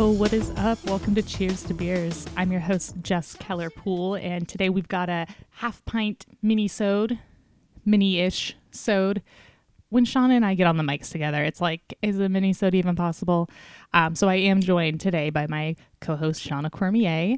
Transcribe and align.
What 0.00 0.32
is 0.32 0.50
up? 0.56 0.82
Welcome 0.86 1.14
to 1.16 1.22
Cheers 1.22 1.62
to 1.64 1.74
Beers. 1.74 2.26
I'm 2.34 2.50
your 2.50 2.62
host, 2.62 2.94
Jess 3.02 3.34
Keller 3.34 3.68
Poole, 3.68 4.14
and 4.14 4.48
today 4.48 4.70
we've 4.70 4.88
got 4.88 5.10
a 5.10 5.26
half 5.50 5.84
pint 5.84 6.24
mini 6.40 6.68
sode, 6.68 7.18
mini 7.84 8.18
ish 8.18 8.56
sode. 8.70 9.22
When 9.90 10.06
Shauna 10.06 10.30
and 10.30 10.44
I 10.44 10.54
get 10.54 10.66
on 10.66 10.78
the 10.78 10.82
mics 10.82 11.12
together, 11.12 11.44
it's 11.44 11.60
like, 11.60 11.98
is 12.00 12.18
a 12.18 12.30
mini 12.30 12.54
sode 12.54 12.74
even 12.74 12.96
possible? 12.96 13.50
Um, 13.92 14.14
so 14.14 14.26
I 14.26 14.36
am 14.36 14.62
joined 14.62 15.02
today 15.02 15.28
by 15.28 15.46
my 15.46 15.76
co 16.00 16.16
host, 16.16 16.42
Shauna 16.48 16.70
Cormier, 16.70 17.36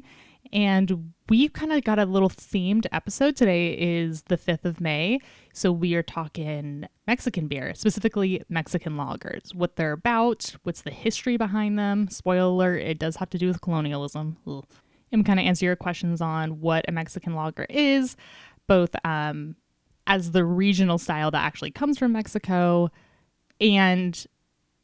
and 0.53 1.12
we've 1.29 1.53
kind 1.53 1.71
of 1.71 1.83
got 1.83 1.99
a 1.99 2.05
little 2.05 2.29
themed 2.29 2.85
episode. 2.91 3.35
Today 3.35 3.73
is 3.73 4.23
the 4.23 4.37
5th 4.37 4.65
of 4.65 4.81
May. 4.81 5.19
So 5.53 5.71
we 5.71 5.95
are 5.95 6.03
talking 6.03 6.87
Mexican 7.07 7.47
beer, 7.47 7.73
specifically 7.75 8.43
Mexican 8.49 8.93
lagers, 8.93 9.53
what 9.53 9.75
they're 9.75 9.93
about, 9.93 10.55
what's 10.63 10.81
the 10.81 10.91
history 10.91 11.37
behind 11.37 11.77
them. 11.79 12.09
Spoiler 12.09 12.75
it 12.75 12.99
does 12.99 13.17
have 13.17 13.29
to 13.31 13.37
do 13.37 13.47
with 13.47 13.61
colonialism. 13.61 14.37
Ugh. 14.47 14.65
And 15.11 15.25
kind 15.25 15.39
of 15.39 15.45
answer 15.45 15.65
your 15.65 15.75
questions 15.75 16.21
on 16.21 16.59
what 16.59 16.85
a 16.87 16.91
Mexican 16.91 17.35
lager 17.35 17.67
is, 17.69 18.17
both 18.67 18.95
um, 19.05 19.55
as 20.07 20.31
the 20.31 20.43
regional 20.43 20.97
style 20.97 21.29
that 21.31 21.45
actually 21.45 21.69
comes 21.69 21.99
from 21.99 22.13
Mexico 22.13 22.89
and 23.61 24.25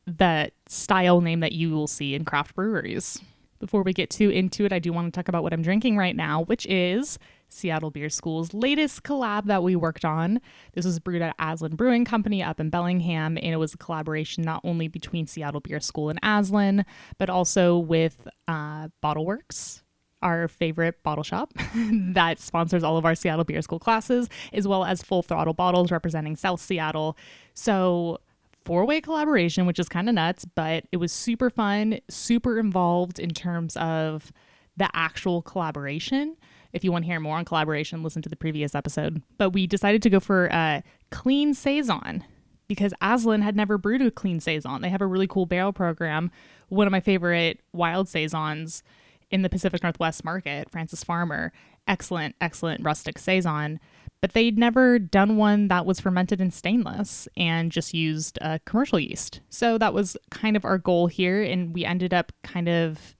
the 0.05 0.51
style 0.67 1.21
name 1.21 1.39
that 1.39 1.53
you 1.53 1.71
will 1.71 1.87
see 1.87 2.13
in 2.13 2.25
craft 2.25 2.55
breweries. 2.55 3.19
Before 3.59 3.83
we 3.83 3.91
get 3.91 4.09
too 4.09 4.29
into 4.29 4.65
it, 4.65 4.71
I 4.71 4.79
do 4.79 4.93
want 4.93 5.13
to 5.13 5.17
talk 5.17 5.27
about 5.27 5.43
what 5.43 5.51
I'm 5.51 5.61
drinking 5.61 5.97
right 5.97 6.15
now, 6.15 6.43
which 6.43 6.65
is 6.67 7.19
Seattle 7.49 7.91
Beer 7.91 8.09
School's 8.09 8.53
latest 8.53 9.03
collab 9.03 9.45
that 9.45 9.63
we 9.63 9.75
worked 9.75 10.05
on. 10.05 10.39
This 10.73 10.85
was 10.85 10.99
brewed 10.99 11.21
at 11.21 11.37
Aslin 11.37 11.75
Brewing 11.75 12.05
Company 12.05 12.41
up 12.41 12.59
in 12.59 12.69
Bellingham, 12.69 13.37
and 13.37 13.53
it 13.53 13.57
was 13.57 13.73
a 13.73 13.77
collaboration 13.77 14.43
not 14.43 14.61
only 14.63 14.87
between 14.87 15.27
Seattle 15.27 15.59
Beer 15.59 15.81
School 15.81 16.09
and 16.09 16.21
Aslin, 16.21 16.85
but 17.17 17.29
also 17.29 17.77
with 17.77 18.27
uh, 18.47 18.87
Bottleworks, 19.03 19.81
our 20.21 20.47
favorite 20.47 21.01
bottle 21.03 21.23
shop 21.23 21.51
that 21.75 22.39
sponsors 22.39 22.83
all 22.83 22.97
of 22.97 23.05
our 23.05 23.15
Seattle 23.15 23.43
Beer 23.45 23.61
School 23.61 23.79
classes, 23.79 24.29
as 24.53 24.67
well 24.67 24.85
as 24.85 25.01
Full 25.01 25.21
Throttle 25.21 25.53
Bottles 25.53 25.91
representing 25.91 26.35
South 26.35 26.61
Seattle. 26.61 27.17
So 27.53 28.19
four 28.65 28.85
way 28.85 29.01
collaboration, 29.01 29.65
which 29.65 29.79
is 29.79 29.89
kind 29.89 30.09
of 30.09 30.15
nuts, 30.15 30.45
but 30.45 30.85
it 30.91 30.97
was 30.97 31.11
super 31.11 31.49
fun, 31.49 31.99
super 32.09 32.59
involved 32.59 33.19
in 33.19 33.31
terms 33.31 33.75
of 33.77 34.31
the 34.77 34.89
actual 34.93 35.41
collaboration. 35.41 36.35
If 36.71 36.83
you 36.83 36.91
want 36.91 37.03
to 37.03 37.07
hear 37.09 37.19
more 37.19 37.37
on 37.37 37.45
collaboration, 37.45 38.03
listen 38.03 38.21
to 38.21 38.29
the 38.29 38.35
previous 38.35 38.75
episode. 38.75 39.23
But 39.37 39.51
we 39.51 39.65
decided 39.67 40.01
to 40.03 40.09
go 40.09 40.19
for 40.19 40.47
a 40.47 40.83
clean 41.09 41.53
Saison 41.53 42.23
because 42.67 42.93
Aslin 43.01 43.41
had 43.41 43.55
never 43.55 43.77
brewed 43.77 44.01
a 44.01 44.11
clean 44.11 44.39
Saison. 44.39 44.81
They 44.81 44.89
have 44.89 45.01
a 45.01 45.07
really 45.07 45.27
cool 45.27 45.47
barrel 45.47 45.73
program. 45.73 46.31
One 46.69 46.87
of 46.87 46.91
my 46.91 46.99
favorite 46.99 47.61
wild 47.73 48.07
Saisons 48.07 48.83
in 49.31 49.41
the 49.41 49.49
Pacific 49.49 49.81
Northwest 49.81 50.23
market, 50.23 50.69
Francis 50.69 51.03
Farmer. 51.03 51.51
Excellent, 51.87 52.35
excellent 52.39 52.83
rustic 52.83 53.17
Saison 53.17 53.79
but 54.21 54.33
they'd 54.33 54.57
never 54.57 54.99
done 54.99 55.37
one 55.37 55.67
that 55.69 55.85
was 55.85 55.99
fermented 55.99 56.41
in 56.41 56.51
stainless 56.51 57.27
and 57.37 57.71
just 57.71 57.93
used 57.93 58.37
uh, 58.41 58.59
commercial 58.65 58.99
yeast. 58.99 59.39
So 59.49 59.77
that 59.77 59.93
was 59.93 60.17
kind 60.29 60.57
of 60.57 60.65
our 60.65 60.77
goal 60.77 61.07
here, 61.07 61.41
and 61.41 61.73
we 61.73 61.85
ended 61.85 62.13
up 62.13 62.31
kind 62.43 62.67
of 62.67 63.15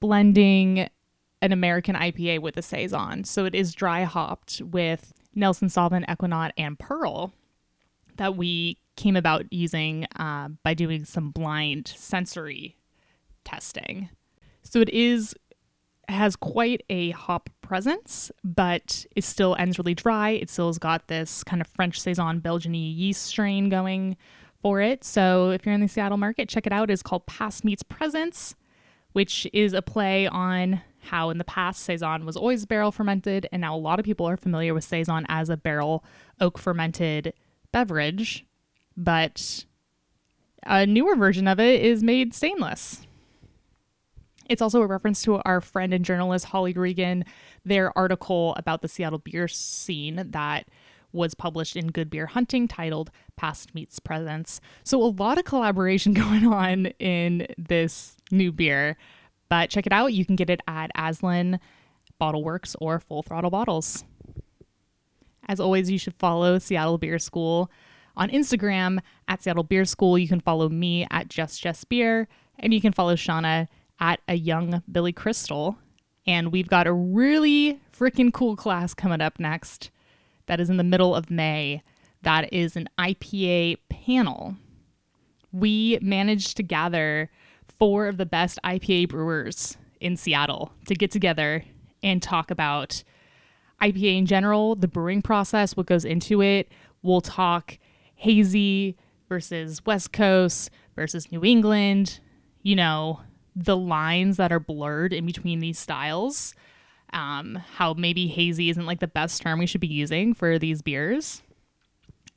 blending 0.00 0.88
an 1.42 1.52
American 1.52 1.94
IPA 1.94 2.40
with 2.40 2.56
a 2.56 2.62
saison. 2.62 3.24
So 3.24 3.44
it 3.44 3.54
is 3.54 3.74
dry 3.74 4.04
hopped 4.04 4.62
with 4.64 5.12
Nelson 5.34 5.68
Sauvin, 5.68 6.06
Ekuanot, 6.06 6.52
and 6.56 6.78
Perle 6.78 7.32
that 8.16 8.36
we 8.36 8.78
came 8.96 9.16
about 9.16 9.52
using 9.52 10.06
uh, 10.16 10.48
by 10.62 10.74
doing 10.74 11.04
some 11.04 11.30
blind 11.30 11.88
sensory 11.88 12.76
testing. 13.44 14.08
So 14.62 14.80
it 14.80 14.88
is 14.90 15.34
has 16.08 16.36
quite 16.36 16.82
a 16.88 17.10
hop 17.10 17.50
presence, 17.62 18.30
but 18.42 19.06
it 19.16 19.24
still 19.24 19.56
ends 19.58 19.78
really 19.78 19.94
dry. 19.94 20.30
It 20.30 20.50
still 20.50 20.68
has 20.68 20.78
got 20.78 21.08
this 21.08 21.44
kind 21.44 21.60
of 21.60 21.66
French 21.68 22.00
Saison 22.00 22.40
Belgian 22.40 22.74
yeast 22.74 23.22
strain 23.22 23.68
going 23.68 24.16
for 24.60 24.80
it. 24.80 25.04
So 25.04 25.50
if 25.50 25.66
you're 25.66 25.74
in 25.74 25.80
the 25.80 25.88
Seattle 25.88 26.18
market, 26.18 26.48
check 26.48 26.66
it 26.66 26.72
out. 26.72 26.90
It's 26.90 27.02
called 27.02 27.26
Past 27.26 27.64
Meets 27.64 27.82
Presence, 27.82 28.54
which 29.12 29.46
is 29.52 29.72
a 29.72 29.82
play 29.82 30.26
on 30.26 30.80
how 31.00 31.30
in 31.30 31.38
the 31.38 31.44
past 31.44 31.82
Saison 31.82 32.24
was 32.24 32.36
always 32.36 32.64
barrel 32.64 32.90
fermented, 32.90 33.46
and 33.52 33.60
now 33.60 33.76
a 33.76 33.78
lot 33.78 33.98
of 33.98 34.04
people 34.04 34.26
are 34.26 34.36
familiar 34.36 34.72
with 34.72 34.84
Saison 34.84 35.26
as 35.28 35.50
a 35.50 35.56
barrel 35.56 36.02
oak 36.40 36.58
fermented 36.58 37.34
beverage, 37.72 38.46
but 38.96 39.66
a 40.64 40.86
newer 40.86 41.14
version 41.14 41.46
of 41.46 41.60
it 41.60 41.82
is 41.82 42.02
made 42.02 42.34
stainless. 42.34 43.06
It's 44.48 44.62
also 44.62 44.82
a 44.82 44.86
reference 44.86 45.22
to 45.22 45.40
our 45.44 45.60
friend 45.60 45.94
and 45.94 46.04
journalist 46.04 46.46
Holly 46.46 46.72
Regan, 46.72 47.24
their 47.64 47.96
article 47.96 48.54
about 48.56 48.82
the 48.82 48.88
Seattle 48.88 49.18
beer 49.18 49.48
scene 49.48 50.22
that 50.30 50.68
was 51.12 51.34
published 51.34 51.76
in 51.76 51.88
Good 51.88 52.10
Beer 52.10 52.26
Hunting 52.26 52.68
titled 52.68 53.10
Past 53.36 53.74
Meets 53.74 54.00
Presence. 54.00 54.60
So, 54.82 55.02
a 55.02 55.06
lot 55.06 55.38
of 55.38 55.44
collaboration 55.44 56.12
going 56.14 56.46
on 56.46 56.86
in 56.98 57.46
this 57.56 58.16
new 58.30 58.52
beer. 58.52 58.96
But 59.48 59.70
check 59.70 59.86
it 59.86 59.92
out. 59.92 60.12
You 60.12 60.24
can 60.24 60.36
get 60.36 60.50
it 60.50 60.60
at 60.66 60.90
Aslin, 60.96 61.60
Bottleworks, 62.20 62.74
or 62.80 62.98
Full 62.98 63.22
Throttle 63.22 63.50
Bottles. 63.50 64.04
As 65.46 65.60
always, 65.60 65.90
you 65.90 65.98
should 65.98 66.14
follow 66.14 66.58
Seattle 66.58 66.98
Beer 66.98 67.18
School 67.18 67.70
on 68.16 68.30
Instagram 68.30 68.98
at 69.28 69.42
Seattle 69.42 69.62
Beer 69.62 69.84
School. 69.84 70.18
You 70.18 70.28
can 70.28 70.40
follow 70.40 70.68
me 70.68 71.06
at 71.10 71.28
Just 71.28 71.62
Just 71.62 71.88
Beer, 71.88 72.26
and 72.58 72.72
you 72.72 72.80
can 72.80 72.92
follow 72.92 73.14
Shauna 73.14 73.68
at 74.00 74.20
a 74.28 74.34
young 74.34 74.82
Billy 74.90 75.12
Crystal. 75.12 75.78
And 76.26 76.52
we've 76.52 76.68
got 76.68 76.86
a 76.86 76.92
really 76.92 77.80
freaking 77.96 78.32
cool 78.32 78.56
class 78.56 78.94
coming 78.94 79.20
up 79.20 79.38
next 79.38 79.90
that 80.46 80.60
is 80.60 80.70
in 80.70 80.76
the 80.76 80.84
middle 80.84 81.14
of 81.14 81.30
May. 81.30 81.82
That 82.22 82.52
is 82.52 82.76
an 82.76 82.88
IPA 82.98 83.78
panel. 83.88 84.56
We 85.52 85.98
managed 86.00 86.56
to 86.56 86.62
gather 86.62 87.30
four 87.78 88.06
of 88.08 88.16
the 88.16 88.26
best 88.26 88.58
IPA 88.64 89.10
brewers 89.10 89.76
in 90.00 90.16
Seattle 90.16 90.72
to 90.86 90.94
get 90.94 91.10
together 91.10 91.64
and 92.02 92.22
talk 92.22 92.50
about 92.50 93.04
IPA 93.82 94.18
in 94.18 94.26
general, 94.26 94.74
the 94.74 94.88
brewing 94.88 95.22
process, 95.22 95.76
what 95.76 95.86
goes 95.86 96.04
into 96.04 96.42
it. 96.42 96.70
We'll 97.02 97.20
talk 97.20 97.78
hazy 98.14 98.96
versus 99.28 99.84
West 99.84 100.12
Coast 100.12 100.70
versus 100.96 101.30
New 101.30 101.44
England, 101.44 102.20
you 102.62 102.76
know, 102.76 103.20
the 103.54 103.76
lines 103.76 104.36
that 104.36 104.52
are 104.52 104.60
blurred 104.60 105.12
in 105.12 105.26
between 105.26 105.60
these 105.60 105.78
styles. 105.78 106.54
Um, 107.12 107.60
how 107.76 107.94
maybe 107.94 108.26
hazy 108.26 108.70
isn't 108.70 108.86
like 108.86 108.98
the 108.98 109.06
best 109.06 109.40
term 109.40 109.60
we 109.60 109.66
should 109.66 109.80
be 109.80 109.86
using 109.86 110.34
for 110.34 110.58
these 110.58 110.82
beers. 110.82 111.42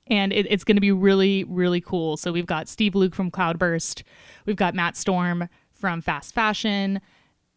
And 0.06 0.32
it, 0.32 0.46
it's 0.50 0.64
going 0.64 0.78
to 0.78 0.82
be 0.82 0.92
really, 0.92 1.44
really 1.46 1.82
cool. 1.82 2.16
So 2.16 2.32
we've 2.32 2.46
got 2.46 2.70
Steve 2.70 2.96
Luke 2.96 3.16
from 3.16 3.32
Cloudburst. 3.32 4.04
We've 4.46 4.56
got 4.56 4.76
Matt 4.76 4.96
Storm 4.96 5.50
from 5.74 6.02
Fast 6.02 6.34
Fashion. 6.34 7.02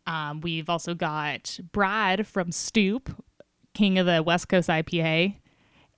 Um, 0.06 0.40
we've 0.40 0.68
also 0.68 0.94
got 0.94 1.60
Brad 1.72 2.26
from 2.26 2.50
Stoup, 2.50 3.14
king 3.74 3.98
of 3.98 4.06
the 4.06 4.22
West 4.22 4.48
Coast 4.48 4.68
IPA, 4.68 5.36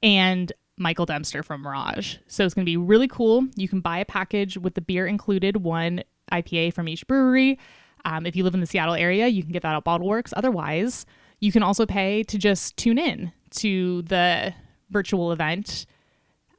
and 0.03 0.53
Michael 0.77 1.07
Dempster 1.07 1.43
from 1.43 1.63
Mirage. 1.63 2.17
So 2.27 2.45
it's 2.45 2.55
going 2.55 2.65
to 2.65 2.71
be 2.71 2.77
really 2.77 3.09
cool. 3.09 3.47
You 3.55 3.69
can 3.69 3.81
buy 3.81 3.99
a 3.99 4.05
package 4.05 4.59
with 4.59 4.75
the 4.75 4.81
beer 4.81 5.07
included, 5.07 5.59
one 5.59 6.03
IPA 6.33 6.75
from 6.75 6.89
each 6.89 7.07
brewery. 7.07 7.59
Um, 8.05 8.27
if 8.27 8.35
you 8.35 8.45
live 8.45 8.55
in 8.55 8.61
the 8.61 8.67
Seattle 8.67 8.95
area, 8.95 9.29
you 9.29 9.43
can 9.43 9.53
get 9.53 9.63
that 9.63 9.77
at 9.77 9.85
BottleWorks. 9.85 10.33
Otherwise, 10.37 11.07
you 11.41 11.53
can 11.53 11.63
also 11.63 11.87
pay 11.87 12.23
to 12.25 12.39
just 12.39 12.77
tune 12.77 12.99
in 12.99 13.33
to 13.51 14.03
the 14.03 14.55
virtual 14.91 15.33
event 15.33 15.87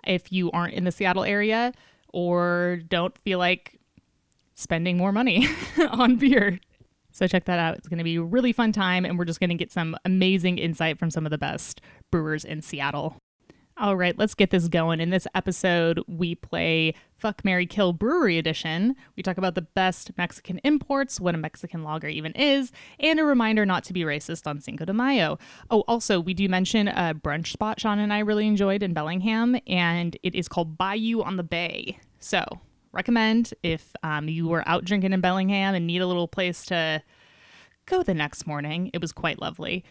if 0.05 0.31
you 0.31 0.51
aren't 0.51 0.73
in 0.73 0.83
the 0.83 0.91
Seattle 0.91 1.23
area 1.23 1.73
or 2.13 2.81
don't 2.87 3.17
feel 3.19 3.39
like 3.39 3.79
spending 4.53 4.97
more 4.97 5.11
money 5.11 5.47
on 5.91 6.15
beer. 6.15 6.59
So 7.11 7.27
check 7.27 7.45
that 7.45 7.59
out. 7.59 7.77
It's 7.77 7.87
going 7.87 7.99
to 7.99 8.03
be 8.03 8.15
a 8.15 8.23
really 8.23 8.51
fun 8.51 8.71
time, 8.71 9.05
and 9.05 9.19
we're 9.19 9.25
just 9.25 9.39
going 9.39 9.51
to 9.51 9.55
get 9.55 9.71
some 9.71 9.95
amazing 10.03 10.57
insight 10.57 10.97
from 10.97 11.11
some 11.11 11.25
of 11.25 11.29
the 11.29 11.37
best 11.37 11.79
brewers 12.11 12.43
in 12.43 12.61
Seattle. 12.61 13.17
All 13.75 13.97
right, 13.97 14.15
let's 14.19 14.35
get 14.35 14.51
this 14.51 14.67
going. 14.67 14.99
In 14.99 15.09
this 15.09 15.25
episode, 15.33 15.99
we 16.07 16.35
play 16.35 16.93
Fuck 17.17 17.43
Mary 17.43 17.65
Kill 17.65 17.91
Brewery 17.91 18.37
Edition. 18.37 18.95
We 19.17 19.23
talk 19.23 19.39
about 19.39 19.55
the 19.55 19.63
best 19.63 20.11
Mexican 20.15 20.59
imports, 20.63 21.19
what 21.19 21.33
a 21.33 21.39
Mexican 21.39 21.83
lager 21.83 22.07
even 22.07 22.33
is, 22.33 22.71
and 22.99 23.19
a 23.19 23.23
reminder 23.23 23.65
not 23.65 23.83
to 23.85 23.93
be 23.93 24.01
racist 24.01 24.45
on 24.45 24.61
Cinco 24.61 24.85
de 24.85 24.93
Mayo. 24.93 25.39
Oh, 25.71 25.83
also, 25.87 26.19
we 26.19 26.35
do 26.35 26.47
mention 26.47 26.87
a 26.87 27.15
brunch 27.15 27.47
spot 27.47 27.79
Sean 27.79 27.97
and 27.97 28.13
I 28.13 28.19
really 28.19 28.45
enjoyed 28.45 28.83
in 28.83 28.93
Bellingham, 28.93 29.57
and 29.65 30.15
it 30.21 30.35
is 30.35 30.47
called 30.47 30.77
Bayou 30.77 31.23
on 31.23 31.37
the 31.37 31.43
Bay. 31.43 31.97
So, 32.19 32.45
recommend 32.91 33.55
if 33.63 33.95
um, 34.03 34.29
you 34.29 34.47
were 34.47 34.63
out 34.67 34.85
drinking 34.85 35.13
in 35.13 35.21
Bellingham 35.21 35.73
and 35.73 35.87
need 35.87 36.03
a 36.03 36.07
little 36.07 36.27
place 36.27 36.63
to 36.67 37.01
go 37.87 38.03
the 38.03 38.13
next 38.13 38.45
morning. 38.45 38.91
It 38.93 39.01
was 39.01 39.11
quite 39.11 39.41
lovely. 39.41 39.83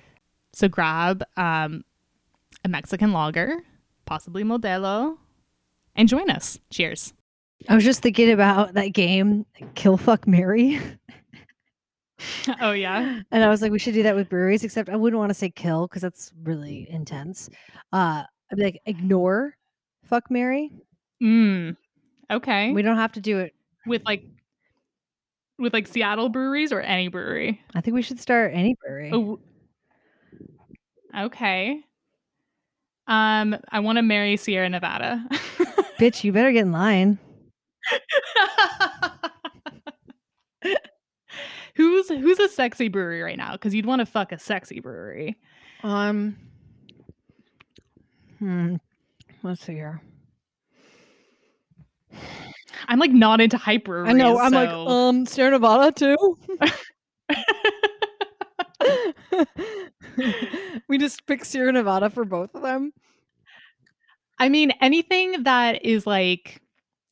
So, 0.53 0.69
grab 0.69 1.25
um, 1.37 1.85
a 2.65 2.69
Mexican 2.69 3.13
lager 3.13 3.65
possibly 4.13 4.45
Modelo, 4.45 5.17
and 5.97 6.07
join 6.07 6.29
us. 6.29 6.59
Cheers. 6.69 7.15
I 7.67 7.75
was 7.75 7.83
just 7.83 8.03
thinking 8.03 8.31
about 8.31 8.75
that 8.75 8.89
game, 8.89 9.47
Kill 9.75 9.97
Fuck 9.97 10.27
Mary. 10.27 10.79
oh 12.61 12.73
yeah. 12.73 13.21
And 13.31 13.43
I 13.43 13.49
was 13.49 13.63
like, 13.63 13.73
we 13.73 13.79
should 13.79 13.95
do 13.95 14.03
that 14.03 14.15
with 14.15 14.29
breweries, 14.29 14.65
except 14.65 14.91
I 14.91 14.97
wouldn't 14.97 15.19
want 15.19 15.31
to 15.31 15.35
say 15.35 15.49
kill 15.49 15.87
because 15.87 16.03
that's 16.03 16.31
really 16.43 16.87
intense. 16.91 17.49
Uh, 17.91 18.25
I'd 18.51 18.59
be 18.59 18.65
like, 18.65 18.83
ignore, 18.85 19.57
fuck 20.05 20.31
Mary. 20.31 20.71
Mm. 21.23 21.75
Okay. 22.31 22.71
We 22.73 22.83
don't 22.83 22.99
have 22.99 23.13
to 23.13 23.21
do 23.23 23.39
it. 23.39 23.55
with 23.87 24.03
like 24.05 24.25
with 25.59 25.73
like 25.73 25.87
Seattle 25.87 26.29
breweries 26.29 26.71
or 26.71 26.83
any 26.83 27.09
brewery. 27.09 27.63
I 27.75 27.81
think 27.81 27.95
we 27.95 28.03
should 28.03 28.21
start 28.21 28.53
any 28.53 28.77
brewery. 28.85 29.11
Oh. 29.11 29.41
Okay. 31.19 31.83
Um, 33.07 33.57
I 33.71 33.81
want 33.81 33.97
to 33.97 34.03
marry 34.03 34.37
Sierra 34.37 34.69
Nevada. 34.69 35.25
Bitch, 35.99 36.25
you 36.25 36.33
better 36.33 36.53
get 36.53 36.63
in 36.63 36.73
line. 36.73 37.19
who's 41.75 42.09
who's 42.09 42.39
a 42.39 42.49
sexy 42.49 42.89
brewery 42.89 43.23
right 43.23 43.37
now? 43.37 43.53
Because 43.53 43.75
you'd 43.75 43.87
want 43.87 44.01
to 44.01 44.07
fuck 44.07 44.33
a 44.33 44.39
sexy 44.39 44.81
brewery. 44.81 45.37
Um. 45.83 46.37
Hmm. 48.39 48.77
Let's 49.43 49.65
see 49.65 49.75
here. 49.75 50.01
I'm 52.89 52.99
like 52.99 53.11
not 53.11 53.41
into 53.41 53.57
hype 53.57 53.85
breweries. 53.85 54.11
I 54.11 54.15
know. 54.15 54.39
I'm 54.39 54.53
like, 54.53 54.69
um, 54.69 55.27
Sierra 55.27 55.53
Nevada 55.53 55.93
too. 55.93 56.39
we 60.89 60.99
just 60.99 61.27
pick 61.27 61.45
Sierra 61.45 61.73
Nevada 61.73 62.11
for 62.11 62.25
both 62.25 62.55
of 62.55 62.63
them. 62.63 62.93
I 64.39 64.49
mean, 64.49 64.73
anything 64.81 65.45
that 65.45 65.85
is 65.85 66.07
like 66.07 66.61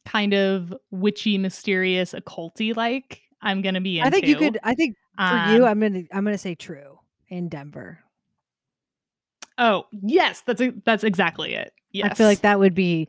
kind 0.05 0.35
of 0.35 0.75
witchy, 0.91 1.39
mysterious, 1.39 2.13
occulty 2.13 2.77
like, 2.77 3.23
I'm 3.43 3.63
gonna 3.63 3.81
be 3.81 3.99
into. 3.99 4.09
I 4.09 4.11
think 4.11 4.27
you 4.27 4.37
could. 4.37 4.59
I 4.63 4.75
think 4.75 4.97
for 5.17 5.53
you, 5.53 5.65
Um, 5.65 5.65
I'm 5.65 5.81
gonna. 5.81 6.03
I'm 6.13 6.25
gonna 6.25 6.39
say 6.39 6.55
TRVE 6.55 6.97
in 7.29 7.49
Denver. 7.49 8.01
Oh 9.59 9.87
yes, 9.93 10.43
that's 10.47 10.61
a, 10.61 10.73
that's 10.85 11.05
exactly 11.05 11.55
it. 11.55 11.73
Yes, 11.93 12.13
I 12.13 12.15
feel 12.15 12.27
like 12.27 12.41
that 12.41 12.59
would 12.59 12.75
be. 12.75 13.09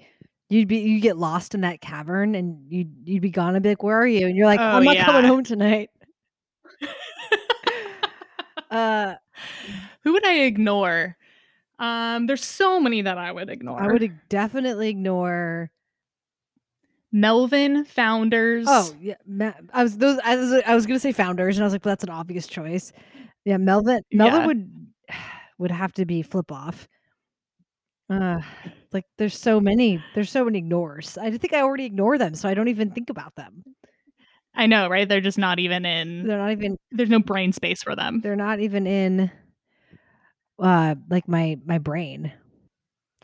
You'd 0.50 0.68
be. 0.68 0.80
You 0.80 1.00
get 1.00 1.18
lost 1.18 1.56
in 1.56 1.62
that 1.62 1.82
cavern, 1.82 2.36
and 2.36 2.66
you'd 2.70 2.92
you'd 3.06 3.22
be 3.22 3.30
gone 3.30 3.56
and 3.56 3.64
be 3.64 3.70
like, 3.70 3.84
"Where 3.84 3.98
are 3.98 4.08
you?" 4.08 4.28
And 4.28 4.36
you're 4.36 4.46
like, 4.46 4.60
Oh, 4.60 4.64
"I'm 4.64 4.84
not 4.84 4.98
coming 4.98 5.26
home 5.26 5.44
tonight." 5.44 5.90
Uh, 8.70 9.16
Who 10.04 10.14
would 10.14 10.26
I 10.26 10.40
ignore? 10.42 11.18
Um, 11.80 12.28
there's 12.28 12.46
so 12.46 12.80
many 12.80 13.02
that 13.02 13.18
I 13.18 13.32
would 13.32 13.50
ignore. 13.50 13.82
I 13.82 13.88
would 13.88 14.12
definitely 14.30 14.90
ignore. 14.90 15.72
Melvin 17.12 17.84
Founders. 17.86 18.66
Oh 18.70 18.94
yeah, 19.02 19.16
Ma- 19.26 19.54
I 19.74 19.84
was 19.84 19.98
those. 19.98 20.20
I 20.24 20.36
was, 20.38 20.52
I 20.66 20.76
was 20.76 20.86
gonna 20.86 21.00
say 21.00 21.12
founders, 21.12 21.58
and 21.58 21.64
I 21.64 21.66
was 21.66 21.74
like, 21.74 21.84
well, 21.84 21.92
"That's 21.92 22.04
an 22.06 22.10
obvious 22.10 22.48
choice." 22.48 22.94
Yeah, 23.44 23.58
Melvin. 23.58 24.02
Melvin 24.12 24.40
Yeah. 24.42 24.46
would 24.48 24.70
would 25.58 25.72
have 25.72 25.92
to 25.94 26.06
be 26.06 26.22
flip 26.22 26.52
off. 26.52 26.88
Uh, 28.10 28.40
like 28.94 29.06
there's 29.18 29.38
so 29.38 29.60
many. 29.60 30.02
There's 30.16 30.30
so 30.30 30.46
many 30.46 30.60
ignores. 30.60 31.18
I 31.18 31.32
think 31.38 31.54
I 31.54 31.62
already 31.62 31.86
ignore 31.86 32.18
them, 32.18 32.34
so 32.36 32.48
I 32.48 32.54
don't 32.54 32.68
even 32.70 32.92
think 32.92 33.10
about 33.10 33.36
them. 33.36 33.64
I 34.54 34.68
know, 34.68 34.90
right? 34.90 35.08
They're 35.08 35.22
just 35.22 35.38
not 35.38 35.60
even 35.60 35.86
in. 35.86 36.28
They're 36.28 36.38
not 36.38 36.52
even. 36.52 36.78
There's 36.92 37.10
no 37.10 37.20
brain 37.20 37.54
space 37.54 37.82
for 37.82 37.96
them. 37.96 38.22
They're 38.22 38.36
not 38.36 38.60
even 38.60 38.86
in. 38.86 39.32
Uh, 40.60 40.96
like 41.10 41.28
my 41.28 41.58
my 41.66 41.78
brain. 41.78 42.32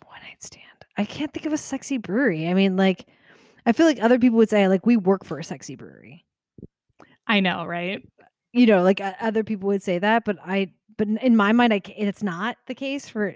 One 0.06 0.22
night 0.22 0.42
stand. 0.42 0.64
I 0.98 1.06
can't 1.06 1.32
think 1.32 1.46
of 1.46 1.54
a 1.54 1.58
sexy 1.58 1.98
brewery. 1.98 2.48
I 2.48 2.54
mean, 2.54 2.76
like, 2.78 3.06
I 3.66 3.72
feel 3.74 3.86
like 3.86 4.02
other 4.02 4.18
people 4.18 4.38
would 4.38 4.50
say 4.50 4.68
like 4.68 4.86
we 4.86 4.98
work 4.98 5.24
for 5.26 5.38
a 5.38 5.44
sexy 5.44 5.76
brewery. 5.76 6.26
I 7.28 7.40
know, 7.42 7.66
right? 7.66 8.02
you 8.54 8.66
know, 8.66 8.82
like 8.82 9.02
uh, 9.02 9.14
other 9.22 9.44
people 9.44 9.68
would 9.68 9.84
say 9.84 10.00
that, 10.00 10.24
but 10.26 10.38
I, 10.44 10.72
but 10.98 11.08
in- 11.08 11.36
my 11.36 11.52
mind, 11.52 11.74
I, 11.74 11.82
it's 11.96 12.24
not 12.24 12.58
the 12.66 12.74
case 12.74 13.08
for. 13.08 13.36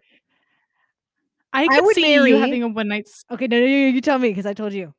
I 1.54 1.68
could 1.68 1.84
would 1.86 1.96
see 1.96 2.02
marry- 2.02 2.32
you 2.32 2.38
having 2.38 2.64
a 2.64 2.70
one 2.70 2.88
night. 2.88 3.08
Okay, 3.30 3.46
no, 3.48 3.60
no, 3.60 3.66
you, 3.66 3.88
you 3.88 4.02
tell 4.02 4.18
me 4.18 4.30
because 4.30 4.46
I 4.46 4.54
told 4.54 4.74
you. 4.74 4.94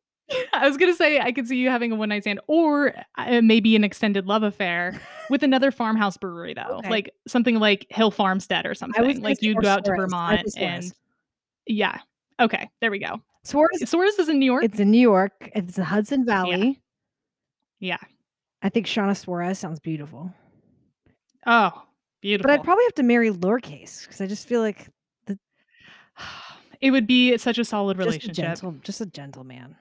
I 0.54 0.66
was 0.66 0.76
gonna 0.76 0.94
say 0.94 1.20
I 1.20 1.30
could 1.32 1.46
see 1.46 1.56
you 1.56 1.68
having 1.68 1.92
a 1.92 1.94
one 1.94 2.08
night 2.08 2.22
stand, 2.22 2.40
or 2.46 2.94
uh, 3.18 3.40
maybe 3.42 3.76
an 3.76 3.84
extended 3.84 4.26
love 4.26 4.42
affair 4.42 4.98
with 5.30 5.42
another 5.44 5.70
farmhouse 5.70 6.16
brewery, 6.16 6.54
though, 6.54 6.78
Okay. 6.78 6.88
like 6.90 7.10
something 7.26 7.58
like 7.58 7.86
Hill 7.90 8.10
Farmstead 8.10 8.64
or 8.66 8.74
something. 8.74 9.20
Like 9.20 9.42
you'd 9.42 9.58
go 9.58 9.68
out 9.68 9.84
to 9.84 9.88
Suarez. 9.90 10.12
I 10.12 10.36
Vermont 10.36 10.48
and 10.56 10.92
yeah. 11.66 11.98
Okay, 12.40 12.68
there 12.80 12.90
we 12.90 12.98
go. 12.98 13.20
Suarez, 13.44 13.88
Suarez 13.90 14.18
is 14.18 14.28
in 14.28 14.38
New 14.38 14.46
York. 14.46 14.64
it's 14.64 14.80
in 14.80 14.90
New 14.90 15.00
York. 15.00 15.50
It's 15.54 15.76
the 15.76 15.84
Hudson 15.84 16.24
Valley. 16.24 16.80
yeah. 17.80 17.98
I 18.62 18.68
think 18.68 18.86
Shauna 18.86 19.16
Suarez 19.16 19.58
sounds 19.58 19.80
beautiful, 19.80 20.32
Oh, 21.46 21.82
beautiful. 22.20 22.48
but 22.48 22.54
I'd 22.54 22.64
probably 22.64 22.84
have 22.84 22.94
to 22.94 23.02
marry 23.02 23.28
lowercase 23.30 24.02
because 24.02 24.20
I 24.20 24.26
just 24.28 24.46
feel 24.46 24.60
like 24.60 24.88
it 26.80 26.90
would 26.90 27.06
be 27.06 27.36
such 27.38 27.58
a 27.58 27.64
solid 27.64 27.96
just 27.96 28.04
a 28.06 28.08
relationship. 28.08 28.36
gentle, 28.44 28.72
just 28.82 29.00
a 29.00 29.06
gentleman, 29.06 29.76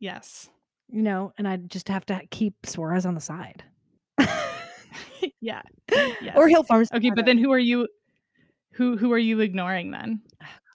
Yes. 0.00 0.48
you 0.88 1.02
know. 1.02 1.32
And 1.38 1.46
I'd 1.48 1.70
just 1.70 1.88
have 1.88 2.06
to 2.06 2.20
keep 2.30 2.54
Suarez 2.64 3.04
on 3.06 3.14
the 3.14 3.20
side, 3.20 3.62
yeah. 5.40 5.62
Yes. 5.90 6.36
or 6.36 6.48
Hill 6.48 6.62
Farms. 6.64 6.90
Okay, 6.92 7.10
but 7.14 7.24
then 7.26 7.38
who 7.38 7.52
are 7.52 7.58
you? 7.58 7.88
Who 8.74 8.96
who 8.96 9.12
are 9.12 9.18
you 9.18 9.40
ignoring 9.40 9.90
then? 9.90 10.20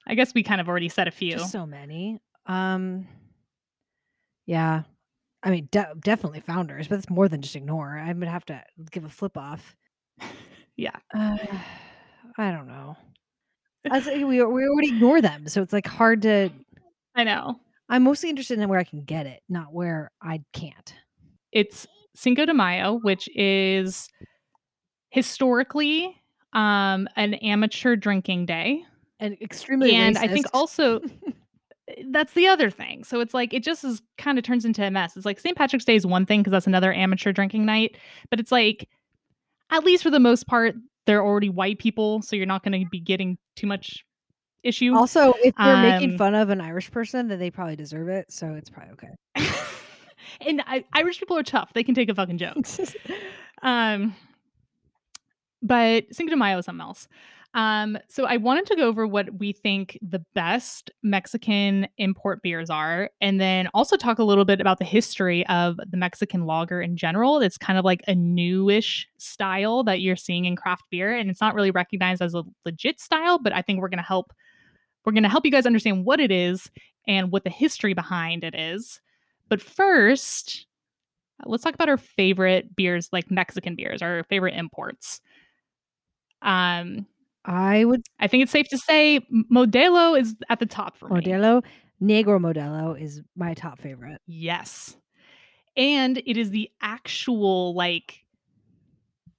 I 0.08 0.16
guess 0.16 0.34
we 0.34 0.44
kind 0.44 0.60
of 0.60 0.68
already 0.68 0.90
said 0.90 1.08
a 1.08 1.12
few. 1.12 1.32
Just 1.34 1.52
so 1.52 1.66
many. 1.66 2.20
Um, 2.46 3.08
yeah, 4.46 4.84
I 5.42 5.50
mean, 5.52 5.70
de- 5.72 5.94
definitely 6.02 6.42
founders, 6.42 6.90
but 6.90 6.98
it's 6.98 7.10
more 7.10 7.30
than 7.30 7.42
just 7.42 7.56
ignore. 7.56 7.98
I 7.98 8.12
would 8.12 8.28
have 8.28 8.46
to 8.46 8.62
give 8.92 9.06
a 9.06 9.10
flip 9.10 9.38
off. 9.38 9.76
Yeah. 10.76 10.96
Uh, 11.16 11.38
I 12.40 12.50
don't 12.50 12.68
know. 12.68 12.98
I 13.92 14.00
was, 14.00 14.08
we 14.08 14.24
we 14.24 14.42
already 14.42 14.88
ignore 14.88 15.22
them, 15.22 15.48
so 15.48 15.62
it's 15.62 15.72
like 15.72 15.86
hard 15.86 16.24
to. 16.24 16.50
I 17.16 17.24
know. 17.24 17.60
I'm 17.90 18.04
mostly 18.04 18.30
interested 18.30 18.60
in 18.60 18.70
where 18.70 18.80
I 18.80 18.84
can 18.84 19.04
get 19.04 19.26
it, 19.26 19.42
not 19.50 19.74
where 19.74 20.12
I 20.22 20.42
can't. 20.54 20.94
It's 21.52 21.88
Cinco 22.16 22.46
de 22.46 22.54
Mayo, 22.54 23.00
which 23.02 23.30
is 23.36 24.10
historically 25.10 26.16
um, 26.54 27.08
an 27.16 27.36
amateur 27.36 27.96
drinking 27.96 28.46
day. 28.46 28.84
And 29.20 29.38
extremely. 29.42 29.94
and 29.94 30.18
I 30.18 30.28
think 30.28 30.46
also 30.54 31.00
that's 32.12 32.34
the 32.34 32.48
other 32.48 32.70
thing. 32.70 33.04
So 33.04 33.20
it's 33.20 33.34
like 33.34 33.54
it 33.54 33.64
just 33.64 33.84
is 33.84 34.02
kind 34.18 34.38
of 34.38 34.44
turns 34.44 34.66
into 34.66 34.86
a 34.86 34.92
mess. 34.92 35.16
It's 35.16 35.26
like 35.26 35.40
St. 35.40 35.58
Patrick's 35.58 35.86
Day 35.86 35.96
is 35.96 36.06
one 36.06 36.26
thing 36.26 36.42
because 36.42 36.52
that's 36.52 36.68
another 36.68 36.94
amateur 36.94 37.32
drinking 37.32 37.66
night, 37.66 37.98
but 38.30 38.40
it's 38.40 38.52
like 38.52 38.90
at 39.72 39.84
least 39.84 40.04
for 40.04 40.10
the 40.10 40.20
most 40.20 40.48
part 40.48 40.76
they're 41.06 41.24
already 41.24 41.50
white 41.50 41.80
people, 41.80 42.22
so 42.22 42.36
you're 42.36 42.46
not 42.46 42.64
going 42.64 42.80
to 42.82 42.90
be 42.90 43.00
getting 43.00 43.38
too 43.56 43.68
much 43.68 44.04
issue. 44.64 44.96
Also, 44.96 45.34
if 45.44 45.56
they're 45.56 45.82
making 45.82 46.12
Um, 46.12 46.18
fun 46.18 46.36
of 46.36 46.50
an 46.50 46.62
Irish 46.62 46.92
person, 46.92 47.28
then 47.28 47.40
they 47.40 47.52
probably 47.52 47.76
deserve 47.76 48.08
it. 48.08 48.32
So 48.32 48.54
it's 48.54 48.70
probably 48.70 48.94
okay. 48.94 49.10
and 50.42 50.64
I, 50.66 50.86
Irish 50.94 51.20
people 51.20 51.38
are 51.38 51.44
tough; 51.44 51.72
they 51.74 51.84
can 51.84 51.96
take 51.96 52.10
a 52.10 52.16
fucking 52.16 52.38
joke. 52.38 52.66
Um, 53.66 54.14
but 55.62 56.04
Cinco 56.12 56.32
de 56.32 56.36
Mayo 56.36 56.58
is 56.58 56.66
something 56.66 56.82
else. 56.82 57.08
Um, 57.54 57.98
so 58.10 58.26
I 58.26 58.38
wanted 58.38 58.66
to 58.66 58.76
go 58.76 58.88
over 58.88 59.06
what 59.08 59.36
we 59.40 59.54
think 59.54 59.98
the 60.02 60.20
best 60.34 60.92
Mexican 61.04 61.88
import 61.98 62.42
beers 62.42 62.70
are, 62.70 63.12
and 63.22 63.40
then 63.40 63.70
also 63.74 63.96
talk 63.96 64.18
a 64.20 64.24
little 64.24 64.44
bit 64.44 64.60
about 64.60 64.80
the 64.80 64.86
history 64.86 65.46
of 65.48 65.78
the 65.88 65.96
Mexican 65.96 66.46
lager 66.46 66.82
in 66.82 66.98
general. 66.98 67.40
It's 67.40 67.58
kind 67.58 67.78
of 67.80 67.86
like 67.86 68.02
a 68.08 68.16
newish 68.16 69.08
style 69.18 69.84
that 69.84 70.02
you're 70.02 70.16
seeing 70.16 70.46
in 70.46 70.56
craft 70.56 70.84
beer, 70.90 71.16
and 71.16 71.30
it's 71.30 71.40
not 71.42 71.54
really 71.54 71.72
recognized 71.72 72.22
as 72.22 72.34
a 72.34 72.44
legit 72.66 73.00
style, 73.00 73.38
but 73.38 73.54
I 73.54 73.62
think 73.62 73.80
we're 73.80 73.90
gonna 73.90 74.02
help 74.02 74.34
we're 75.06 75.14
gonna 75.14 75.30
help 75.30 75.46
you 75.46 75.52
guys 75.52 75.66
understand 75.66 76.06
what 76.06 76.20
it 76.20 76.32
is 76.32 76.70
and 77.08 77.32
what 77.32 77.44
the 77.44 77.50
history 77.50 77.94
behind 77.94 78.44
it 78.44 78.56
is. 78.56 79.02
But 79.50 79.62
first, 79.62 80.66
let's 81.46 81.64
talk 81.64 81.74
about 81.74 81.90
our 81.90 81.98
favorite 81.98 82.76
beers, 82.76 83.10
like 83.12 83.30
Mexican 83.30 83.76
beers, 83.76 84.02
our 84.02 84.24
favorite 84.24 84.56
imports. 84.56 85.22
Um, 86.42 87.06
I 87.46 87.86
would 87.86 88.04
I 88.20 88.28
think 88.28 88.44
it's 88.44 88.52
safe 88.52 88.70
to 88.70 88.78
say 88.78 89.20
Modelo 89.52 90.20
is 90.20 90.36
at 90.50 90.60
the 90.60 90.66
top 90.66 90.98
for 90.98 91.10
me. 91.10 91.22
Modelo 91.22 91.64
Negro 92.02 92.40
Modelo 92.40 93.00
is 93.00 93.22
my 93.36 93.54
top 93.54 93.80
favorite. 93.80 94.22
Yes. 94.28 94.96
And 95.76 96.20
it 96.26 96.38
is 96.38 96.52
the 96.52 96.70
actual 96.82 97.74
like 97.74 98.20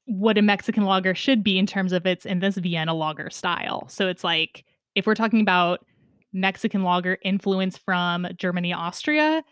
what 0.07 0.37
a 0.37 0.43
Mexican 0.43 0.85
lager 0.85 1.15
should 1.15 1.43
be 1.43 1.59
in 1.59 1.67
terms 1.67 1.93
of 1.93 2.07
its 2.07 2.27
in 2.27 2.41
this 2.41 2.57
Vienna 2.57 2.93
lager 2.93 3.31
style. 3.31 3.89
So 3.89 4.09
it's 4.09 4.25
like 4.25 4.65
if 4.95 5.07
we're 5.07 5.15
talking 5.15 5.41
about 5.41 5.85
Mexican 6.33 6.83
lager 6.83 7.19
influence 7.23 7.77
from 7.77 8.27
Germany, 8.37 8.73
Austria, 8.73 9.43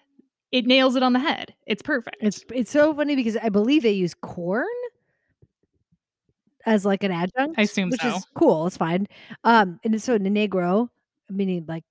it 0.51 0.67
nails 0.67 0.97
it 0.97 1.03
on 1.03 1.13
the 1.13 1.21
head. 1.21 1.55
It's 1.67 1.83
perfect. 1.83 2.17
It's 2.21 2.45
it's 2.53 2.71
so 2.71 2.95
funny 2.95 3.17
because 3.17 3.37
I 3.37 3.49
believe 3.49 3.83
they 3.83 3.93
use 3.93 4.15
corn 4.15 4.67
as 6.67 6.85
like 6.85 7.03
an 7.05 7.11
adjunct. 7.11 7.59
I 7.59 7.63
assume 7.63 7.91
which 7.91 8.01
so. 8.01 8.17
is 8.17 8.27
cool. 8.35 8.67
It's 8.67 8.77
fine. 8.77 9.09
Um, 9.45 9.81
and 9.85 10.01
so 10.03 10.19
negro 10.19 10.89
meaning 11.31 11.65
like 11.67 11.85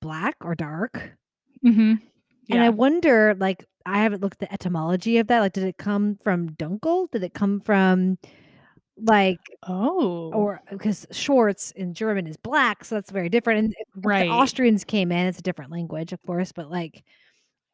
black 0.00 0.36
or 0.42 0.54
dark. 0.54 1.12
Mm-hmm. 1.64 1.94
And 2.50 2.62
I 2.62 2.68
wonder, 2.68 3.34
like, 3.38 3.64
I 3.86 4.02
haven't 4.02 4.20
looked 4.20 4.42
at 4.42 4.48
the 4.48 4.52
etymology 4.52 5.18
of 5.18 5.28
that, 5.28 5.40
like, 5.40 5.52
did 5.52 5.64
it 5.64 5.78
come 5.78 6.18
from 6.22 6.50
Dunkel? 6.50 7.10
Did 7.10 7.22
it 7.22 7.32
come 7.32 7.60
from, 7.60 8.18
like 8.98 9.40
Oh. 9.68 10.32
or 10.32 10.60
because 10.70 11.06
Schwarz 11.12 11.72
in 11.76 11.94
German 11.94 12.26
is 12.26 12.36
black, 12.36 12.84
so 12.84 12.96
that's 12.96 13.10
very 13.10 13.28
different, 13.28 13.58
and 13.64 13.74
if 13.78 13.88
if 13.96 14.02
the 14.02 14.08
Right. 14.08 14.30
Austrians 14.30 14.84
came 14.84 15.12
in, 15.12 15.26
it's 15.26 15.38
a 15.38 15.42
different 15.42 15.70
language, 15.72 16.12
of 16.12 16.22
course, 16.26 16.52
but, 16.52 16.70
like, 16.70 17.04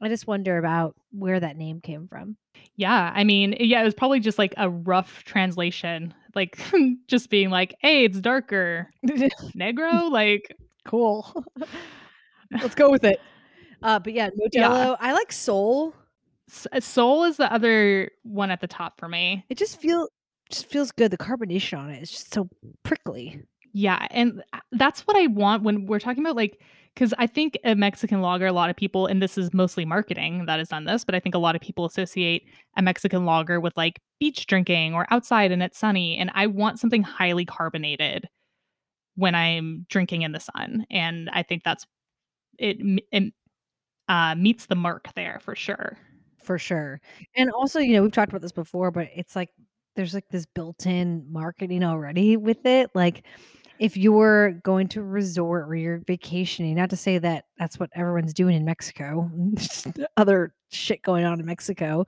I 0.02 0.08
just 0.08 0.26
wonder 0.28 0.58
about 0.58 0.96
where 1.12 1.40
that 1.40 1.56
name 1.56 1.80
came 1.80 2.08
from. 2.08 2.37
Yeah, 2.76 3.12
I 3.14 3.25
mean, 3.25 3.56
yeah, 3.60 3.82
it 3.82 3.84
was 3.84 3.94
probably 3.94 4.20
just, 4.20 4.38
like, 4.38 4.54
a 4.58 4.70
rough 4.70 5.25
translation, 5.25 6.14
like, 6.37 6.58
just 7.08 7.30
being 7.30 7.50
like, 7.50 7.75
"Hey, 7.80 8.04
it's 8.04 8.20
darker. 8.20 8.90
Negro?" 9.56 10.10
Like 10.10 10.54
Cool. 10.87 11.44
Let's 12.52 12.75
go 12.76 12.90
with 12.90 13.04
it. 13.04 13.20
Uh, 13.82 13.98
but 14.00 14.12
yeah, 14.14 14.30
Yeah. 14.52 14.68
Modelo 14.68 14.96
I 15.00 15.12
like 15.14 15.32
soul. 15.32 15.94
S 16.50 16.66
uh, 16.72 16.80
Sol 16.80 17.25
is 17.25 17.37
the 17.38 17.52
other 17.52 18.10
one 18.25 18.50
at 18.52 18.60
the 18.62 18.68
top 18.68 18.98
for 19.00 19.08
me. 19.08 19.44
It 19.50 19.58
just 19.58 19.80
feel 19.80 20.08
just 20.50 20.67
feels 20.67 20.93
good, 20.93 21.11
the 21.11 21.19
carbonation 21.19 21.78
on 21.78 21.90
it 21.90 22.02
is 22.02 22.11
just 22.11 22.33
so 22.33 22.49
prickly. 22.83 23.40
Yeah, 23.75 24.07
and, 24.11 24.43
uh, 24.52 24.59
that's 24.73 25.02
what 25.07 25.17
I 25.17 25.26
want 25.26 25.62
when 25.62 25.87
we're 25.87 25.99
talking 26.00 26.23
about, 26.25 26.37
like 26.37 26.61
because 26.95 27.14
I 27.19 27.28
think 27.28 27.57
a 27.64 27.76
Mexican 27.76 28.21
lager, 28.23 28.47
a 28.47 28.52
lot 28.52 28.71
of 28.71 28.76
people 28.76 29.07
and 29.07 29.23
this 29.23 29.38
is 29.38 29.55
mostly 29.55 29.85
marketing 29.85 30.47
that 30.47 30.59
has 30.59 30.69
done 30.71 30.85
this, 30.85 31.05
but 31.05 31.14
I 31.14 31.21
think 31.21 31.35
a 31.37 31.38
lot 31.38 31.55
of 31.55 31.61
people 31.61 31.85
associate 31.85 32.45
a 32.76 32.83
Mexican 32.83 33.25
lager 33.25 33.61
with, 33.61 33.76
like, 33.76 34.00
beach 34.19 34.47
drinking 34.47 34.95
or 34.95 35.07
outside 35.11 35.52
and 35.52 35.62
it's 35.62 35.78
sunny, 35.78 36.17
and 36.19 36.31
I 36.35 36.47
want 36.49 36.81
something 36.81 37.02
highly 37.05 37.45
carbonated 37.45 38.26
when 39.17 39.35
I'm 39.37 39.87
drinking 39.90 40.23
in 40.23 40.33
the 40.33 40.40
sun, 40.40 40.87
and 40.90 41.31
I 41.33 41.43
think 41.45 41.64
that's 41.64 41.87
it 42.59 42.78
it, 43.12 43.35
uh, 44.09 44.35
meets 44.37 44.67
the 44.67 44.76
mark 44.76 45.09
there 45.17 45.40
for 45.43 45.57
sure. 45.57 45.99
For 46.45 46.59
sure, 46.59 47.00
and 47.37 47.50
also, 47.50 47.81
you 47.81 47.95
know, 47.95 48.02
we've 48.02 48.12
talked 48.12 48.31
about 48.33 48.43
this 48.43 48.52
before, 48.52 48.90
but 48.93 49.09
it's 49.14 49.37
like 49.37 49.50
there's, 49.99 50.14
like, 50.14 50.28
this 50.31 50.47
built-in 50.47 51.26
marketing 51.31 51.85
already 51.85 52.38
with 52.38 52.67
it, 52.67 52.90
like, 52.95 53.26
if 53.81 53.97
you're 53.97 54.52
going 54.64 54.88
to 54.88 55.00
a 55.00 55.05
resort 55.05 55.69
or 55.69 55.76
you're 55.76 56.02
vacationing, 56.07 56.76
not 56.76 56.90
to 56.90 56.97
say 56.97 57.19
that 57.19 57.47
that's 57.59 57.78
what 57.81 57.90
everyone's 57.95 58.35
doing 58.35 58.57
in 58.57 58.64
Mexico, 58.64 59.31
other 60.19 60.55
shit 60.73 61.02
going 61.02 61.25
on 61.26 61.40
in 61.40 61.47
Mexico, 61.47 62.07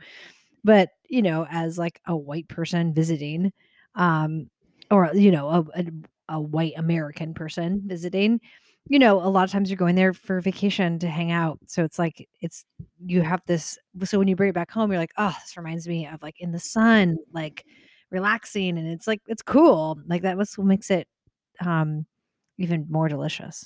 but, 0.65 0.91
you 1.09 1.23
know, 1.23 1.47
as, 1.51 1.79
like, 1.79 2.01
a 2.07 2.17
white 2.17 2.49
person 2.49 2.95
visiting, 2.95 3.53
um, 3.95 4.51
or, 4.91 5.11
you 5.15 5.31
know, 5.33 5.49
a 5.51 5.81
a 5.81 5.85
a 6.31 6.41
white 6.41 6.75
American 6.77 7.35
person 7.35 7.83
visiting, 7.87 8.41
you 8.91 8.99
know, 8.99 9.19
a 9.23 9.31
lot 9.31 9.45
of 9.45 9.53
times 9.53 9.71
you're 9.71 9.79
going 9.79 9.97
there 9.97 10.13
for 10.15 10.41
vacation 10.43 10.99
to 11.01 11.09
hang 11.09 11.33
out, 11.33 11.61
so 11.69 11.85
it's 11.85 11.99
like 11.99 12.29
it's 12.43 12.65
you 13.07 13.23
have 13.23 13.43
this 13.47 13.79
so 14.05 14.19
when 14.19 14.29
you 14.29 14.37
bring 14.37 14.51
it 14.51 14.55
back 14.55 14.71
home, 14.73 14.91
you're 14.93 15.01
like, 15.01 15.13
"Oh, 15.19 15.35
this 15.43 15.57
reminds 15.57 15.89
me 15.89 16.07
of, 16.09 16.23
like, 16.23 16.37
in 16.41 16.53
the 16.53 16.59
sun, 16.61 17.17
like, 17.33 17.65
relaxing," 18.11 18.79
and 18.79 18.89
it's 18.89 19.07
like 19.09 19.21
it's 19.29 19.43
cool, 19.43 20.01
like, 20.09 20.23
that 20.23 20.37
was 20.39 20.59
what 20.59 20.67
makes 20.69 20.91
it, 20.91 21.09
um, 21.65 22.07
even 22.59 22.87
more 22.91 23.09
delicious. 23.09 23.65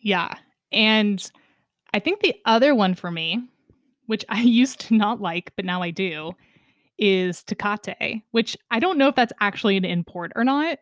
Yeah, 0.00 0.34
and 0.72 1.30
I 1.94 2.00
think 2.00 2.20
the 2.20 2.36
other 2.46 2.74
one 2.74 2.94
for 2.94 3.10
me, 3.10 3.42
which 4.06 4.24
I 4.28 4.42
used 4.42 4.80
to 4.82 4.94
not 4.96 5.20
like, 5.20 5.52
but 5.56 5.64
now 5.64 5.82
I 5.82 5.90
do, 5.92 6.32
is 6.98 7.44
Tecate, 7.44 8.22
which 8.32 8.56
I 8.70 8.80
don't 8.80 8.98
know 8.98 9.08
if 9.08 9.16
that's 9.16 9.34
actually 9.40 9.76
an 9.78 9.84
import 9.86 10.32
or 10.36 10.44
not, 10.44 10.78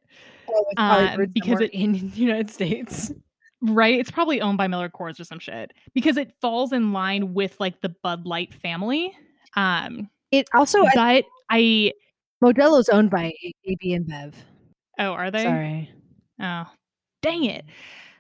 um, 0.77 1.27
because 1.33 1.61
it 1.61 1.73
in 1.73 1.93
the 1.93 2.17
United 2.17 2.51
States. 2.51 3.13
Right, 3.63 3.99
it's 3.99 4.11
probably 4.11 4.43
owned 4.43 4.59
by 4.59 4.69
Miller 4.69 4.91
Coors 4.91 5.19
or 5.19 5.25
some 5.25 5.39
shit, 5.39 5.73
because 5.95 6.19
it 6.19 6.31
falls 6.43 6.75
in 6.75 6.93
line 6.93 7.33
with, 7.33 7.59
like, 7.59 7.81
the 7.81 7.89
Bud 7.89 8.27
Light 8.27 8.53
family, 8.53 9.17
um, 9.57 10.11
It 10.31 10.47
also 10.55 10.85
I 10.85 10.91
but 10.95 11.25
I 11.49 11.93
Modelo's 12.45 12.91
owned 12.91 13.11
by 13.11 13.33
AB 13.65 13.99
InBev. 13.99 14.35
Oh, 14.99 15.13
are 15.13 15.31
they? 15.31 15.43
Sorry. 15.45 15.91
Oh, 16.41 16.67
dang 17.23 17.45
it. 17.45 17.65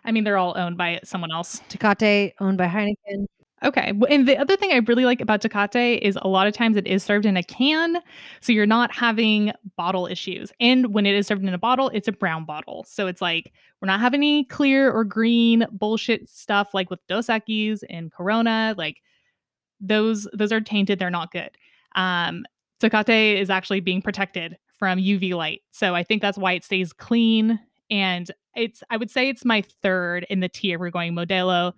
I 0.07 0.13
mean, 0.13 0.25
they're 0.25 0.39
all 0.39 0.57
owned 0.57 0.79
by 0.79 1.01
someone 1.05 1.31
else. 1.33 1.61
Tecate, 1.69 2.33
owned 2.41 2.57
by 2.57 2.67
Heineken. 2.67 3.27
Okay, 3.67 3.93
and 4.09 4.29
the 4.29 4.37
other 4.39 4.57
thing 4.57 4.71
I 4.71 4.77
really 4.77 5.05
like 5.05 5.21
about 5.21 5.43
Tecate 5.43 5.99
is 5.99 6.17
a 6.23 6.29
lot 6.29 6.47
of 6.47 6.55
times 6.55 6.77
it 6.77 6.87
is 6.87 7.03
served 7.03 7.27
in 7.27 7.37
a 7.37 7.43
can, 7.43 7.99
so 8.41 8.53
you're 8.53 8.65
not 8.65 8.95
having 8.95 9.51
bottle 9.77 10.07
issues, 10.07 10.53
and 10.61 10.95
when 10.95 11.05
it 11.05 11.17
is 11.17 11.27
served 11.27 11.43
in 11.43 11.53
a 11.53 11.59
bottle, 11.59 11.89
it's 11.93 12.07
a 12.07 12.13
brown 12.13 12.45
bottle, 12.45 12.85
so 12.89 13.09
it's 13.09 13.21
like, 13.21 13.53
we're 13.83 13.87
not 13.87 13.99
having 13.99 14.21
any 14.21 14.45
clear 14.45 14.93
or 14.93 15.03
green 15.03 15.67
bullshit 15.73 16.29
stuff 16.29 16.75
like 16.75 16.91
with 16.91 17.05
Dos 17.09 17.27
Equis 17.27 17.83
and 17.91 18.13
Corona, 18.13 18.73
like, 18.79 19.03
those 19.81 20.29
those 20.33 20.53
are 20.53 20.61
tainted, 20.61 21.01
they're 21.01 21.11
not 21.11 21.33
good. 21.33 21.51
Um, 21.97 22.45
Tecate 22.81 23.41
is 23.41 23.51
actually 23.51 23.81
being 23.81 24.01
protected 24.01 24.57
from 24.79 25.01
UV 25.01 25.35
light, 25.35 25.63
so 25.73 25.93
I 25.93 26.05
think 26.05 26.23
that's 26.23 26.39
why 26.39 26.53
it 26.53 26.63
stays 26.63 26.93
clean, 26.93 27.59
and 27.91 28.31
it's 28.55 28.85
I 28.91 28.97
would 28.97 29.11
say 29.11 29.29
it's 29.29 29.45
my 29.45 29.65
3rd 29.83 30.23
in 30.31 30.39
the 30.39 30.49
tier, 30.49 30.79
we're 30.79 30.91
going 30.91 31.15
Modelo, 31.15 31.73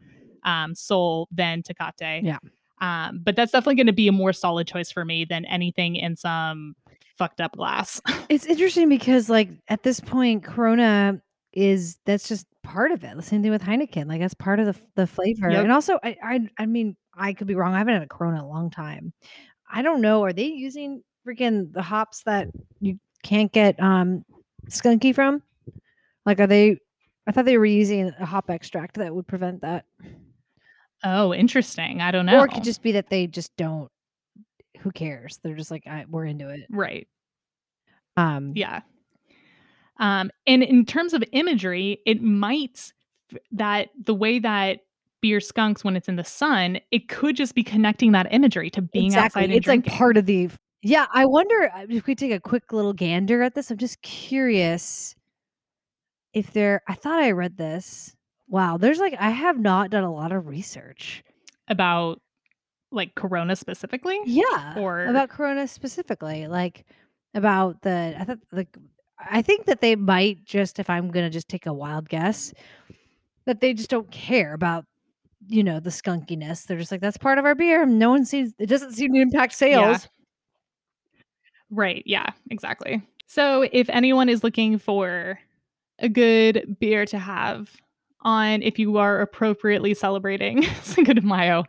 um, 0.44 0.74
Sol, 0.74 1.28
then 1.30 1.62
Tecate, 1.62 2.22
Yeah. 2.22 2.38
um, 2.80 3.20
but 3.24 3.36
that's 3.36 3.52
definitely 3.52 3.76
gonna 3.76 3.92
be 3.92 4.08
a 4.08 4.12
more 4.12 4.32
solid 4.32 4.66
choice 4.66 4.90
for 4.90 5.04
me 5.04 5.24
than 5.24 5.44
anything 5.46 5.96
in 5.96 6.16
some 6.16 6.74
fucked 7.16 7.40
up 7.40 7.56
glass. 7.56 8.00
It's 8.28 8.46
interesting 8.46 8.88
because, 8.88 9.28
like, 9.30 9.48
at 9.68 9.82
this 9.82 10.00
point, 10.00 10.44
Corona 10.44 11.20
is 11.54 11.98
that's 12.04 12.28
just 12.28 12.46
part 12.62 12.92
of 12.92 13.02
it, 13.04 13.16
the 13.16 13.22
same 13.22 13.42
thing 13.42 13.50
with 13.50 13.62
Heineken, 13.62 14.06
like, 14.06 14.20
that's 14.20 14.34
part 14.34 14.60
of 14.60 14.66
the 14.66 14.76
the 14.96 15.06
flavor, 15.06 15.50
Yep. 15.50 15.62
and 15.64 15.72
also, 15.72 15.98
I 16.04 16.16
I 16.22 16.48
I 16.58 16.66
mean, 16.66 16.96
I 17.14 17.32
could 17.32 17.46
be 17.46 17.54
wrong, 17.54 17.74
I 17.74 17.78
haven't 17.78 17.94
had 17.94 18.02
a 18.02 18.06
Corona 18.06 18.36
in 18.38 18.44
a 18.44 18.48
long 18.48 18.70
time. 18.70 19.12
I 19.72 19.82
don't 19.82 20.00
know, 20.00 20.22
are 20.24 20.32
they 20.32 20.46
using 20.46 21.02
freaking 21.26 21.72
the 21.72 21.82
hops 21.82 22.22
that 22.24 22.48
you 22.80 22.98
can't 23.22 23.50
get, 23.52 23.80
um, 23.82 24.24
Skunky 24.70 25.14
from? 25.14 25.42
Like, 26.26 26.38
are 26.40 26.46
they 26.46 26.78
I 27.26 27.32
thought 27.32 27.44
they 27.46 27.58
were 27.58 27.66
using 27.66 28.12
a 28.20 28.24
hop 28.26 28.48
extract 28.50 28.96
that 28.96 29.14
would 29.14 29.26
prevent 29.26 29.60
that. 29.62 29.84
Oh, 31.04 31.32
interesting, 31.32 32.00
I 32.00 32.10
don't 32.10 32.26
know. 32.26 32.40
Or 32.40 32.44
it 32.44 32.52
could 32.52 32.64
just 32.64 32.82
be 32.82 32.92
that 32.92 33.08
they 33.10 33.26
just 33.26 33.56
don't 33.56 33.90
who 34.80 34.92
cares? 34.92 35.40
They're 35.42 35.56
just 35.56 35.70
like, 35.72 35.86
"I 35.86 36.06
we're 36.08 36.26
into 36.26 36.48
it." 36.50 36.70
Right. 36.70 37.06
Um 38.16 38.52
Yeah. 38.54 38.80
Um, 39.98 40.30
and 40.46 40.62
in 40.62 40.84
terms 40.84 41.12
of 41.14 41.24
imagery, 41.32 42.00
it 42.06 42.22
might 42.22 42.92
that 43.52 43.88
the 44.04 44.14
way 44.14 44.38
that 44.38 44.80
beer 45.20 45.40
skunks 45.40 45.82
when 45.84 45.96
it's 45.96 46.08
in 46.08 46.16
the 46.16 46.24
sun, 46.24 46.78
it 46.92 47.08
could 47.08 47.36
just 47.36 47.54
be 47.54 47.64
connecting 47.64 48.12
that 48.12 48.28
imagery 48.32 48.70
to 48.70 48.82
being 48.82 49.16
outside 49.16 49.44
Exactly, 49.44 49.50
and 49.50 49.52
it's, 49.52 49.66
like, 49.66 49.84
part 49.84 50.16
of 50.16 50.26
the 50.26 50.48
yeah, 50.82 51.06
I 51.12 51.26
wonder, 51.26 51.70
uh, 51.74 51.86
if 51.90 52.06
we 52.06 52.14
take 52.14 52.30
a 52.32 52.38
quick 52.40 52.72
little 52.72 52.92
gander 52.92 53.42
at 53.42 53.54
this, 53.56 53.70
I'm 53.70 53.78
just 53.78 54.00
curious 54.02 55.16
if 56.34 56.52
there 56.52 56.82
I 56.88 56.94
thought 56.94 57.20
I 57.20 57.30
read 57.32 57.56
this. 57.56 58.14
Wow, 58.48 58.78
there's, 58.78 58.98
like 58.98 59.14
I 59.18 59.30
have 59.30 59.58
not 59.58 59.90
done 59.90 60.04
a 60.04 60.12
lot 60.12 60.32
of 60.32 60.46
research. 60.46 61.22
About, 61.68 62.20
like, 62.90 63.14
Corona 63.14 63.56
specifically? 63.56 64.18
Yeah, 64.24 64.74
Or 64.76 65.04
about 65.04 65.28
Corona 65.30 65.68
specifically, 65.68 66.46
like, 66.46 66.86
about 67.34 67.82
the 67.82 68.16
I 68.18 68.24
thought, 68.24 68.38
like 68.52 68.76
I 69.18 69.42
think 69.42 69.66
that 69.66 69.80
they 69.82 69.96
might 69.96 70.44
just 70.44 70.78
if 70.78 70.88
I'm 70.88 71.10
gonna 71.10 71.30
just 71.30 71.48
take 71.48 71.66
a 71.66 71.72
wild 71.74 72.08
guess, 72.08 72.54
that 73.46 73.60
they 73.60 73.74
just 73.74 73.90
don't 73.90 74.10
care 74.10 74.54
about, 74.54 74.86
you 75.48 75.64
know, 75.64 75.80
the 75.80 75.90
skunkiness, 75.90 76.66
they're 76.66 76.78
just 76.78 76.92
like, 76.92 77.00
"That's 77.02 77.18
part 77.18 77.38
of 77.38 77.44
our 77.46 77.54
beer, 77.56 77.86
no 77.86 78.10
one 78.10 78.24
sees 78.26 78.54
it 78.58 78.66
doesn't 78.68 78.92
seem 78.94 79.14
to 79.14 79.20
impact 79.22 79.54
Yeah. 79.70 80.00
sales." 80.00 80.08
Right, 81.70 82.02
yeah, 82.06 82.30
exactly. 82.50 83.02
So, 83.26 83.68
if 83.72 83.88
anyone 83.90 84.28
is 84.28 84.42
looking 84.42 84.78
for 84.78 85.38
a 85.98 86.08
good 86.08 86.76
beer 86.80 87.04
to 87.06 87.18
have 87.18 87.76
on 88.22 88.62
if 88.62 88.78
you 88.78 88.96
are 88.98 89.20
appropriately 89.20 89.94
celebrating. 89.94 90.62
Cinco 90.82 91.12
de 91.14 91.22
Mayo, 91.22 91.64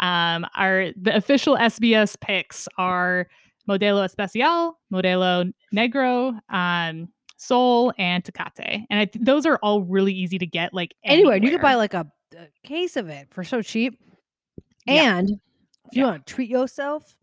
um, 0.00 0.46
our 0.56 0.92
the 1.00 1.14
official 1.16 1.56
SBS 1.56 2.18
picks 2.20 2.68
are 2.78 3.28
Modelo 3.68 4.04
Especial, 4.04 4.78
Modelo 4.92 5.52
Negro, 5.74 6.38
um, 6.52 7.08
Sol, 7.36 7.92
and 7.98 8.24
Tecate, 8.24 8.84
and 8.90 9.00
I 9.00 9.08
those 9.20 9.46
are 9.46 9.58
all 9.62 9.82
really 9.82 10.12
easy 10.12 10.38
to 10.38 10.46
get, 10.46 10.72
like, 10.74 10.94
Anywhere, 11.04 11.34
and 11.36 11.44
you 11.44 11.50
could 11.50 11.60
buy, 11.62 11.74
like, 11.74 11.94
a 11.94 12.06
a 12.36 12.48
case 12.66 12.96
of 12.96 13.08
it 13.10 13.28
for 13.30 13.44
so 13.44 13.60
cheap, 13.62 13.98
Yeah. 14.86 15.18
and 15.18 15.30
if 15.30 15.96
you 15.96 16.02
Yeah. 16.02 16.04
wanna 16.06 16.22
treat 16.26 16.48
yourself, 16.50 17.14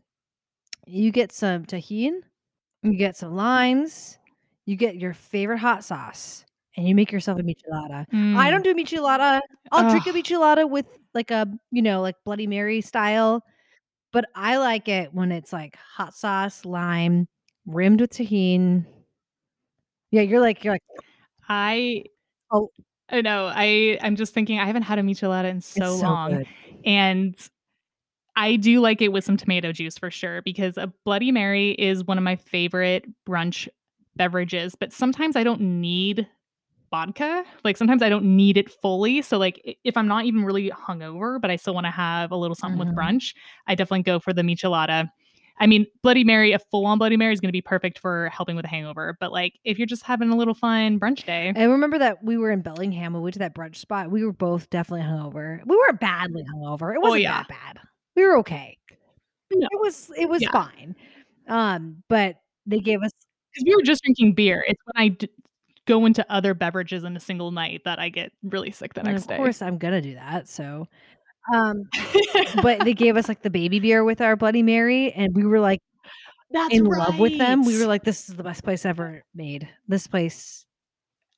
you 0.88 1.12
get 1.12 1.32
some 1.32 1.66
Tajín, 1.66 2.22
you 2.84 2.96
get 2.98 3.16
some 3.18 3.36
limes, 3.36 4.20
you 4.66 4.76
get 4.76 4.98
your 4.98 5.14
favorite 5.14 5.58
hot 5.60 5.84
sauce, 5.84 6.46
and 6.78 6.88
you 6.88 6.96
make 6.96 7.12
yourself 7.12 7.40
a 7.40 7.44
michelada. 7.44 8.06
I 8.36 8.50
Mm. 8.50 8.52
don't 8.52 8.64
do 8.64 8.76
michelada, 8.76 9.42
I'll 9.72 9.84
drink 9.84 10.08
a 10.08 10.12
michelada 10.14 10.70
with, 10.70 10.86
like, 11.14 11.32
a 11.32 11.48
you 11.72 11.82
know, 11.82 12.02
like, 12.02 12.16
Bloody 12.26 12.48
Mary 12.48 12.82
style, 12.82 13.44
but 14.14 14.26
I 14.36 14.58
like 14.58 14.88
it 14.90 15.14
when 15.14 15.32
it's, 15.32 15.54
like, 15.54 15.76
hot 15.78 16.16
sauce, 16.16 16.66
lime, 16.66 17.28
rimmed 17.68 18.02
with 18.02 18.12
Tajín. 18.12 18.86
Yeah, 20.12 20.22
you're 20.24 20.40
like 20.40 20.64
you're 20.64 20.74
like 20.74 20.84
I 21.48 22.06
Oh 22.52 22.70
I 23.10 23.22
know, 23.22 23.52
I 23.54 24.00
I'm 24.02 24.16
just 24.16 24.34
thinking 24.34 24.60
I 24.60 24.66
haven't 24.66 24.84
had 24.84 25.00
a 25.00 25.04
michelada 25.04 25.50
in 25.50 25.62
so 25.62 25.96
so 25.98 25.98
long, 25.98 26.32
good. 26.32 26.48
and 26.86 27.36
I 28.36 28.56
do 28.56 28.80
like 28.80 29.02
it 29.02 29.12
with 29.12 29.24
some 29.26 29.38
tomato 29.38 29.72
juice 29.72 29.98
for 29.98 30.10
sure 30.12 30.42
because 30.44 30.78
a 30.78 30.94
Bloody 31.06 31.32
Mary 31.32 31.72
is 31.72 32.04
one 32.06 32.18
of 32.18 32.24
my 32.24 32.36
favorite 32.38 33.06
brunch 33.28 33.68
beverages, 34.16 34.76
but 34.76 34.94
sometimes 34.94 35.36
I 35.36 35.44
don't 35.44 35.62
need 35.62 36.28
vodka. 36.89 37.43
Like 37.63 37.77
sometimes 37.77 38.01
I 38.01 38.10
don't 38.10 38.36
need 38.36 38.58
it 38.58 38.69
fully. 38.72 39.22
So 39.22 39.38
like 39.38 39.77
if 39.84 39.96
I'm 39.98 40.08
not 40.08 40.25
even 40.25 40.43
really 40.43 40.69
hungover, 40.72 41.39
but 41.39 41.50
I 41.51 41.55
still 41.55 41.74
want 41.74 41.86
to 41.86 41.91
have 41.91 42.31
a 42.31 42.36
little 42.36 42.55
something 42.55 42.79
with 42.79 42.89
Mhm. 42.89 42.96
brunch, 42.96 43.36
I 43.67 43.75
definitely 43.75 44.03
go 44.03 44.19
for 44.19 44.34
the 44.34 44.41
michelada. 44.41 45.10
I 45.62 45.67
mean, 45.67 45.86
Bloody 46.03 46.24
Mary, 46.24 46.53
a 46.53 46.60
full 46.60 46.86
on 46.86 46.98
Bloody 47.00 47.17
Mary 47.17 47.34
is 47.34 47.41
going 47.41 47.50
to 47.50 47.53
be 47.53 47.62
perfect 47.62 48.00
for 48.00 48.29
helping 48.29 48.55
with 48.55 48.63
a 48.63 48.69
hangover. 48.69 49.17
But 49.19 49.34
like 49.34 49.60
if 49.65 49.77
you're 49.77 49.88
just 49.88 50.03
having 50.03 50.29
a 50.29 50.36
little 50.38 50.53
fun 50.53 51.00
brunch 51.00 51.25
day, 51.25 51.51
I 51.55 51.63
remember 51.63 51.98
that 52.00 52.24
we 52.24 52.38
were 52.38 52.50
in 52.51 52.62
Bellingham. 52.62 53.13
We 53.13 53.19
went 53.19 53.34
to 53.34 53.39
that 53.39 53.53
brunch 53.55 53.75
spot. 53.75 54.10
We 54.10 54.24
were 54.24 54.31
both 54.31 54.69
definitely 54.69 55.05
hungover. 55.05 55.60
We 55.65 55.75
weren't 55.75 56.00
badly 56.00 56.43
hungover. 56.55 56.93
It 56.93 57.00
Oh, 57.00 57.08
wasn't 57.10 57.24
yeah. 57.24 57.43
that 57.43 57.48
bad. 57.50 57.79
We 58.15 58.25
were 58.25 58.38
okay. 58.39 58.77
No. 59.51 59.67
It 59.72 59.79
was 59.81 60.12
it 60.17 60.29
was 60.29 60.41
Yeah. 60.41 60.51
fine. 60.51 60.96
Um, 61.48 62.03
but 62.08 62.38
they 62.65 62.79
gave 62.79 63.01
us 63.01 63.12
because 63.51 63.65
we 63.65 63.75
were 63.75 63.81
just 63.81 64.03
drinking 64.03 64.34
beer. 64.36 64.63
It's 64.67 64.79
when 64.86 65.03
I 65.03 65.08
d- 65.10 65.27
go 65.89 66.05
into 66.05 66.25
other 66.31 66.53
beverages 66.53 67.03
in 67.03 67.17
a 67.17 67.19
single 67.19 67.51
night 67.51 67.81
that 67.84 68.00
I 68.00 68.08
get 68.10 68.31
really 68.43 68.72
sick 68.72 68.93
the 68.93 69.01
and 69.01 69.10
next 69.10 69.24
of 69.24 69.27
day. 69.29 69.34
Of 69.36 69.39
course 69.39 69.62
I'm 69.62 69.77
gonna 69.77 70.01
do 70.01 70.13
that. 70.13 70.48
So 70.48 70.88
um 71.53 71.84
but 72.62 72.84
they 72.86 72.93
gave 72.93 73.17
us 73.17 73.27
like 73.31 73.41
the 73.41 73.50
baby 73.50 73.79
beer 73.79 74.03
with 74.03 74.22
our 74.22 74.36
Bloody 74.36 74.63
Mary, 74.63 75.12
and 75.12 75.36
we 75.36 75.46
were 75.46 75.60
like 75.60 75.81
That's 76.51 76.74
in 76.74 76.86
love 76.86 77.17
with 77.19 77.38
them. 77.38 77.65
We 77.65 77.77
were 77.79 77.88
like, 77.88 78.03
this 78.03 78.29
is 78.29 78.36
the 78.36 78.43
best 78.43 78.63
place 78.63 78.86
ever 78.86 79.24
made. 79.34 79.67
This 79.88 80.08
place 80.08 80.65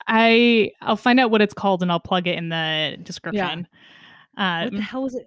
I 0.08 0.72
I'll 0.82 0.98
find 0.98 1.20
out 1.20 1.32
what 1.32 1.42
it's 1.42 1.54
called 1.54 1.82
and 1.82 1.92
I'll 1.92 2.00
plug 2.00 2.28
it 2.28 2.38
in 2.38 2.50
the 2.50 2.98
description. 3.02 3.68
what 4.36 4.72
the 4.72 4.78
Um, 4.78 4.82
hell 4.82 5.04
was 5.04 5.16
it? 5.16 5.26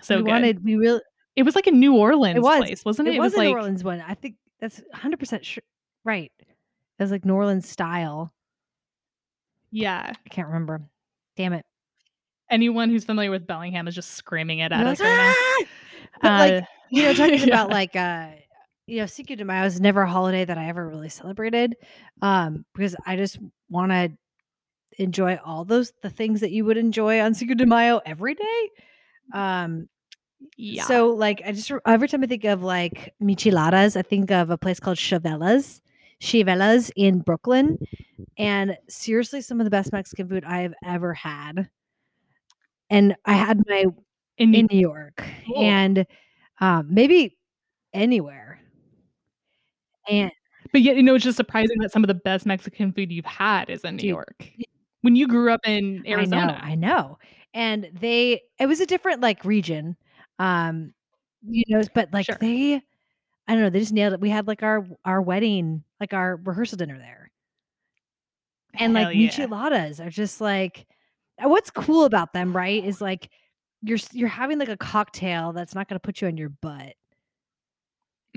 so 0.00 0.16
we 0.16 0.22
good. 0.22 0.30
wanted 0.30 0.64
we 0.64 0.76
really 0.76 1.00
it 1.36 1.42
was 1.44 1.54
like 1.54 1.66
a 1.66 1.70
New 1.72 1.96
Orleans 1.96 2.36
it 2.36 2.42
was 2.42 2.58
place, 2.58 2.84
wasn't 2.84 3.08
it? 3.08 3.14
it 3.14 3.20
was, 3.20 3.34
a 3.34 3.38
like 3.38 3.48
New 3.48 3.54
Orleans 3.54 3.84
one. 3.84 4.00
I 4.06 4.14
think 4.14 4.36
that's 4.60 4.80
100 4.90 5.18
percent 5.18 5.44
sure 5.44 5.62
right. 6.04 6.32
It 6.40 7.02
was 7.02 7.10
like 7.10 7.24
New 7.24 7.34
Orleans 7.34 7.68
style. 7.68 8.32
Yeah. 9.72 10.12
I 10.14 10.28
can't 10.28 10.46
remember. 10.46 10.80
Damn 11.36 11.54
it. 11.54 11.64
Anyone 12.50 12.90
who's 12.90 13.04
familiar 13.04 13.30
with 13.30 13.46
Bellingham 13.46 13.88
is 13.88 13.94
just 13.94 14.10
screaming 14.12 14.58
it 14.60 14.70
at 14.72 14.86
us 14.86 15.00
right. 15.00 15.34
"Ah!" 15.34 15.64
Like 16.22 16.62
Uh, 16.62 16.66
you 16.90 17.02
know, 17.02 17.14
talking 17.14 17.38
yeah. 17.40 17.46
about 17.46 17.70
like 17.70 17.96
uh 17.96 18.28
you 18.86 18.98
know, 18.98 19.06
Cinco 19.06 19.34
de 19.36 19.44
Mayo 19.44 19.64
is 19.64 19.80
never 19.80 20.02
a 20.02 20.10
holiday 20.10 20.44
that 20.44 20.58
I 20.58 20.68
ever 20.68 20.86
really 20.86 21.08
celebrated. 21.08 21.76
Um, 22.20 22.64
because 22.74 22.94
I 23.06 23.16
just 23.16 23.38
wanna 23.70 24.10
enjoy 24.98 25.38
all 25.44 25.64
those 25.64 25.92
the 26.02 26.10
things 26.10 26.40
that 26.40 26.50
you 26.50 26.64
would 26.66 26.76
enjoy 26.76 27.20
on 27.20 27.32
Cinco 27.34 27.54
de 27.54 27.64
Mayo 27.64 28.00
every 28.04 28.34
day. 28.34 28.70
Um, 29.32 29.88
yeah. 30.56 30.84
so 30.84 31.08
like 31.08 31.40
I 31.46 31.52
just 31.52 31.72
every 31.86 32.08
time 32.08 32.22
I 32.22 32.26
think 32.26 32.44
of 32.44 32.62
like 32.62 33.14
micheladas, 33.22 33.96
I 33.96 34.02
think 34.02 34.30
of 34.30 34.50
a 34.50 34.58
place 34.58 34.80
called 34.80 34.98
Chavelas, 34.98 35.80
Chivelas 36.22 36.90
in 36.96 37.20
Brooklyn. 37.20 37.78
And 38.38 38.78
seriously, 38.88 39.40
some 39.42 39.60
of 39.60 39.64
the 39.64 39.70
best 39.70 39.92
Mexican 39.92 40.28
food 40.28 40.44
I 40.46 40.60
have 40.62 40.74
ever 40.86 41.14
had. 41.14 41.68
And 42.90 43.16
I 43.24 43.32
had 43.34 43.62
my 43.68 43.86
in 44.38 44.50
New- 44.50 44.58
in 44.60 44.68
New 44.70 44.78
York 44.78 45.24
Cool. 45.46 45.58
and 45.62 46.06
um, 46.60 46.86
maybe 46.90 47.36
anywhere. 47.92 48.60
And 50.08 50.30
but 50.72 50.80
yet, 50.82 50.96
you 50.96 51.02
know, 51.02 51.14
it's 51.14 51.24
just 51.24 51.36
surprising 51.36 51.78
that 51.80 51.92
some 51.92 52.02
of 52.02 52.08
the 52.08 52.14
best 52.14 52.46
Mexican 52.46 52.92
food 52.92 53.12
you've 53.12 53.24
had 53.26 53.68
is 53.68 53.84
in 53.84 53.96
New 53.96 54.08
York. 54.08 54.48
When 55.02 55.16
you 55.16 55.26
grew 55.26 55.52
up 55.52 55.60
in 55.66 56.04
Arizona. 56.06 56.58
I 56.62 56.74
know, 56.74 56.88
I 56.88 56.92
know. 57.02 57.18
And 57.54 57.90
they 58.00 58.40
it 58.58 58.66
was 58.66 58.80
a 58.80 58.86
different 58.86 59.20
like 59.20 59.44
region. 59.44 59.96
Um, 60.38 60.94
you 61.46 61.64
know, 61.68 61.82
but 61.94 62.12
like 62.12 62.26
Sure. 62.26 62.38
they 62.40 62.80
I 63.48 63.54
don't 63.54 63.62
know, 63.62 63.70
they 63.70 63.80
just 63.80 63.92
nailed 63.92 64.14
it. 64.14 64.20
We 64.20 64.30
had 64.30 64.46
like 64.46 64.62
our 64.62 64.86
our 65.04 65.20
wedding, 65.20 65.84
like 66.02 66.12
our 66.12 66.36
rehearsal 66.44 66.76
dinner 66.76 66.98
there. 66.98 67.30
And 68.74 68.96
Hell 68.96 69.06
like 69.06 69.16
yeah. 69.16 69.28
micheladas 69.28 70.04
are 70.04 70.10
just 70.10 70.40
like 70.40 70.86
what's 71.40 71.70
cool 71.70 72.04
about 72.04 72.32
them, 72.32 72.54
right? 72.54 72.84
Is 72.84 73.00
like 73.00 73.30
you're 73.82 73.98
you're 74.12 74.28
having 74.28 74.58
like 74.58 74.68
a 74.68 74.76
cocktail 74.76 75.52
that's 75.52 75.74
not 75.74 75.88
going 75.88 75.96
to 75.96 76.00
put 76.00 76.20
you 76.20 76.28
on 76.28 76.36
your 76.36 76.48
butt. 76.48 76.94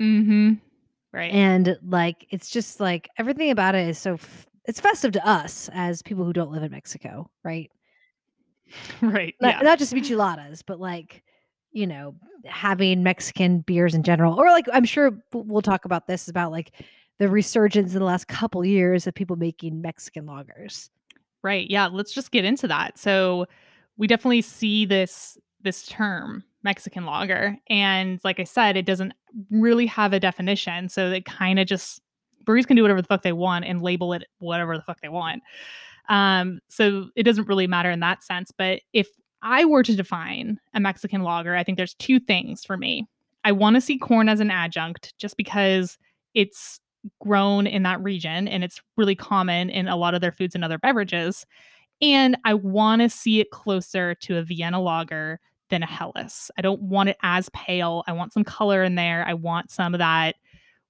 Mm-hmm. 0.00 0.54
Right. 1.12 1.32
And 1.32 1.78
like 1.84 2.26
it's 2.30 2.50
just 2.50 2.78
like 2.78 3.08
everything 3.18 3.50
about 3.50 3.74
it 3.74 3.88
is 3.88 3.98
so 3.98 4.14
f- 4.14 4.46
it's 4.66 4.80
festive 4.80 5.12
to 5.12 5.26
us 5.26 5.68
as 5.72 6.02
people 6.02 6.24
who 6.24 6.32
don't 6.32 6.52
live 6.52 6.62
in 6.62 6.70
Mexico, 6.70 7.30
right? 7.42 7.70
right. 9.02 9.34
Not, 9.40 9.56
yeah. 9.56 9.62
not 9.62 9.78
just 9.78 9.94
micheladas, 9.94 10.62
but 10.66 10.78
like 10.78 11.22
you 11.72 11.86
know, 11.86 12.14
having 12.46 13.02
Mexican 13.02 13.60
beers 13.60 13.94
in 13.94 14.02
general, 14.02 14.40
or 14.40 14.46
like 14.50 14.64
I'm 14.72 14.86
sure 14.86 15.18
we'll 15.34 15.60
talk 15.60 15.84
about 15.84 16.06
this 16.06 16.28
about 16.28 16.50
like 16.50 16.72
the 17.18 17.28
resurgence 17.28 17.92
in 17.94 17.98
the 17.98 18.04
last 18.04 18.28
couple 18.28 18.64
years 18.64 19.06
of 19.06 19.14
people 19.14 19.36
making 19.36 19.80
Mexican 19.80 20.26
lagers. 20.26 20.90
Right. 21.42 21.68
Yeah. 21.70 21.86
Let's 21.86 22.12
just 22.12 22.30
get 22.30 22.44
into 22.44 22.68
that. 22.68 22.98
So 22.98 23.46
we 23.96 24.06
definitely 24.06 24.42
see 24.42 24.84
this 24.84 25.38
this 25.62 25.86
term 25.86 26.44
Mexican 26.62 27.06
lager, 27.06 27.56
and 27.68 28.20
like 28.24 28.38
I 28.40 28.44
said, 28.44 28.76
it 28.76 28.86
doesn't 28.86 29.14
really 29.50 29.86
have 29.86 30.12
a 30.12 30.20
definition. 30.20 30.88
So 30.88 31.10
it 31.10 31.24
kind 31.24 31.58
of 31.58 31.66
just 31.66 32.00
breweries 32.44 32.66
can 32.66 32.76
do 32.76 32.82
whatever 32.82 33.02
the 33.02 33.08
fuck 33.08 33.22
they 33.22 33.32
want 33.32 33.64
and 33.64 33.82
label 33.82 34.12
it 34.12 34.24
whatever 34.38 34.76
the 34.76 34.82
fuck 34.82 35.00
they 35.00 35.08
want. 35.08 35.42
Um, 36.08 36.60
so 36.68 37.08
it 37.16 37.24
doesn't 37.24 37.48
really 37.48 37.66
matter 37.66 37.90
in 37.90 38.00
that 38.00 38.22
sense. 38.22 38.52
But 38.56 38.80
if 38.92 39.08
I 39.42 39.64
were 39.64 39.82
to 39.82 39.96
define 39.96 40.58
a 40.74 40.80
Mexican 40.80 41.22
lager, 41.22 41.56
I 41.56 41.64
think 41.64 41.76
there's 41.76 41.94
two 41.94 42.20
things 42.20 42.64
for 42.64 42.76
me. 42.76 43.06
I 43.44 43.52
want 43.52 43.74
to 43.74 43.80
see 43.80 43.98
corn 43.98 44.28
as 44.28 44.40
an 44.40 44.50
adjunct 44.50 45.14
just 45.18 45.36
because 45.36 45.98
it's 46.34 46.80
grown 47.20 47.66
in 47.66 47.82
that 47.84 48.02
region 48.02 48.48
and 48.48 48.64
it's 48.64 48.80
really 48.96 49.14
common 49.14 49.70
in 49.70 49.88
a 49.88 49.96
lot 49.96 50.14
of 50.14 50.20
their 50.20 50.32
foods 50.32 50.54
and 50.54 50.64
other 50.64 50.78
beverages. 50.78 51.46
And 52.02 52.36
I 52.44 52.54
want 52.54 53.02
to 53.02 53.08
see 53.08 53.40
it 53.40 53.50
closer 53.50 54.14
to 54.14 54.36
a 54.38 54.42
Vienna 54.42 54.80
lager 54.80 55.40
than 55.70 55.82
a 55.82 55.86
Helles. 55.86 56.50
I 56.58 56.62
don't 56.62 56.80
want 56.82 57.08
it 57.08 57.16
as 57.22 57.48
pale. 57.50 58.04
I 58.06 58.12
want 58.12 58.32
some 58.32 58.44
color 58.44 58.82
in 58.84 58.94
there. 58.94 59.24
I 59.26 59.34
want 59.34 59.70
some 59.70 59.94
of 59.94 59.98
that. 59.98 60.36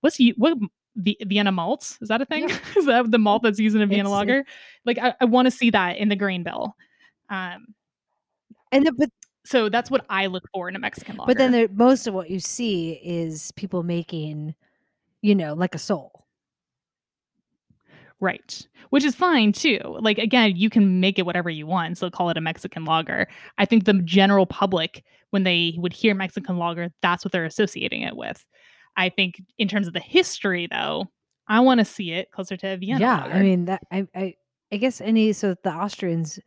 What's 0.00 0.18
you 0.20 0.34
what 0.36 0.58
the 0.94 1.16
Vienna 1.26 1.52
malt? 1.52 1.96
Is 2.00 2.08
that 2.08 2.20
a 2.22 2.24
thing? 2.24 2.48
Yeah. 2.48 2.58
Is 2.76 2.86
that 2.86 3.10
the 3.10 3.18
malt 3.18 3.42
that's 3.42 3.58
used 3.58 3.76
in 3.76 3.82
a 3.82 3.86
Vienna 3.86 4.08
It's- 4.08 4.12
lager? 4.12 4.44
Like 4.84 4.98
I, 4.98 5.14
I 5.20 5.24
want 5.26 5.46
to 5.46 5.50
see 5.50 5.70
that 5.70 5.96
in 5.96 6.08
the 6.08 6.16
grain 6.16 6.42
bill. 6.42 6.74
Um, 7.30 7.74
And 8.72 8.84
then, 8.86 8.94
but 8.96 9.10
so 9.44 9.68
that's 9.68 9.90
what 9.90 10.04
I 10.10 10.26
look 10.26 10.44
for 10.52 10.68
in 10.68 10.74
a 10.74 10.78
Mexican 10.80 11.16
lager. 11.16 11.28
but 11.28 11.38
then 11.38 11.52
there, 11.52 11.68
most 11.72 12.06
of 12.08 12.14
what 12.14 12.30
you 12.30 12.40
see 12.40 13.00
is 13.04 13.52
people 13.52 13.82
making, 13.84 14.54
you 15.26 15.34
know, 15.34 15.54
like 15.54 15.74
a 15.74 15.78
soul. 15.78 16.24
Right. 18.20 18.66
Which 18.90 19.04
is 19.04 19.14
fine 19.14 19.52
too. 19.52 19.80
Like 19.84 20.18
again, 20.18 20.56
you 20.56 20.70
can 20.70 21.00
make 21.00 21.18
it 21.18 21.26
whatever 21.26 21.50
you 21.50 21.66
want, 21.66 21.98
so 21.98 22.08
call 22.08 22.30
it 22.30 22.36
a 22.36 22.40
Mexican 22.40 22.84
lager. 22.84 23.26
I 23.58 23.64
think 23.66 23.84
the 23.84 23.94
general 23.94 24.46
public, 24.46 25.04
when 25.30 25.42
they 25.42 25.74
would 25.78 25.92
hear 25.92 26.14
Mexican 26.14 26.56
lager, 26.56 26.90
that's 27.02 27.24
what 27.24 27.32
they're 27.32 27.44
associating 27.44 28.02
it 28.02 28.16
with. 28.16 28.46
I 28.96 29.10
think 29.10 29.42
in 29.58 29.68
terms 29.68 29.86
of 29.86 29.92
the 29.92 30.00
history, 30.00 30.68
though, 30.70 31.10
I 31.48 31.60
want 31.60 31.80
to 31.80 31.84
see 31.84 32.12
it 32.12 32.30
closer 32.30 32.56
to 32.56 32.78
Vienna 32.78 33.00
yeah, 33.00 33.22
lager. 33.22 33.34
I 33.34 33.42
mean 33.42 33.64
that 33.66 33.82
I, 33.90 34.06
I 34.14 34.34
I 34.72 34.76
guess 34.76 35.00
any 35.00 35.32
so 35.32 35.56
the 35.62 35.70
Austrians 35.72 36.38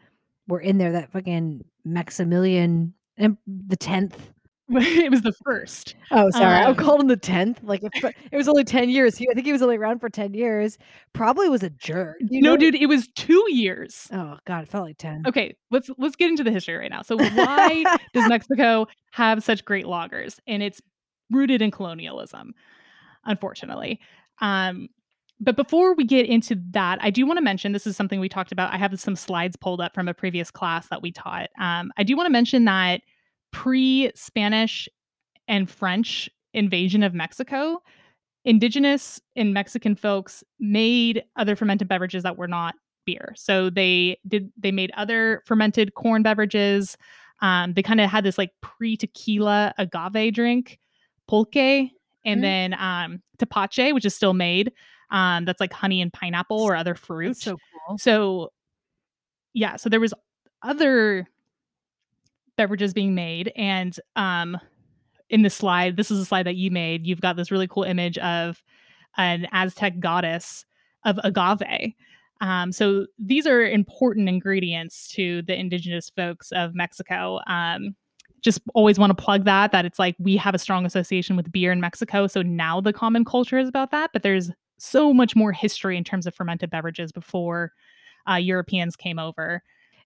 were 0.48 0.60
in 0.60 0.78
there 0.78 0.94
that 0.94 1.12
fucking 1.12 1.66
Maximilian 1.86 2.94
and 3.18 3.38
the 3.46 3.78
tenth. 3.78 4.32
it 4.72 5.10
was 5.10 5.24
the 5.24 5.34
first. 5.44 5.96
Oh, 6.12 6.30
sorry, 6.30 6.54
I 6.54 6.66
Um, 6.66 6.76
called 6.76 7.02
him 7.02 7.08
the 7.08 7.18
tenth. 7.18 7.60
Like 7.64 7.82
if, 7.84 8.04
it 8.32 8.36
was 8.38 8.48
only 8.48 8.64
ten 8.64 8.90
years. 8.90 9.18
He, 9.18 9.28
I 9.30 9.34
think 9.34 9.46
he 9.46 9.52
was 9.52 9.62
only 9.64 9.78
around 9.78 10.00
for 10.00 10.10
ten 10.10 10.34
years. 10.34 10.78
Probably 11.14 11.50
was 11.50 11.64
a 11.64 11.72
jerk. 11.72 12.18
you 12.30 12.42
no, 12.42 12.52
know? 12.52 12.58
dude, 12.58 12.76
it 12.76 12.86
was 12.86 13.08
two 13.16 13.44
years. 13.50 14.08
Oh 14.14 14.38
God, 14.46 14.64
it 14.64 14.70
felt 14.70 14.86
like 14.86 14.98
ten. 14.98 15.24
Okay, 15.28 15.56
let's 15.72 15.90
let's 15.98 16.16
get 16.16 16.30
into 16.30 16.44
the 16.44 16.52
history 16.52 16.76
right 16.76 16.92
now. 16.92 17.02
So 17.02 17.18
why 17.36 17.84
does 18.14 18.28
Mexico 18.30 18.86
have 19.12 19.44
such 19.44 19.66
great 19.66 19.86
lagers? 19.86 20.40
And 20.48 20.62
it's 20.62 20.82
rooted 21.32 21.62
in 21.62 21.72
colonialism, 21.72 22.54
unfortunately. 23.26 24.00
Um, 24.42 24.88
but 25.40 25.56
before 25.56 25.94
we 25.96 26.04
get 26.04 26.26
into 26.26 26.62
that, 26.72 27.00
I 27.02 27.10
do 27.10 27.26
want 27.26 27.38
to 27.38 27.44
mention 27.44 27.72
this 27.72 27.88
is 27.88 27.96
something 27.96 28.20
we 28.20 28.28
talked 28.30 28.52
about. 28.52 28.74
I 28.74 28.78
have 28.78 29.00
some 29.00 29.16
slides 29.16 29.56
pulled 29.56 29.80
up 29.80 29.94
from 29.94 30.08
a 30.08 30.14
previous 30.14 30.52
class 30.52 30.88
that 30.90 31.02
we 31.02 31.12
taught. 31.12 31.50
Um, 31.60 31.92
I 31.98 32.04
do 32.04 32.16
want 32.18 32.28
to 32.28 32.32
mention 32.32 32.66
that 32.66 33.02
pre 33.52 34.12
Spanish 34.16 34.88
and 35.48 35.70
French 35.70 36.30
invasion 36.54 37.04
of 37.04 37.14
Mexico, 37.14 37.82
indigenous 38.46 39.20
and 39.36 39.54
Mexican 39.54 39.96
folks 39.96 40.44
made 40.60 41.24
other 41.36 41.56
fermented 41.56 41.88
beverages 41.88 42.24
that 42.24 42.38
were 42.38 42.48
not 42.48 42.76
beer. 43.06 43.34
So 43.36 43.70
they 43.70 44.18
did 44.28 44.52
they 44.58 44.72
made 44.72 44.92
other 44.96 45.44
fermented 45.46 45.96
corn 45.96 46.24
beverages. 46.24 46.98
Um, 47.42 47.74
they 47.74 47.82
kind 47.84 48.02
of 48.02 48.10
had 48.10 48.24
this 48.24 48.38
like 48.38 48.52
pre-tequila 48.62 49.74
agave 49.78 50.34
drink, 50.34 50.80
pulque, 51.28 51.56
and 52.26 52.40
Mhm. 52.40 52.42
then 52.42 52.74
um, 52.76 53.22
tepache, 53.38 53.94
which 53.94 54.06
is 54.06 54.14
still 54.16 54.34
made. 54.34 54.72
Um, 55.12 55.46
that's 55.46 55.60
like 55.60 55.74
honey 55.74 56.02
and 56.02 56.12
pineapple 56.14 56.60
or 56.62 56.76
other 56.76 56.96
fruit. 56.96 57.30
That's 57.30 57.44
so 57.44 57.58
cool. 57.88 57.98
So 57.98 58.50
yeah, 59.54 59.76
so 59.78 59.90
there 59.90 60.00
was 60.00 60.14
other 60.62 61.28
beverages 62.60 62.94
being 62.94 63.16
made 63.16 63.52
and 63.56 64.00
um 64.16 64.58
in 65.30 65.44
the 65.44 65.50
slide, 65.50 65.96
this 65.96 66.12
is 66.12 66.20
a 66.20 66.26
slide 66.26 66.46
that 66.48 66.56
you 66.56 66.72
made. 66.72 67.06
You've 67.06 67.22
got 67.22 67.36
this 67.36 67.52
really 67.52 67.68
cool 67.68 67.84
image 67.84 68.18
of 68.18 68.64
an 69.18 69.48
Aztec 69.52 70.00
goddess 70.00 70.66
of 71.06 71.20
agave. 71.24 71.94
Um, 72.42 72.72
so 72.72 73.06
these 73.18 73.46
are 73.46 73.62
important 73.62 74.30
ingredients 74.30 75.08
to 75.10 75.42
the 75.44 75.58
indigenous 75.58 76.10
folks 76.10 76.52
of 76.52 76.74
Mexico. 76.74 77.40
Um, 77.48 77.96
just 78.42 78.62
always 78.74 78.98
want 78.98 79.16
to 79.16 79.24
plug 79.24 79.44
that 79.44 79.74
that 79.74 79.86
it's 79.86 80.00
like 80.00 80.16
we 80.18 80.38
have 80.38 80.56
a 80.56 80.60
strong 80.60 80.86
association 80.86 81.36
with 81.36 81.52
beer 81.52 81.72
in 81.72 81.82
Mexico. 81.82 82.26
So 82.26 82.42
now 82.42 82.80
the 82.80 82.94
common 82.94 83.26
culture 83.26 83.60
is 83.60 83.68
about 83.68 83.92
that, 83.92 84.12
but 84.14 84.24
there's 84.24 84.50
so 84.78 85.14
much 85.14 85.36
more 85.36 85.52
history 85.52 85.98
in 85.98 86.06
terms 86.06 86.26
of 86.26 86.34
fermented 86.34 86.70
beverages 86.70 87.12
before 87.12 87.74
uh, 88.30 88.36
Europeans 88.36 88.96
came 88.96 89.20
over. 89.20 89.62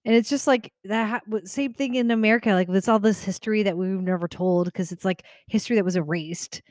And 0.06 0.14
it's 0.16 0.30
just 0.30 0.48
like 0.48 0.74
that 0.84 1.24
same 1.46 1.74
thing 1.74 1.96
in 1.96 2.12
America. 2.12 2.50
Like 2.52 2.68
it's 2.70 2.88
all 2.90 3.00
this 3.00 3.24
history 3.24 3.64
that 3.64 3.78
we've 3.78 3.90
never 4.02 4.28
told 4.28 4.66
because 4.66 4.92
it's 4.92 5.06
like 5.06 5.24
history 5.48 5.76
that 5.78 5.86
was 5.86 5.96
erased. 5.96 6.62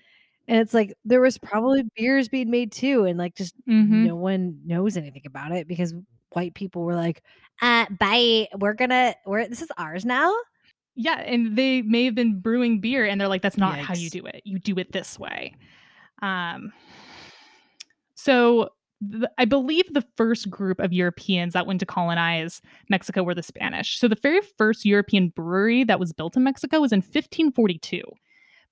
And 0.48 0.58
it's 0.58 0.74
like 0.74 0.92
there 1.04 1.20
was 1.20 1.38
probably 1.38 1.84
beers 1.96 2.28
being 2.28 2.50
made 2.50 2.72
too, 2.72 3.04
and 3.04 3.16
like 3.18 3.34
just 3.36 3.54
Mhm. 3.66 4.06
no 4.06 4.16
one 4.16 4.60
knows 4.66 4.96
anything 4.96 5.22
about 5.24 5.52
it 5.52 5.66
because 5.68 5.94
white 6.32 6.54
people 6.54 6.82
were 6.82 6.94
like, 6.96 7.22
uh, 7.62 7.86
bye, 7.98 8.48
we're 8.58 8.74
gonna 8.74 9.14
we're 9.24 9.46
this 9.48 9.62
is 9.62 9.70
ours 9.78 10.04
now. 10.04 10.34
Yeah, 10.94 11.20
and 11.20 11.56
they 11.56 11.80
may 11.82 12.04
have 12.04 12.14
been 12.14 12.40
brewing 12.40 12.80
beer 12.80 13.06
and 13.06 13.18
they're 13.20 13.28
like, 13.28 13.40
that's 13.42 13.56
not 13.56 13.78
how 13.78 13.94
you 13.94 14.10
do 14.10 14.26
it. 14.26 14.42
You 14.44 14.58
do 14.58 14.76
it 14.78 14.92
this 14.92 15.18
way. 15.18 15.54
Um 16.20 16.72
so 18.14 18.68
I 19.38 19.44
believe 19.44 19.84
the 19.92 20.04
first 20.16 20.48
group 20.50 20.78
of 20.78 20.92
Europeans 20.92 21.54
that 21.54 21.66
went 21.66 21.80
to 21.80 21.86
colonize 21.86 22.60
Mexico 22.88 23.22
were 23.22 23.34
the 23.34 23.42
Spanish. 23.42 23.98
So 23.98 24.06
the 24.06 24.18
very 24.22 24.40
first 24.56 24.84
European 24.84 25.30
brewery 25.30 25.84
that 25.84 25.98
was 25.98 26.12
built 26.12 26.36
in 26.36 26.44
Mexico 26.44 26.80
was 26.80 26.92
in 26.92 27.00
1542. 27.00 28.02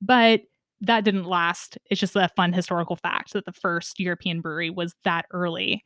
But 0.01 0.43
that 0.81 1.05
didn't 1.05 1.25
last. 1.25 1.79
It's 1.91 2.01
just 2.01 2.17
a 2.17 2.31
fun 2.37 2.53
historical 2.53 2.97
fact 2.97 3.33
that 3.33 3.45
the 3.45 3.53
first 3.53 4.01
European 4.01 4.41
brewery 4.41 4.71
was 4.71 4.95
that 5.05 5.27
early. 5.33 5.85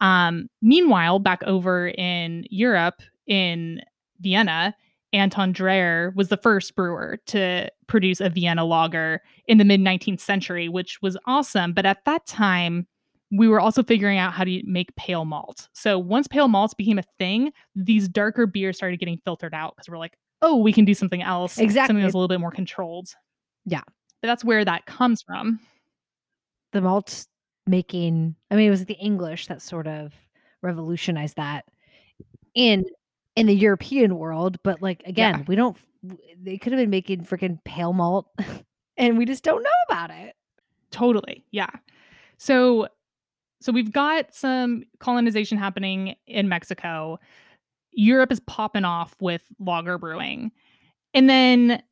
Um, 0.00 0.48
meanwhile, 0.60 1.18
back 1.18 1.42
over 1.44 1.88
in 1.88 2.44
Europe, 2.50 3.00
in 3.26 3.80
Vienna, 4.20 4.74
Anton 5.12 5.54
Dreher 5.54 6.14
was 6.16 6.28
the 6.28 6.36
first 6.36 6.74
brewer 6.74 7.18
to 7.26 7.70
produce 7.86 8.20
a 8.20 8.28
Vienna 8.28 8.64
lager 8.64 9.22
in 9.46 9.58
the 9.58 9.64
mid 9.64 9.80
19th 9.80 10.20
century, 10.20 10.68
which 10.68 11.00
was 11.00 11.16
awesome. 11.26 11.72
But 11.72 11.86
at 11.86 12.04
that 12.04 12.26
time, 12.26 12.88
we 13.36 13.48
were 13.48 13.60
also 13.60 13.82
figuring 13.82 14.18
out 14.18 14.32
how 14.32 14.44
to 14.44 14.62
make 14.64 14.94
pale 14.96 15.24
malt. 15.24 15.68
So 15.72 15.98
once 15.98 16.26
pale 16.28 16.48
malts 16.48 16.74
became 16.74 16.98
a 16.98 17.04
thing, 17.18 17.52
these 17.74 18.08
darker 18.08 18.46
beers 18.46 18.76
started 18.76 18.98
getting 19.00 19.18
filtered 19.24 19.54
out 19.54 19.74
because 19.74 19.88
we're 19.88 19.98
like, 19.98 20.16
oh, 20.42 20.56
we 20.56 20.72
can 20.72 20.84
do 20.84 20.94
something 20.94 21.22
else. 21.22 21.58
Exactly. 21.58 21.88
Something 21.88 22.02
that's 22.02 22.14
a 22.14 22.18
little 22.18 22.28
bit 22.28 22.40
more 22.40 22.50
controlled. 22.50 23.08
Yeah. 23.64 23.82
But 24.20 24.28
that's 24.28 24.44
where 24.44 24.64
that 24.64 24.86
comes 24.86 25.22
from. 25.22 25.60
The 26.72 26.80
malt 26.80 27.26
making, 27.66 28.36
I 28.50 28.56
mean, 28.56 28.66
it 28.68 28.70
was 28.70 28.84
the 28.84 28.94
English 28.94 29.46
that 29.46 29.62
sort 29.62 29.86
of 29.86 30.12
revolutionized 30.62 31.36
that 31.36 31.64
in 32.54 32.84
in 33.36 33.46
the 33.46 33.54
European 33.54 34.16
world, 34.16 34.58
but 34.62 34.80
like 34.80 35.02
again, 35.06 35.38
Yeah. 35.38 35.44
we 35.48 35.56
don't 35.56 35.76
they 36.40 36.58
could 36.58 36.72
have 36.72 36.80
been 36.80 36.90
making 36.90 37.24
freaking 37.24 37.58
pale 37.64 37.92
malt 37.92 38.28
and 38.96 39.16
we 39.18 39.24
just 39.24 39.42
don't 39.42 39.62
know 39.62 39.70
about 39.88 40.10
it. 40.10 40.34
Totally. 40.90 41.44
Yeah. 41.50 41.70
So 42.36 42.88
so 43.64 43.72
we've 43.72 43.92
got 43.92 44.34
some 44.34 44.84
colonization 44.98 45.56
happening 45.56 46.16
in 46.26 46.50
Mexico. 46.50 47.18
Europe 47.92 48.30
is 48.30 48.38
popping 48.40 48.84
off 48.84 49.16
with 49.22 49.40
lager 49.58 49.96
brewing. 49.96 50.52
And 51.14 51.30
then 51.30 51.82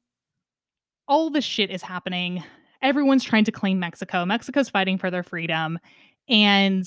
all 1.08 1.30
this 1.30 1.46
shit 1.46 1.70
is 1.70 1.80
happening. 1.80 2.44
Everyone's 2.82 3.24
trying 3.24 3.44
to 3.44 3.52
claim 3.52 3.78
Mexico. 3.78 4.26
Mexico's 4.26 4.68
fighting 4.68 4.98
for 4.98 5.10
their 5.10 5.22
freedom. 5.22 5.78
And 6.28 6.86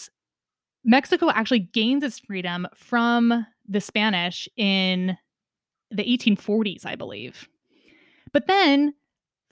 Mexico 0.84 1.32
actually 1.32 1.62
gains 1.62 2.04
its 2.04 2.19
freedom 2.19 2.67
from 2.76 3.48
the 3.67 3.82
Spanish 3.82 4.48
in 4.56 5.17
the 5.89 6.04
1840s, 6.04 6.86
I 6.86 6.93
believe. 6.93 7.50
But 8.34 8.45
then 8.45 8.93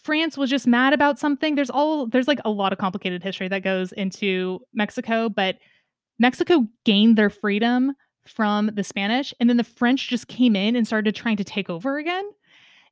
France 0.03 0.37
was 0.37 0.49
just 0.49 0.67
mad 0.67 0.93
about 0.93 1.17
something. 1.19 1.55
There's 1.55 1.69
all 1.69 2.07
there's 2.07 2.27
like 2.27 2.39
a 2.45 2.49
lot 2.49 2.73
of 2.73 2.79
complicated 2.79 3.23
history 3.23 3.47
that 3.47 3.63
goes 3.63 3.91
into 3.93 4.59
Mexico, 4.73 5.29
but 5.29 5.57
Mexico 6.19 6.67
gained 6.83 7.17
their 7.17 7.29
freedom 7.29 7.93
from 8.25 8.69
the 8.73 8.83
Spanish 8.83 9.33
and 9.39 9.49
then 9.49 9.57
the 9.57 9.63
French 9.63 10.09
just 10.09 10.27
came 10.27 10.55
in 10.55 10.75
and 10.75 10.85
started 10.87 11.15
trying 11.15 11.37
to 11.37 11.43
take 11.43 11.69
over 11.69 11.97
again. 11.97 12.23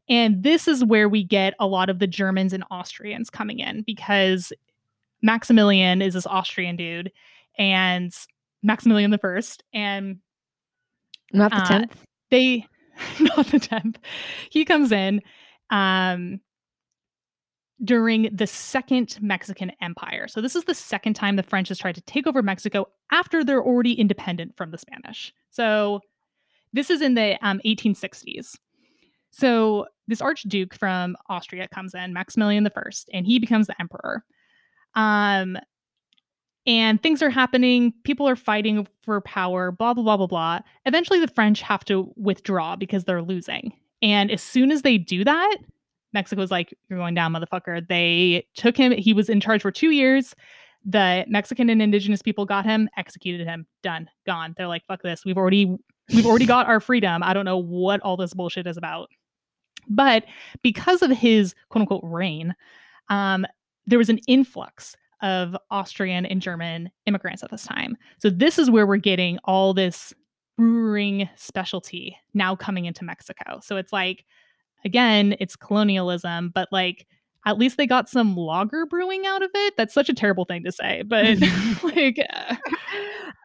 And 0.10 0.44
this 0.44 0.68
is 0.68 0.84
where 0.84 1.08
we 1.08 1.24
get 1.24 1.54
a 1.60 1.68
lot 1.68 1.90
of 1.90 2.00
the 2.00 2.08
Germans 2.08 2.54
and 2.54 2.64
Austrians 2.72 3.30
coming 3.30 3.60
in 3.60 3.84
because 3.84 4.52
Maximilian 5.22 6.02
is 6.02 6.16
this 6.16 6.26
Austrian 6.28 6.76
dude 6.76 7.12
and 7.58 8.12
Maximilian 8.64 9.12
the 9.12 9.18
First 9.18 9.64
and 9.74 10.18
Not 11.34 11.52
the 11.52 11.58
Uh, 11.58 11.68
10th. 11.68 11.92
they 12.30 12.66
not 13.20 13.48
the 13.48 13.60
10th. 13.60 13.98
He 14.50 14.66
comes 14.66 14.92
in 14.92 15.22
um 15.70 16.40
during 17.84 18.30
the 18.32 18.48
second 18.48 19.18
Mexican 19.22 19.72
Empire. 19.82 20.28
So 20.28 20.42
this 20.42 20.56
is 20.56 20.66
the 20.66 20.76
second 20.76 21.16
time 21.16 21.36
the 21.36 21.44
French 21.44 21.70
has 21.70 21.80
tried 21.80 21.96
to 21.96 22.02
take 22.02 22.28
over 22.28 22.44
Mexico 22.44 22.88
after 23.12 23.44
they're 23.44 23.64
already 23.64 23.94
independent 23.94 24.56
from 24.56 24.72
the 24.72 24.78
Spanish. 24.78 25.34
So 25.50 26.02
this 26.74 26.90
is 26.90 27.02
in 27.02 27.16
the 27.16 27.38
um, 27.46 27.60
1860s. 27.66 28.56
So 29.32 29.88
this 30.08 30.22
archduke 30.22 30.76
from 30.76 31.16
Austria 31.30 31.68
comes 31.68 31.96
in, 31.96 32.14
Maximilian 32.14 32.68
I, 32.68 32.82
and 33.14 33.26
he 33.26 33.40
becomes 33.40 33.68
the 33.68 33.80
emperor. 33.80 34.24
Um, 34.94 35.58
and 36.68 37.02
things 37.02 37.24
are 37.24 37.30
happening. 37.30 37.94
People 38.04 38.28
are 38.28 38.36
fighting 38.36 38.88
for 39.04 39.20
power. 39.22 39.72
Blah 39.72 39.94
blah 39.96 40.04
blah 40.04 40.18
blah 40.18 40.28
blah. 40.28 40.60
Eventually, 40.86 41.20
the 41.20 41.28
French 41.28 41.62
have 41.62 41.84
to 41.86 42.14
withdraw 42.16 42.76
because 42.76 43.06
they're 43.06 43.24
losing. 43.24 43.74
And 44.02 44.30
as 44.30 44.44
soon 44.44 44.72
as 44.72 44.84
they 44.84 44.98
do 44.98 45.24
that, 45.24 45.58
Mexico's 46.14 46.52
like, 46.52 46.74
"You're 46.90 47.00
going 47.00 47.16
down, 47.16 47.34
motherfucker." 47.34 47.88
They 47.88 48.46
took 48.56 48.78
him. 48.78 48.92
He 48.92 49.14
was 49.14 49.30
in 49.30 49.40
charge 49.40 49.62
for 49.62 49.72
two 49.72 49.92
years. 49.92 50.36
The 50.84 51.26
Mexican 51.28 51.70
and 51.70 51.82
indigenous 51.82 52.22
people 52.22 52.46
got 52.46 52.66
him, 52.66 52.90
executed 52.98 53.46
him, 53.46 53.68
done, 53.84 54.10
gone. 54.26 54.54
They're 54.58 54.68
like, 54.68 54.86
"Fuck 54.88 55.02
this. 55.04 55.24
We've 55.26 55.38
already 55.38 55.78
we've 56.14 56.26
already 56.26 56.46
got 56.46 56.68
our 56.68 56.80
freedom. 56.80 57.24
I 57.24 57.34
don't 57.34 57.46
know 57.46 57.58
what 57.58 58.02
all 58.02 58.18
this 58.18 58.34
bullshit 58.34 58.68
is 58.68 58.78
about." 58.78 59.10
But 59.88 60.26
because 60.62 61.02
of 61.02 61.12
his 61.12 61.56
quote 61.70 61.82
unquote 61.82 62.04
reign, 62.04 62.56
um, 63.10 63.46
there 63.86 64.00
was 64.00 64.10
an 64.10 64.20
influx 64.28 64.96
of 65.22 65.56
Austrian 65.70 66.26
and 66.26 66.42
German 66.42 66.90
immigrants 67.06 67.44
at 67.44 67.52
this 67.52 67.64
time. 67.64 67.96
So 68.20 68.30
this 68.30 68.58
is 68.58 68.72
where 68.72 68.88
we're 68.88 68.98
getting 68.98 69.38
all 69.44 69.74
this 69.74 70.14
brewing 70.58 71.30
specialty 71.36 72.18
now 72.34 72.56
coming 72.56 72.86
into 72.86 73.04
Mexico. 73.04 73.60
So 73.62 73.78
it's 73.78 73.94
like, 73.94 74.26
again, 74.86 75.36
it's 75.40 75.56
colonialism, 75.56 76.52
but 76.54 76.70
like 76.72 77.08
at 77.46 77.58
least 77.58 77.78
they 77.78 77.88
got 77.88 78.08
some 78.08 78.36
lager 78.36 78.86
brewing 78.86 79.26
out 79.26 79.42
of 79.42 79.50
it. 79.54 79.74
That's 79.76 79.94
such 79.94 80.10
a 80.10 80.14
terrible 80.14 80.46
thing 80.46 80.64
to 80.64 80.72
say, 80.72 81.04
but 81.04 81.40
like, 81.84 82.20
uh, 82.34 82.56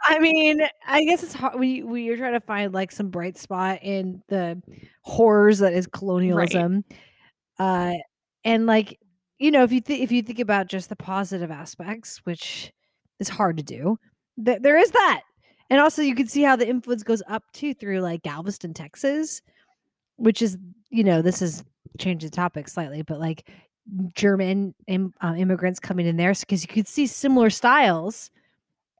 I 0.04 0.18
mean, 0.18 0.60
I 0.86 1.04
guess 1.04 1.22
it's 1.22 1.34
hard. 1.34 1.58
We 1.58 1.82
we 1.82 2.08
are 2.10 2.16
trying 2.16 2.34
to 2.34 2.40
find 2.40 2.72
like 2.74 2.92
some 2.92 3.10
bright 3.10 3.38
spot 3.38 3.80
in 3.82 4.22
the 4.28 4.62
horrors 5.02 5.58
that 5.60 5.72
is 5.72 5.86
colonialism, 5.86 6.84
uh, 7.58 7.94
and 8.44 8.66
like 8.66 8.98
you 9.38 9.50
know, 9.50 9.62
if 9.64 9.72
you 9.72 9.80
think 9.80 10.02
if 10.02 10.12
you 10.12 10.22
think 10.22 10.38
about 10.38 10.68
just 10.68 10.88
the 10.88 10.96
positive 10.96 11.50
aspects, 11.50 12.20
which 12.24 12.72
is 13.18 13.28
hard 13.28 13.56
to 13.56 13.62
do, 13.62 13.98
th- 14.44 14.60
there 14.60 14.78
is 14.78 14.90
that, 14.90 15.22
and 15.70 15.80
also 15.80 16.02
you 16.02 16.14
can 16.14 16.28
see 16.28 16.42
how 16.42 16.56
the 16.56 16.68
influence 16.68 17.02
goes 17.02 17.22
up 17.28 17.42
too 17.52 17.74
through 17.74 18.00
like 18.00 18.22
Galveston, 18.22 18.74
Texas, 18.74 19.40
which 20.16 20.42
is 20.42 20.58
you 20.90 21.04
know 21.04 21.22
this 21.22 21.42
is 21.42 21.64
changing 21.98 22.30
the 22.30 22.36
topic 22.36 22.68
slightly, 22.68 23.02
but 23.02 23.18
like 23.20 23.48
German 24.14 24.74
Im- 24.88 25.14
uh, 25.22 25.34
immigrants 25.36 25.78
coming 25.80 26.06
in 26.06 26.16
there 26.16 26.32
because 26.34 26.62
you 26.62 26.68
could 26.68 26.88
see 26.88 27.06
similar 27.06 27.50
styles 27.50 28.30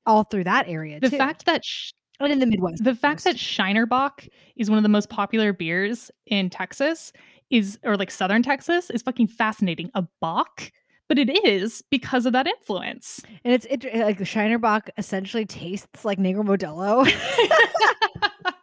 all 0.07 0.23
through 0.25 0.45
that 0.45 0.69
area 0.69 1.01
the 1.01 1.11
too. 1.11 1.19
fact 1.19 1.45
that 1.47 1.65
sh- 1.65 1.91
and 2.21 2.33
in 2.33 2.39
the 2.39 2.47
Midwest. 2.47 2.83
the 2.85 2.95
fact 2.95 3.25
that. 3.25 3.39
Shiner 3.39 3.85
Bock 3.87 4.27
is 4.57 4.71
one 4.71 4.79
of 4.79 4.83
the 4.83 4.89
most 4.89 5.11
popular 5.11 5.53
beers 5.53 6.11
in 6.27 6.49
Texas 6.49 7.13
is, 7.51 7.79
or 7.85 7.97
like 7.97 8.11
Southern 8.11 8.43
Texas, 8.43 8.89
is 8.91 9.03
fucking 9.03 9.27
fascinating. 9.27 9.91
A 9.95 10.03
Bock, 10.21 10.71
but 11.09 11.19
it 11.19 11.29
is 11.45 11.83
because 11.91 12.25
of 12.25 12.33
that 12.33 12.47
influence. 12.47 13.21
and 13.45 13.53
it's 13.53 13.67
it, 13.67 13.85
like 13.97 14.19
the 14.19 14.25
Shiner 14.25 14.59
Bock 14.59 14.89
essentially 14.97 15.45
tastes 15.45 16.05
like 16.05 16.19
Negro 16.19 16.45
Modelo. 16.45 17.05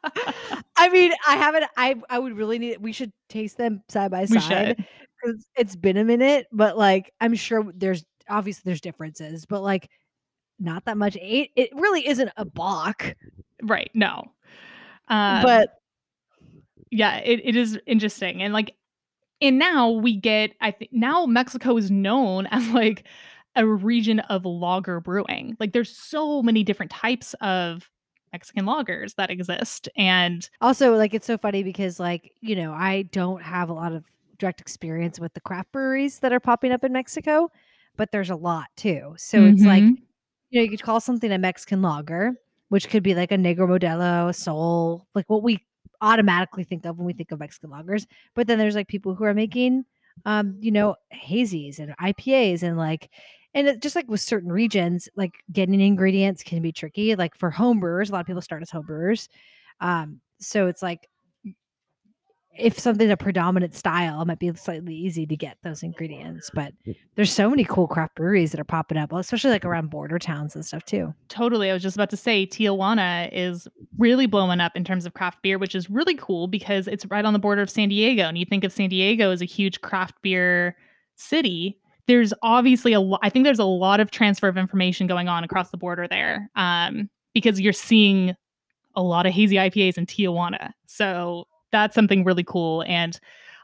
I 0.75 0.89
mean, 0.89 1.11
I 1.27 1.35
haven't. 1.37 1.65
I 1.77 1.95
I 2.09 2.19
would 2.19 2.35
really 2.37 2.59
need. 2.59 2.77
We 2.81 2.91
should 2.93 3.11
taste 3.29 3.57
them 3.57 3.83
side 3.89 4.11
by 4.11 4.25
We 4.29 4.39
side 4.39 4.77
should. 4.77 4.85
it's 5.55 5.75
been 5.75 5.97
a 5.97 6.03
minute. 6.03 6.47
But 6.51 6.77
like, 6.77 7.11
I'm 7.21 7.35
sure 7.35 7.71
there's 7.75 8.03
obviously 8.29 8.63
there's 8.65 8.81
differences, 8.81 9.45
but 9.45 9.61
like, 9.61 9.89
not 10.59 10.85
that 10.85 10.97
much. 10.97 11.15
It 11.17 11.49
it 11.55 11.69
really 11.73 12.07
isn't 12.07 12.31
a 12.37 12.45
Bock, 12.45 13.15
Right. 13.63 13.91
No. 13.93 14.31
Um, 15.07 15.43
but 15.43 15.69
yeah, 16.91 17.17
it, 17.17 17.41
it 17.43 17.55
is 17.55 17.79
interesting. 17.85 18.41
And 18.43 18.53
like 18.53 18.75
And 19.41 19.59
now 19.59 19.89
we 19.91 20.15
get, 20.17 20.53
I 20.61 20.71
think, 20.71 20.91
now 20.93 21.25
Mexico 21.25 21.77
is 21.77 21.91
known 21.91 22.47
as 22.51 22.69
like 22.69 23.05
a 23.55 23.65
region 23.67 24.19
of 24.21 24.45
lager 24.45 24.99
brewing. 25.01 25.57
Like 25.59 25.73
there's 25.73 25.95
so 25.97 26.41
many 26.43 26.63
different 26.63 26.91
types 26.91 27.35
of 27.41 27.89
Mexican 28.33 28.65
lagers 28.65 29.15
that 29.15 29.29
exist. 29.31 29.87
And 29.95 30.49
Also, 30.61 30.95
like 30.95 31.13
it's 31.13 31.27
so 31.27 31.37
funny 31.37 31.63
because 31.63 31.99
like, 31.99 32.33
you 32.41 32.55
know, 32.55 32.73
I 32.73 33.03
don't 33.03 33.41
have 33.43 33.69
a 33.69 33.73
lot 33.73 33.93
of 33.93 34.03
direct 34.39 34.59
experience 34.61 35.19
with 35.19 35.33
the 35.33 35.41
craft 35.41 35.71
breweries 35.71 36.19
that 36.19 36.33
are 36.33 36.39
popping 36.39 36.71
up 36.71 36.83
in 36.83 36.91
Mexico, 36.91 37.49
but 37.95 38.11
there's 38.11 38.31
a 38.31 38.35
lot 38.35 38.67
too. 38.75 39.13
So 39.17 39.45
it's 39.45 39.65
like, 39.65 39.85
Mhm. 39.85 39.97
you 40.49 40.59
know, 40.59 40.63
you 40.63 40.69
could 40.69 40.81
call 40.83 40.99
something 40.99 41.31
a 41.31 41.37
Mexican 41.37 41.81
lager, 41.81 42.33
which 42.69 42.89
could 42.89 43.03
be 43.03 43.15
like 43.15 43.31
a 43.31 43.37
Negro 43.37 43.67
Modelo, 43.69 44.29
a 44.29 44.33
Sol, 44.33 45.07
like 45.15 45.29
what 45.29 45.43
we 45.43 45.59
automatically 46.01 46.63
think 46.63 46.85
of 46.85 46.97
when 46.97 47.05
we 47.05 47.13
think 47.13 47.31
of 47.31 47.39
Mexican 47.39 47.69
lagers. 47.69 48.05
But 48.35 48.47
then 48.47 48.57
there's 48.59 48.75
like 48.75 48.87
people 48.87 49.15
who 49.15 49.23
are 49.25 49.33
making 49.33 49.85
um, 50.25 50.57
you 50.61 50.71
know, 50.71 50.95
hazies 51.13 51.79
and 51.79 51.95
IPAs 51.97 52.61
and 52.61 52.77
like 52.77 53.09
and 53.53 53.67
it, 53.67 53.81
just 53.81 53.95
like 53.95 54.09
with 54.09 54.21
certain 54.21 54.51
regions, 54.51 55.09
like 55.15 55.33
getting 55.51 55.79
ingredients 55.79 56.43
can 56.43 56.61
be 56.61 56.71
tricky. 56.71 57.15
Like 57.15 57.35
for 57.35 57.51
home 57.51 57.79
brewers, 57.79 58.09
a 58.09 58.13
lot 58.13 58.21
of 58.21 58.27
people 58.27 58.41
start 58.41 58.61
as 58.61 58.71
home 58.71 58.85
brewers. 58.85 59.29
Um, 59.79 60.21
so 60.39 60.67
it's 60.67 60.81
like 60.81 61.07
if 62.57 62.77
something's 62.77 63.11
a 63.11 63.17
predominant 63.17 63.73
style, 63.73 64.21
it 64.21 64.25
might 64.25 64.39
be 64.39 64.53
slightly 64.53 64.95
easy 64.95 65.25
to 65.25 65.35
get 65.35 65.57
those 65.63 65.81
ingredients. 65.81 66.51
But 66.53 66.73
there's 67.15 67.31
so 67.31 67.49
many 67.49 67.63
cool 67.63 67.87
craft 67.87 68.15
breweries 68.15 68.51
that 68.51 68.59
are 68.59 68.65
popping 68.65 68.97
up, 68.97 69.11
especially 69.11 69.49
like 69.49 69.65
around 69.65 69.89
border 69.89 70.19
towns 70.19 70.55
and 70.55 70.65
stuff 70.65 70.85
too. 70.85 71.13
totally, 71.29 71.71
I 71.71 71.73
was 71.73 71.81
just 71.81 71.95
about 71.95 72.11
to 72.11 72.17
say 72.17 72.45
Tijuana 72.45 73.29
is 73.31 73.67
really 73.97 74.27
blowing 74.27 74.59
up 74.59 74.75
in 74.75 74.83
terms 74.83 75.05
of 75.05 75.13
craft 75.13 75.41
beer, 75.41 75.57
which 75.57 75.73
is 75.73 75.89
really 75.89 76.15
cool 76.15 76.47
because 76.47 76.87
it's 76.87 77.05
right 77.07 77.25
on 77.25 77.33
the 77.33 77.39
border 77.39 77.61
of 77.61 77.69
San 77.69 77.89
Diego. 77.89 78.23
And 78.23 78.37
you 78.37 78.45
think 78.45 78.63
of 78.63 78.71
San 78.71 78.89
Diego 78.89 79.31
as 79.31 79.41
a 79.41 79.45
huge 79.45 79.81
craft 79.81 80.15
beer 80.21 80.75
city. 81.15 81.79
There's 82.07 82.33
obviously 82.41 82.93
a 82.93 82.99
lot, 82.99 83.19
I 83.23 83.29
think 83.29 83.45
there's 83.45 83.59
a 83.59 83.65
lot 83.65 83.99
of 83.99 84.11
transfer 84.11 84.47
of 84.47 84.57
information 84.57 85.07
going 85.07 85.27
on 85.27 85.43
across 85.43 85.69
the 85.69 85.77
border 85.77 86.07
there 86.07 86.49
um, 86.55 87.09
because 87.33 87.59
you're 87.61 87.73
seeing 87.73 88.35
a 88.95 89.01
lot 89.01 89.25
of 89.25 89.33
hazy 89.33 89.55
IPAs 89.55 89.97
in 89.97 90.05
Tijuana. 90.05 90.71
So 90.85 91.47
that's 91.71 91.95
something 91.95 92.23
really 92.23 92.43
cool. 92.43 92.83
And 92.87 93.19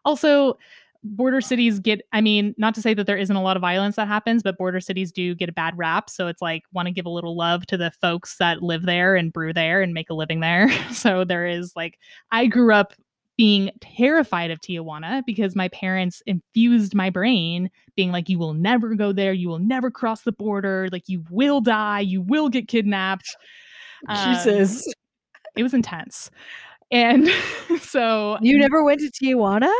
also, 0.05 0.57
border 1.03 1.41
cities 1.41 1.79
get, 1.79 2.01
I 2.11 2.21
mean, 2.21 2.53
not 2.57 2.75
to 2.75 2.81
say 2.81 2.93
that 2.93 3.07
there 3.07 3.17
isn't 3.17 3.35
a 3.35 3.41
lot 3.41 3.55
of 3.55 3.61
violence 3.61 3.95
that 3.95 4.07
happens, 4.07 4.43
but 4.43 4.57
border 4.57 4.81
cities 4.81 5.11
do 5.11 5.33
get 5.33 5.49
a 5.49 5.53
bad 5.53 5.77
rap. 5.77 6.09
So 6.09 6.27
it's 6.27 6.41
like, 6.41 6.63
want 6.73 6.87
to 6.87 6.93
give 6.93 7.05
a 7.05 7.09
little 7.09 7.37
love 7.37 7.65
to 7.67 7.77
the 7.77 7.91
folks 7.91 8.37
that 8.37 8.61
live 8.61 8.85
there 8.85 9.15
and 9.15 9.31
brew 9.31 9.53
there 9.53 9.81
and 9.81 9.93
make 9.93 10.09
a 10.09 10.13
living 10.13 10.41
there. 10.41 10.69
so 10.93 11.23
there 11.23 11.45
is 11.45 11.73
like, 11.75 11.97
I 12.31 12.47
grew 12.47 12.73
up 12.73 12.93
being 13.39 13.71
terrified 13.79 14.51
of 14.51 14.59
Tijuana 14.59 15.23
because 15.25 15.55
my 15.55 15.69
parents 15.69 16.21
infused 16.25 16.93
my 16.93 17.09
brain 17.09 17.69
being 17.95 18.11
like, 18.11 18.27
you 18.27 18.37
will 18.37 18.53
never 18.53 18.93
go 18.95 19.13
there. 19.13 19.31
You 19.31 19.47
will 19.47 19.59
never 19.59 19.89
cross 19.89 20.23
the 20.23 20.33
border. 20.33 20.89
Like, 20.91 21.03
you 21.07 21.23
will 21.31 21.61
die. 21.61 22.01
You 22.01 22.21
will 22.21 22.49
get 22.49 22.67
kidnapped. 22.67 23.33
Um, 24.09 24.35
it 25.55 25.63
was 25.63 25.73
intense. 25.73 26.29
And 26.91 27.29
so 27.79 28.37
you 28.41 28.57
never 28.59 28.83
went 28.83 28.99
to 28.99 29.09
Tijuana? 29.09 29.71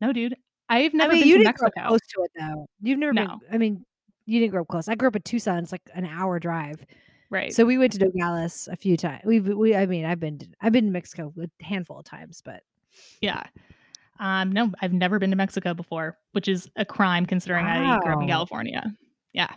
no, 0.00 0.14
dude, 0.14 0.34
I've 0.70 0.94
never 0.94 1.10
I 1.12 1.14
mean, 1.16 1.22
been 1.24 1.28
you 1.28 1.38
to 1.38 1.44
didn't 1.44 1.56
grow 1.58 1.68
up 1.68 1.74
close 1.88 2.00
to 2.00 2.22
it 2.22 2.30
though. 2.38 2.66
You've 2.80 2.98
never 2.98 3.12
No. 3.12 3.26
been. 3.26 3.38
I 3.52 3.58
mean, 3.58 3.84
you 4.24 4.40
didn't 4.40 4.52
grow 4.52 4.62
up 4.62 4.68
close. 4.68 4.88
I 4.88 4.94
grew 4.94 5.08
up 5.08 5.16
in 5.16 5.22
Tucson. 5.22 5.58
It's 5.58 5.70
like 5.70 5.82
an 5.94 6.06
hour 6.06 6.38
drive. 6.40 6.82
Right. 7.28 7.52
So 7.52 7.66
we 7.66 7.76
went 7.76 7.92
to 7.92 7.98
Nogales 7.98 8.70
a 8.72 8.76
few 8.76 8.96
times. 8.96 9.20
We've 9.26 9.46
we. 9.46 9.76
I 9.76 9.84
mean, 9.84 10.06
I've 10.06 10.18
been 10.20 10.38
to, 10.38 10.46
I've 10.62 10.72
been 10.72 10.86
to 10.86 10.90
Mexico 10.92 11.34
a 11.38 11.64
handful 11.64 11.98
of 11.98 12.06
times, 12.06 12.40
but 12.42 12.62
yeah. 13.20 13.44
Um, 14.18 14.50
no, 14.52 14.72
I've 14.80 14.92
never 14.94 15.18
been 15.18 15.30
to 15.30 15.36
Mexico 15.36 15.74
before, 15.74 16.16
which 16.32 16.48
is 16.48 16.70
a 16.76 16.84
crime 16.84 17.26
considering 17.26 17.66
I 17.66 17.98
grew 18.00 18.12
up 18.14 18.22
in 18.22 18.28
California. 18.28 18.84
Yeah. 19.32 19.50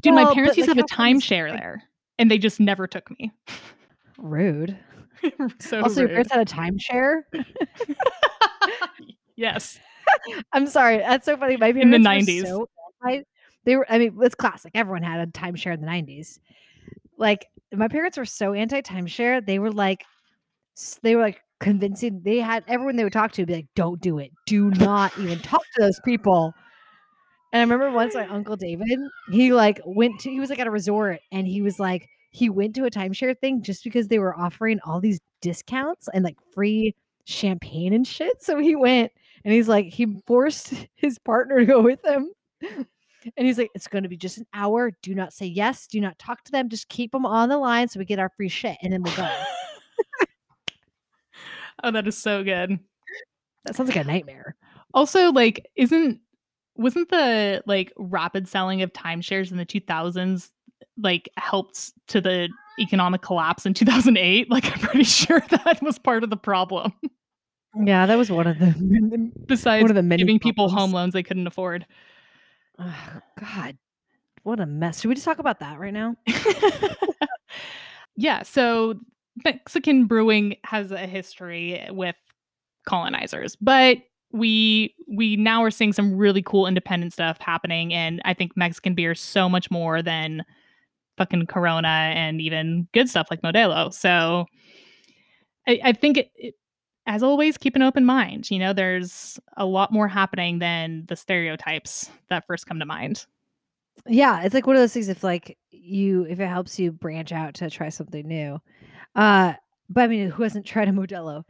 Dude, 0.00 0.14
Well, 0.14 0.26
my 0.26 0.34
parents 0.34 0.56
used 0.56 0.68
to 0.68 0.74
have 0.76 0.84
a 0.84 0.86
timeshare 0.94 1.50
like- 1.50 1.58
there 1.60 1.82
and 2.18 2.30
they 2.30 2.38
just 2.38 2.60
never 2.60 2.86
took 2.86 3.10
me. 3.18 3.32
rude. 4.18 4.78
so 5.58 5.82
also, 5.82 6.00
your 6.00 6.08
parents 6.10 6.32
had 6.32 6.40
a 6.40 6.44
timeshare. 6.44 7.22
yes. 9.36 9.78
I'm 10.52 10.66
sorry. 10.66 10.98
That's 10.98 11.24
so 11.26 11.36
funny. 11.36 11.56
My 11.56 11.72
parents 11.72 11.84
In 11.94 12.02
the 12.02 12.08
parents 12.08 12.26
were 12.28 12.32
90s. 12.34 12.46
so 12.46 12.68
they 13.64 13.76
were. 13.76 13.86
I 13.90 13.98
mean, 13.98 14.16
it's 14.22 14.34
classic. 14.34 14.72
Everyone 14.74 15.02
had 15.02 15.20
a 15.20 15.30
timeshare 15.30 15.74
in 15.74 15.80
the 15.80 15.86
90s. 15.86 16.38
Like 17.18 17.46
my 17.72 17.88
parents 17.88 18.16
were 18.16 18.24
so 18.24 18.52
anti 18.54 18.80
timeshare. 18.82 19.44
They 19.44 19.58
were 19.58 19.72
like, 19.72 20.04
they 21.02 21.14
were 21.16 21.22
like 21.22 21.42
convincing. 21.60 22.22
They 22.24 22.38
had 22.38 22.64
everyone 22.66 22.96
they 22.96 23.04
would 23.04 23.12
talk 23.12 23.32
to 23.32 23.46
be 23.46 23.54
like, 23.54 23.68
"Don't 23.76 24.00
do 24.00 24.18
it. 24.18 24.32
Do 24.46 24.70
not 24.70 25.16
even 25.18 25.38
talk 25.40 25.62
to 25.76 25.82
those 25.82 26.00
people." 26.04 26.52
And 27.52 27.60
I 27.60 27.62
remember 27.62 27.90
once 27.90 28.14
my 28.14 28.26
uncle 28.28 28.56
David, 28.56 28.98
he 29.30 29.52
like 29.52 29.80
went 29.84 30.20
to. 30.20 30.30
He 30.30 30.40
was 30.40 30.50
like 30.50 30.58
at 30.58 30.66
a 30.66 30.70
resort, 30.70 31.20
and 31.32 31.46
he 31.46 31.62
was 31.62 31.78
like, 31.78 32.08
he 32.30 32.48
went 32.48 32.74
to 32.76 32.84
a 32.84 32.90
timeshare 32.90 33.38
thing 33.38 33.62
just 33.62 33.84
because 33.84 34.08
they 34.08 34.18
were 34.18 34.38
offering 34.38 34.78
all 34.84 35.00
these 35.00 35.20
discounts 35.40 36.08
and 36.14 36.24
like 36.24 36.36
free 36.54 36.94
champagne 37.24 37.92
and 37.92 38.06
shit. 38.06 38.42
So 38.42 38.58
he 38.58 38.76
went 38.76 39.12
and 39.44 39.52
he's 39.52 39.68
like, 39.68 39.86
he 39.86 40.06
forced 40.26 40.74
his 40.94 41.18
partner 41.18 41.58
to 41.58 41.66
go 41.66 41.82
with 41.82 42.04
him. 42.04 42.30
And 43.36 43.46
he's 43.46 43.58
like, 43.58 43.70
it's 43.74 43.86
going 43.86 44.04
to 44.04 44.08
be 44.08 44.16
just 44.16 44.38
an 44.38 44.46
hour. 44.54 44.92
Do 45.02 45.14
not 45.14 45.32
say 45.34 45.46
yes. 45.46 45.86
Do 45.86 46.00
not 46.00 46.18
talk 46.18 46.42
to 46.44 46.52
them. 46.52 46.68
Just 46.70 46.88
keep 46.88 47.12
them 47.12 47.26
on 47.26 47.48
the 47.50 47.58
line 47.58 47.88
so 47.88 47.98
we 47.98 48.06
get 48.06 48.18
our 48.18 48.30
free 48.30 48.48
shit 48.48 48.78
and 48.82 48.92
then 48.92 49.02
we'll 49.02 49.14
go. 49.16 49.28
oh, 51.84 51.90
that 51.90 52.06
is 52.06 52.16
so 52.16 52.42
good. 52.44 52.78
that 53.64 53.76
sounds 53.76 53.88
like 53.88 54.04
a 54.04 54.04
nightmare. 54.04 54.56
Also, 54.94 55.30
like, 55.32 55.66
isn't 55.76 56.20
wasn't 56.76 57.10
the 57.10 57.62
like 57.66 57.92
rapid 57.98 58.48
selling 58.48 58.82
of 58.82 58.92
timeshares 58.92 59.50
in 59.50 59.58
the 59.58 59.66
2000s 59.66 60.48
like 60.96 61.28
helped 61.36 61.92
to 62.08 62.20
the 62.20 62.48
economic 62.78 63.22
collapse 63.22 63.66
in 63.66 63.74
2008? 63.74 64.46
Like, 64.50 64.64
I'm 64.66 64.80
pretty 64.80 65.04
sure 65.04 65.40
that 65.50 65.78
was 65.82 65.98
part 65.98 66.24
of 66.24 66.30
the 66.30 66.36
problem. 66.36 66.92
Yeah, 67.84 68.06
that 68.06 68.16
was 68.16 68.30
one 68.30 68.46
of 68.46 68.58
the. 68.58 69.30
Besides 69.46 69.82
One 69.82 69.90
of 69.90 69.96
the 69.96 70.02
many 70.02 70.22
giving 70.22 70.40
people 70.40 70.68
home 70.68 70.92
loans 70.92 71.12
they 71.14 71.22
couldn't 71.22 71.46
afford. 71.46 71.86
Oh, 72.78 73.20
God, 73.38 73.76
what 74.42 74.58
a 74.58 74.66
mess. 74.66 75.00
Should 75.00 75.08
we 75.08 75.14
just 75.14 75.24
talk 75.24 75.38
about 75.38 75.60
that 75.60 75.78
right 75.78 75.92
now? 75.92 76.16
yeah, 78.16 78.42
so 78.42 78.98
Mexican 79.44 80.06
brewing 80.06 80.56
has 80.64 80.92
a 80.92 81.06
history 81.06 81.86
with 81.90 82.16
colonizers, 82.86 83.56
but 83.56 83.98
we 84.32 84.94
we 85.08 85.36
now 85.36 85.62
are 85.62 85.70
seeing 85.70 85.92
some 85.92 86.16
really 86.16 86.42
cool 86.42 86.66
independent 86.66 87.12
stuff 87.12 87.38
happening 87.40 87.92
and 87.92 88.22
I 88.24 88.32
think 88.32 88.56
Mexican 88.56 88.94
beer 88.94 89.12
is 89.12 89.20
so 89.20 89.48
much 89.48 89.70
more 89.72 90.02
than 90.02 90.44
fucking 91.16 91.46
Corona 91.46 92.12
and 92.14 92.40
even 92.40 92.86
good 92.92 93.08
stuff 93.08 93.26
like 93.30 93.42
Modelo. 93.42 93.92
So 93.92 94.46
I, 95.66 95.80
I 95.84 95.92
think 95.92 96.16
it, 96.16 96.30
it 96.36 96.54
as 97.06 97.22
always 97.22 97.58
keep 97.58 97.76
an 97.76 97.82
open 97.82 98.04
mind. 98.04 98.50
You 98.50 98.58
know, 98.58 98.72
there's 98.72 99.38
a 99.56 99.66
lot 99.66 99.92
more 99.92 100.06
happening 100.06 100.60
than 100.60 101.04
the 101.08 101.16
stereotypes 101.16 102.08
that 102.28 102.46
first 102.46 102.66
come 102.66 102.78
to 102.78 102.86
mind. 102.86 103.26
Yeah, 104.06 104.42
it's 104.42 104.54
like 104.54 104.66
one 104.66 104.76
of 104.76 104.82
those 104.82 104.92
things. 104.92 105.08
If 105.08 105.24
like 105.24 105.58
you, 105.70 106.24
if 106.24 106.40
it 106.40 106.46
helps 106.46 106.78
you 106.78 106.92
branch 106.92 107.32
out 107.32 107.54
to 107.54 107.68
try 107.68 107.88
something 107.88 108.26
new, 108.26 108.60
uh, 109.14 109.54
but 109.88 110.04
I 110.04 110.06
mean, 110.06 110.30
who 110.30 110.42
hasn't 110.42 110.66
tried 110.66 110.88
a 110.88 110.92
Modelo? 110.92 111.44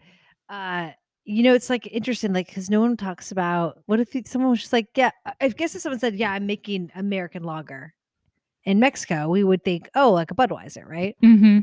Uh, 0.49 0.90
you 1.25 1.42
know, 1.42 1.55
it's 1.55 1.70
like 1.70 1.87
interesting, 1.87 2.33
like 2.33 2.46
because 2.49 2.70
no 2.70 2.81
one 2.81 2.96
talks 2.96 3.31
about 3.31 3.79
what 3.87 4.01
if 4.01 4.09
someone 4.27 4.51
was 4.51 4.61
just 4.61 4.73
like, 4.73 4.88
yeah, 4.96 5.11
I- 5.40 5.49
guess 5.49 5.75
if 5.75 5.83
someone 5.83 5.99
said, 6.01 6.16
yeah, 6.16 6.33
I'm 6.33 6.46
making 6.46 6.90
American 6.94 7.42
lager 7.44 7.94
in 8.64 8.81
Mexico, 8.81 9.29
we 9.29 9.44
would 9.44 9.62
think, 9.64 9.88
oh, 9.94 10.11
like 10.12 10.31
a 10.31 10.35
Budweiser, 10.35 10.87
right? 10.87 11.14
Mm-hmm. 11.23 11.61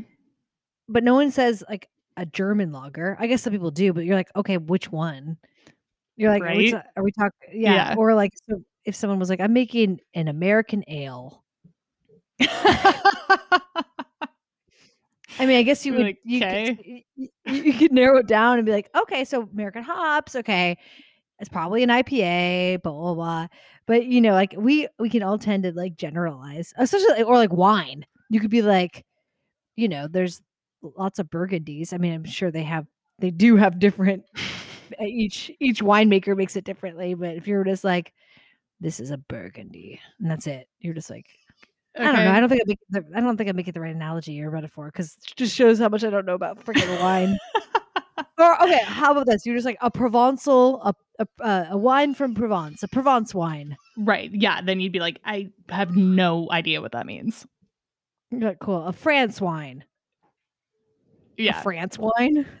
But 0.88 1.04
no 1.04 1.14
one 1.14 1.30
says 1.30 1.62
like 1.68 1.88
a 2.16 2.24
German 2.26 2.72
lager. 2.72 3.16
I 3.20 3.26
guess 3.26 3.42
some 3.42 3.52
people 3.52 3.70
do, 3.70 3.92
but 3.92 4.04
you're 4.04 4.16
like, 4.16 4.30
okay, 4.36 4.56
which 4.56 4.90
one? 4.90 5.36
You're 6.16 6.30
like, 6.30 6.42
are 6.42 6.56
we, 6.56 6.72
Right? 6.72 6.82
ta- 6.82 6.90
are 6.96 7.02
we 7.04 7.12
talking? 7.12 7.38
Yeah. 7.52 7.90
Yeah. 7.90 7.94
Or 7.96 8.14
like, 8.14 8.32
so 8.48 8.62
if 8.84 8.96
someone 8.96 9.18
was 9.18 9.28
like, 9.28 9.40
I'm 9.40 9.52
making 9.52 10.00
an 10.14 10.28
American 10.28 10.82
ale. 10.88 11.44
I 15.38 15.46
mean, 15.46 15.56
I 15.58 15.62
guess 15.62 15.84
you 15.86 15.92
would 15.94 16.02
like, 16.02 16.18
you, 16.24 16.40
could, 16.40 16.48
"Okay." 16.48 17.04
y- 17.16 17.28
y- 17.46 17.52
you 17.52 17.72
could 17.74 17.92
narrow 17.92 18.18
it 18.18 18.26
down 18.26 18.58
and 18.58 18.66
be 18.66 18.72
like, 18.72 18.88
okay, 18.96 19.24
so 19.24 19.42
American 19.52 19.82
hops, 19.82 20.34
okay, 20.36 20.76
it's 21.38 21.48
probably 21.48 21.82
an 21.82 21.90
IPA, 21.90 22.82
blah 22.82 22.92
blah 22.92 23.14
blah. 23.14 23.46
But 23.86 24.06
you 24.06 24.20
know, 24.20 24.32
like 24.32 24.54
we 24.56 24.88
we 24.98 25.08
can 25.10 25.22
all 25.22 25.38
tend 25.38 25.62
to 25.64 25.72
like 25.72 25.96
generalize, 25.96 26.72
especially 26.76 27.22
or 27.22 27.36
like 27.36 27.52
wine. 27.52 28.04
You 28.30 28.40
could 28.40 28.50
be 28.50 28.62
like, 28.62 29.04
you 29.76 29.88
know, 29.88 30.08
there's 30.08 30.42
lots 30.82 31.18
of 31.18 31.30
burgundies. 31.30 31.92
I 31.92 31.98
mean, 31.98 32.12
I'm 32.12 32.24
sure 32.24 32.50
they 32.50 32.64
have 32.64 32.86
they 33.18 33.30
do 33.30 33.56
have 33.56 33.78
different. 33.78 34.24
uh, 35.00 35.04
each 35.04 35.50
each 35.60 35.80
winemaker 35.82 36.36
makes 36.36 36.56
it 36.56 36.64
differently, 36.64 37.14
but 37.14 37.36
if 37.36 37.46
you're 37.46 37.64
just 37.64 37.84
like, 37.84 38.12
this 38.80 39.00
is 39.00 39.10
a 39.10 39.18
burgundy, 39.18 40.00
and 40.20 40.30
that's 40.30 40.46
it, 40.46 40.68
you're 40.80 40.94
just 40.94 41.10
like, 41.10 41.26
I 41.98 42.04
don't 42.04 42.14
know. 42.14 42.20
Okay. 42.20 42.28
I 42.30 42.40
don't 42.40 42.48
think 42.48 42.62
I 42.62 42.64
make 42.66 42.78
the, 42.90 43.04
I 43.16 43.20
don't 43.20 43.36
think 43.36 43.50
I'm 43.50 43.56
making 43.56 43.72
the 43.74 43.80
right 43.80 43.94
analogy 43.94 44.40
or 44.42 44.50
metaphor 44.50 44.86
because 44.86 45.16
it 45.26 45.34
just 45.36 45.54
shows 45.54 45.78
how 45.78 45.88
much 45.88 46.04
I 46.04 46.10
don't 46.10 46.26
know 46.26 46.34
about 46.34 46.64
freaking 46.64 47.00
wine. 47.00 47.38
or 48.38 48.62
okay, 48.62 48.80
how 48.84 49.12
about 49.12 49.26
this? 49.26 49.44
You're 49.44 49.56
just 49.56 49.66
like 49.66 49.78
a 49.80 49.90
Provençal, 49.90 50.80
a 50.84 50.94
a, 51.20 51.26
uh, 51.44 51.66
a 51.70 51.76
wine 51.78 52.14
from 52.14 52.34
Provence, 52.34 52.82
a 52.84 52.88
Provence 52.88 53.34
wine. 53.34 53.76
right. 53.96 54.30
Yeah. 54.32 54.60
Then 54.62 54.78
you'd 54.80 54.92
be 54.92 55.00
like, 55.00 55.18
I 55.24 55.50
have 55.68 55.96
no 55.96 56.48
idea 56.52 56.80
what 56.80 56.92
that 56.92 57.06
means. 57.06 57.44
You're 58.30 58.42
like, 58.42 58.60
cool, 58.60 58.86
a 58.86 58.92
France 58.92 59.40
wine, 59.40 59.84
a 61.38 61.42
Yeah. 61.42 61.60
France 61.62 61.98
wine. 61.98 62.46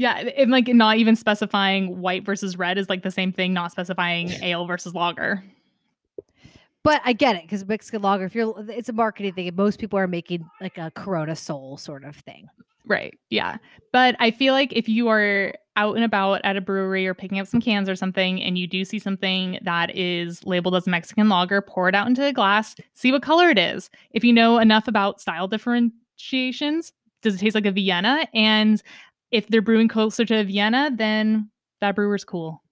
Yeah. 0.00 0.14
And 0.14 0.52
like 0.52 0.68
not 0.68 0.98
even 0.98 1.16
specifying 1.16 2.00
white 2.00 2.24
versus 2.24 2.56
red 2.56 2.78
is 2.78 2.88
like 2.88 3.02
the 3.02 3.10
same 3.10 3.32
thing, 3.32 3.52
not 3.52 3.72
specifying 3.72 4.30
ale 4.44 4.64
versus 4.64 4.94
lager. 4.94 5.42
But 6.84 7.02
I 7.04 7.12
get 7.12 7.36
it 7.36 7.42
because 7.42 7.66
Mexican 7.66 8.02
lager. 8.02 8.24
If 8.24 8.34
you're, 8.34 8.54
it's 8.68 8.88
a 8.88 8.92
marketing 8.92 9.34
thing. 9.34 9.48
and 9.48 9.56
Most 9.56 9.78
people 9.78 9.98
are 9.98 10.06
making 10.06 10.48
like 10.60 10.78
a 10.78 10.90
Corona 10.94 11.36
Sol 11.36 11.76
sort 11.76 12.04
of 12.04 12.16
thing. 12.16 12.48
Right. 12.86 13.18
Yeah. 13.30 13.58
But 13.92 14.16
I 14.18 14.30
feel 14.30 14.54
like 14.54 14.72
if 14.72 14.88
you 14.88 15.08
are 15.08 15.52
out 15.76 15.94
and 15.94 16.04
about 16.04 16.40
at 16.44 16.56
a 16.56 16.60
brewery 16.60 17.06
or 17.06 17.14
picking 17.14 17.38
up 17.38 17.46
some 17.46 17.60
cans 17.60 17.88
or 17.88 17.94
something 17.94 18.42
and 18.42 18.56
you 18.56 18.66
do 18.66 18.84
see 18.84 18.98
something 18.98 19.58
that 19.62 19.94
is 19.94 20.44
labeled 20.44 20.74
as 20.74 20.86
Mexican 20.86 21.28
lager, 21.28 21.60
pour 21.60 21.88
it 21.88 21.94
out 21.94 22.08
into 22.08 22.24
a 22.24 22.32
glass, 22.32 22.74
see 22.94 23.12
what 23.12 23.22
color 23.22 23.50
it 23.50 23.58
is. 23.58 23.90
If 24.12 24.24
you 24.24 24.32
know 24.32 24.58
enough 24.58 24.88
about 24.88 25.20
style 25.20 25.46
differentiations, 25.46 26.92
does 27.22 27.34
it 27.34 27.38
taste 27.38 27.54
like 27.54 27.66
a 27.66 27.72
Vienna? 27.72 28.26
And 28.32 28.82
if 29.30 29.48
they're 29.48 29.62
brewing 29.62 29.88
closer 29.88 30.24
to 30.24 30.40
a 30.40 30.44
Vienna, 30.44 30.90
then 30.92 31.50
that 31.80 31.94
brewer's 31.94 32.24
cool. 32.24 32.62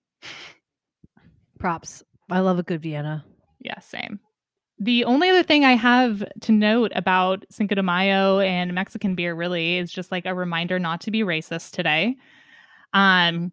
Props. 1.59 2.03
I 2.31 2.41
love 2.41 2.59
a 2.59 2.63
good 2.63 2.83
Vienna. 2.83 3.25
Yeah, 3.61 3.79
same. 3.81 4.21
The 4.79 5.05
only 5.05 5.31
other 5.31 5.43
thing 5.43 5.65
I 5.65 5.73
have 5.73 6.23
to 6.43 6.53
note 6.53 6.93
about 6.95 7.45
Cinco 7.51 7.75
de 7.75 7.83
Mayo 7.83 8.41
and 8.41 8.75
Mexican 8.75 9.15
beer 9.15 9.35
really 9.35 9.79
is 9.79 9.91
just 9.91 10.13
like 10.13 10.27
a 10.27 10.35
reminder 10.35 10.79
not 10.79 11.01
to 11.03 11.11
be 11.11 11.21
racist 11.21 11.71
today. 11.71 12.17
Um, 12.93 13.53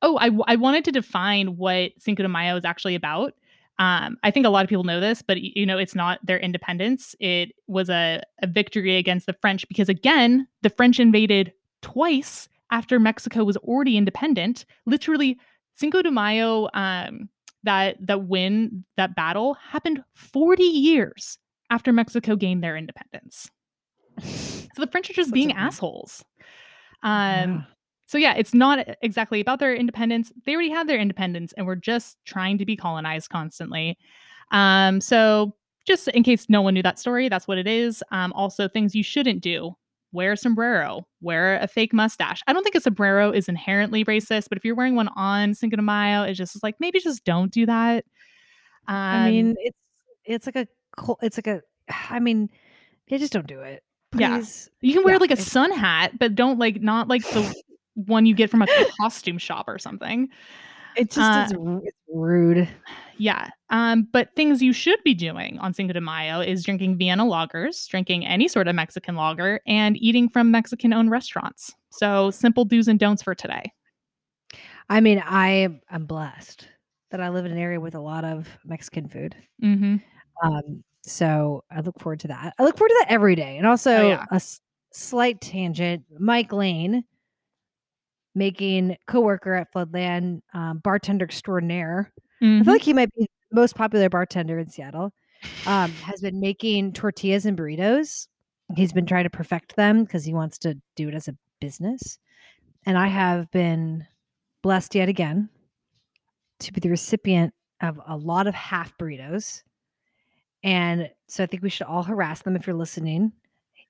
oh, 0.00 0.16
I, 0.18 0.30
I 0.46 0.56
wanted 0.56 0.84
to 0.86 0.92
define 0.92 1.56
what 1.58 1.92
Cinco 1.98 2.22
de 2.22 2.28
Mayo 2.28 2.56
is 2.56 2.64
actually 2.64 2.94
about. 2.94 3.34
Um, 3.78 4.16
I 4.22 4.30
think 4.30 4.46
a 4.46 4.50
lot 4.50 4.64
of 4.64 4.68
people 4.68 4.84
know 4.84 5.00
this, 5.00 5.22
but 5.22 5.40
you 5.40 5.66
know, 5.66 5.76
it's 5.76 5.94
not 5.94 6.24
their 6.24 6.38
independence. 6.38 7.14
It 7.20 7.52
was 7.66 7.90
a, 7.90 8.22
a 8.40 8.46
victory 8.46 8.96
against 8.96 9.26
the 9.26 9.32
French 9.34 9.66
because 9.68 9.88
again, 9.88 10.46
the 10.62 10.70
French 10.70 11.00
invaded 11.00 11.52
twice 11.82 12.48
after 12.70 12.98
Mexico 12.98 13.44
was 13.44 13.56
already 13.58 13.96
independent. 13.96 14.64
Literally, 14.86 15.38
Cinco 15.74 16.00
de 16.00 16.10
Mayo, 16.10 16.68
um, 16.74 17.28
that 17.64 17.96
that 18.06 18.24
win, 18.26 18.84
that 18.96 19.14
battle 19.14 19.54
happened 19.54 20.02
40 20.14 20.62
years 20.62 21.38
after 21.70 21.92
Mexico 21.92 22.36
gained 22.36 22.62
their 22.62 22.76
independence. 22.76 23.50
So 24.22 24.68
the 24.82 24.86
French 24.86 25.08
are 25.10 25.14
just 25.14 25.32
being 25.32 25.52
assholes. 25.52 26.24
Um, 27.02 27.10
Yeah. 27.10 27.60
so 28.06 28.18
yeah, 28.18 28.34
it's 28.34 28.52
not 28.54 28.86
exactly 29.00 29.40
about 29.40 29.58
their 29.58 29.74
independence. 29.74 30.32
They 30.44 30.52
already 30.54 30.70
have 30.70 30.86
their 30.86 30.98
independence 30.98 31.52
and 31.56 31.66
we're 31.66 31.76
just 31.76 32.18
trying 32.24 32.58
to 32.58 32.66
be 32.66 32.76
colonized 32.76 33.30
constantly. 33.30 33.96
Um, 34.50 35.00
so 35.00 35.54
just 35.86 36.08
in 36.08 36.22
case 36.22 36.48
no 36.48 36.62
one 36.62 36.74
knew 36.74 36.82
that 36.82 36.98
story, 36.98 37.28
that's 37.28 37.48
what 37.48 37.58
it 37.58 37.66
is. 37.66 38.02
Um, 38.12 38.32
also 38.34 38.68
things 38.68 38.94
you 38.94 39.02
shouldn't 39.02 39.40
do. 39.42 39.74
Wear 40.12 40.32
a 40.32 40.36
sombrero, 40.36 41.06
wear 41.20 41.58
a 41.58 41.66
fake 41.66 41.92
mustache. 41.92 42.42
I 42.46 42.52
don't 42.52 42.62
think 42.62 42.74
a 42.74 42.80
sombrero 42.80 43.30
is 43.30 43.48
inherently 43.48 44.04
racist, 44.04 44.48
but 44.48 44.58
if 44.58 44.64
you're 44.64 44.74
wearing 44.74 44.94
one 44.94 45.08
on 45.16 45.54
Cinco 45.54 45.76
de 45.76 45.82
Mayo, 45.82 46.22
it's 46.22 46.38
just 46.38 46.62
like 46.62 46.76
maybe 46.80 47.00
just 47.00 47.24
don't 47.24 47.50
do 47.50 47.66
that. 47.66 48.04
Um, 48.88 48.96
I 48.96 49.30
mean, 49.30 49.54
it's 49.58 49.78
it's 50.24 50.46
like 50.46 50.56
a 50.56 50.66
it's 51.22 51.38
like 51.38 51.46
a. 51.46 51.62
I 52.10 52.20
mean, 52.20 52.50
yeah, 53.08 53.18
just 53.18 53.32
don't 53.32 53.46
do 53.46 53.60
it. 53.60 53.82
Yeah. 54.14 54.42
You 54.80 54.94
can 54.94 55.04
wear 55.04 55.14
yeah, 55.14 55.20
like 55.20 55.30
a 55.30 55.36
sun 55.36 55.72
hat, 55.72 56.18
but 56.18 56.34
don't 56.34 56.58
like 56.58 56.82
not 56.82 57.08
like 57.08 57.22
the 57.30 57.54
one 57.94 58.26
you 58.26 58.34
get 58.34 58.50
from 58.50 58.62
a 58.62 58.66
costume 59.00 59.38
shop 59.38 59.68
or 59.68 59.78
something. 59.78 60.28
It 60.96 61.10
just 61.10 61.18
Uh, 61.20 61.44
is 61.46 61.82
it's 61.84 61.96
rude. 62.12 62.68
Yeah. 63.18 63.48
Um, 63.70 64.08
but 64.12 64.34
things 64.36 64.62
you 64.62 64.72
should 64.72 64.98
be 65.04 65.14
doing 65.14 65.58
on 65.60 65.72
Cinco 65.72 65.92
de 65.92 66.00
Mayo 66.00 66.40
is 66.40 66.64
drinking 66.64 66.98
Vienna 66.98 67.24
lagers, 67.24 67.86
drinking 67.88 68.26
any 68.26 68.48
sort 68.48 68.68
of 68.68 68.74
Mexican 68.74 69.14
lager, 69.16 69.60
and 69.66 69.96
eating 69.98 70.28
from 70.28 70.50
Mexican 70.50 70.92
owned 70.92 71.10
restaurants. 71.10 71.72
So 71.90 72.30
simple 72.30 72.64
do's 72.64 72.88
and 72.88 72.98
don'ts 72.98 73.22
for 73.22 73.34
today. 73.34 73.72
I 74.90 75.00
mean, 75.00 75.22
I 75.24 75.80
am 75.90 76.06
blessed 76.06 76.68
that 77.10 77.20
I 77.20 77.28
live 77.28 77.46
in 77.46 77.52
an 77.52 77.58
area 77.58 77.80
with 77.80 77.94
a 77.94 78.00
lot 78.00 78.24
of 78.24 78.48
Mexican 78.64 79.08
food. 79.08 79.36
Mm-hmm. 79.62 79.96
Um, 80.46 80.82
so 81.02 81.64
I 81.70 81.80
look 81.80 81.98
forward 82.00 82.20
to 82.20 82.28
that. 82.28 82.54
I 82.58 82.62
look 82.64 82.76
forward 82.76 82.88
to 82.90 82.96
that 83.00 83.10
every 83.12 83.34
day. 83.36 83.56
And 83.58 83.66
also 83.66 83.90
Oh, 83.92 84.08
yeah. 84.08 84.24
a 84.30 84.34
s- 84.36 84.60
slight 84.92 85.40
tangent. 85.40 86.04
Mike 86.18 86.52
Lane, 86.52 87.04
making 88.34 88.96
coworker 89.06 89.54
at 89.54 89.72
Floodland, 89.72 90.40
um, 90.54 90.78
bartender 90.78 91.24
extraordinaire. 91.24 92.12
I 92.40 92.44
Mhm. 92.44 92.64
feel 92.64 92.74
like 92.74 92.82
he 92.82 92.94
might 92.94 93.12
be 93.14 93.28
the 93.50 93.56
most 93.60 93.74
popular 93.76 94.08
bartender 94.08 94.58
in 94.58 94.68
Seattle. 94.68 95.12
Um, 95.66 95.90
has 95.92 96.20
been 96.20 96.40
making 96.40 96.92
tortillas 96.92 97.46
and 97.46 97.58
burritos. 97.58 98.28
He's 98.76 98.92
been 98.92 99.06
trying 99.06 99.24
to 99.24 99.30
perfect 99.30 99.76
them 99.76 100.04
because 100.04 100.24
he 100.24 100.32
wants 100.34 100.58
to 100.58 100.80
do 100.96 101.08
it 101.08 101.14
as 101.14 101.28
a 101.28 101.36
business. 101.60 102.18
And 102.86 102.96
I 102.98 103.08
have 103.08 103.50
been 103.50 104.06
blessed 104.62 104.94
yet 104.94 105.08
again 105.08 105.48
to 106.60 106.72
be 106.72 106.80
the 106.80 106.90
recipient 106.90 107.54
of 107.80 108.00
a 108.06 108.16
lot 108.16 108.46
of 108.46 108.54
half 108.54 108.96
burritos. 108.98 109.62
And 110.62 111.10
so 111.28 111.42
I 111.42 111.46
think 111.46 111.62
we 111.62 111.70
should 111.70 111.86
all 111.86 112.04
harass 112.04 112.42
them 112.42 112.56
if 112.56 112.66
you're 112.66 112.76
listening. 112.76 113.32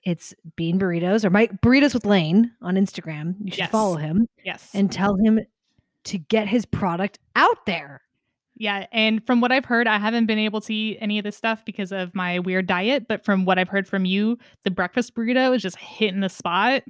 It's 0.03 0.33
Bean 0.55 0.79
Burritos 0.79 1.23
or 1.23 1.29
Mike 1.29 1.61
Burritos 1.61 1.93
with 1.93 2.05
Lane 2.05 2.51
on 2.61 2.75
Instagram. 2.75 3.35
You 3.43 3.51
should 3.51 3.59
Yes. 3.59 3.71
follow 3.71 3.95
him 3.95 4.27
yes. 4.43 4.69
and 4.73 4.91
tell 4.91 5.15
him 5.15 5.39
to 6.05 6.17
get 6.17 6.47
his 6.47 6.65
product 6.65 7.19
out 7.35 7.65
there. 7.65 8.01
yeah. 8.55 8.85
And 8.91 9.25
from 9.25 9.39
what 9.41 9.51
I've 9.51 9.65
heard, 9.65 9.87
I 9.87 9.97
haven't 9.97 10.25
been 10.25 10.37
able 10.39 10.61
to 10.61 10.73
eat 10.73 10.97
any 11.01 11.17
of 11.17 11.23
this 11.23 11.35
stuff 11.37 11.63
because 11.65 11.91
of 11.91 12.13
my 12.13 12.39
weird 12.39 12.67
diet. 12.67 13.07
But 13.07 13.23
from 13.25 13.45
what 13.45 13.57
I've 13.57 13.69
heard 13.69 13.87
from 13.87 14.05
you, 14.05 14.37
the 14.63 14.71
breakfast 14.71 15.15
burrito 15.15 15.55
is 15.55 15.61
just 15.61 15.77
hitting 15.77 16.19
the 16.19 16.29
spot. 16.29 16.83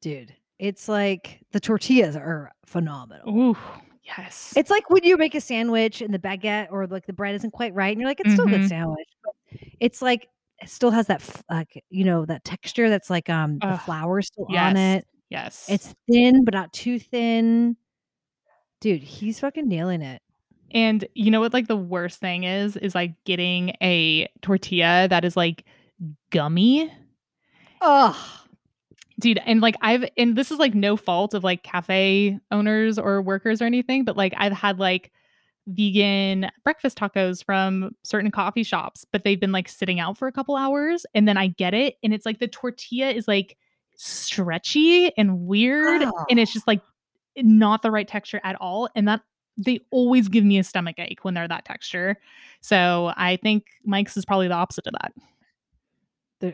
dude. 0.00 0.34
It's 0.58 0.88
like 0.88 1.40
the 1.52 1.60
tortillas 1.60 2.16
are 2.16 2.50
phenomenal. 2.66 3.28
Ooh, 3.30 3.56
yes. 4.02 4.52
It's 4.56 4.70
like 4.70 4.90
when 4.90 5.04
you 5.04 5.16
make 5.16 5.36
a 5.36 5.40
sandwich 5.40 6.00
and 6.00 6.12
the 6.12 6.18
baguette 6.18 6.66
or 6.72 6.86
like 6.88 7.06
the 7.06 7.12
bread 7.12 7.36
isn't 7.36 7.52
quite 7.52 7.72
right, 7.74 7.92
and 7.92 8.00
you're 8.00 8.08
like, 8.10 8.18
it's 8.20 8.32
still 8.32 8.46
a 8.46 8.50
good 8.50 8.60
mm-hmm. 8.60 8.66
sandwich. 8.68 9.08
But 9.22 9.60
it's 9.78 10.02
like 10.02 10.28
it 10.60 10.68
still 10.68 10.90
has 10.90 11.06
that 11.06 11.22
like 11.50 11.84
you 11.90 12.04
know 12.04 12.24
that 12.26 12.44
texture 12.44 12.88
that's 12.88 13.10
like 13.10 13.28
um 13.30 13.58
the 13.58 13.68
Ugh, 13.68 13.80
flour 13.80 14.22
still 14.22 14.46
on 14.56 14.76
it. 14.76 15.06
yes. 15.30 15.66
It's 15.68 15.94
thin 16.10 16.44
but 16.44 16.54
not 16.54 16.72
too 16.72 16.98
thin. 16.98 17.76
Dude, 18.80 19.02
he's 19.02 19.40
fucking 19.40 19.68
nailing 19.68 20.02
it. 20.02 20.22
And 20.70 21.04
you 21.14 21.30
know 21.30 21.40
what 21.40 21.52
like 21.54 21.66
the 21.68 21.76
worst 21.76 22.20
thing 22.20 22.44
is 22.44 22.76
is 22.76 22.94
like 22.94 23.12
getting 23.24 23.70
a 23.82 24.28
tortilla 24.42 25.06
that 25.08 25.24
is 25.24 25.36
like 25.36 25.64
gummy. 26.30 26.92
Ugh. 27.80 28.16
Dude, 29.20 29.40
and 29.46 29.60
like 29.60 29.74
I've 29.80 30.04
and 30.16 30.36
this 30.36 30.50
is 30.52 30.58
like 30.58 30.74
no 30.74 30.96
fault 30.96 31.34
of 31.34 31.42
like 31.42 31.62
cafe 31.64 32.38
owners 32.52 32.98
or 32.98 33.20
workers 33.20 33.60
or 33.60 33.64
anything, 33.64 34.04
but 34.04 34.16
like 34.16 34.32
I've 34.36 34.52
had 34.52 34.78
like 34.78 35.10
vegan 35.68 36.50
breakfast 36.64 36.98
tacos 36.98 37.44
from 37.44 37.94
certain 38.02 38.30
coffee 38.30 38.62
shops, 38.62 39.04
but 39.12 39.24
they've 39.24 39.40
been 39.40 39.52
like 39.52 39.68
sitting 39.68 40.00
out 40.00 40.16
for 40.16 40.26
a 40.26 40.32
couple 40.32 40.56
hours 40.56 41.06
and 41.14 41.28
then 41.28 41.36
I 41.36 41.48
get 41.48 41.74
it 41.74 41.96
and 42.02 42.12
it's 42.12 42.26
like 42.26 42.38
the 42.38 42.48
tortilla 42.48 43.10
is 43.10 43.28
like 43.28 43.56
stretchy 43.96 45.16
and 45.16 45.40
weird 45.40 46.02
and 46.30 46.40
it's 46.40 46.52
just 46.52 46.66
like 46.66 46.80
not 47.36 47.82
the 47.82 47.90
right 47.90 48.08
texture 48.08 48.40
at 48.42 48.56
all 48.56 48.88
and 48.94 49.06
that 49.06 49.20
they 49.56 49.80
always 49.90 50.28
give 50.28 50.44
me 50.44 50.58
a 50.58 50.64
stomach 50.64 50.96
ache 50.98 51.24
when 51.24 51.34
they're 51.34 51.48
that 51.48 51.64
texture. 51.64 52.16
So 52.60 53.12
I 53.16 53.36
think 53.36 53.64
Mike's 53.84 54.16
is 54.16 54.24
probably 54.24 54.48
the 54.48 54.54
opposite 54.54 54.86
of 54.86 54.94
that. 55.02 55.12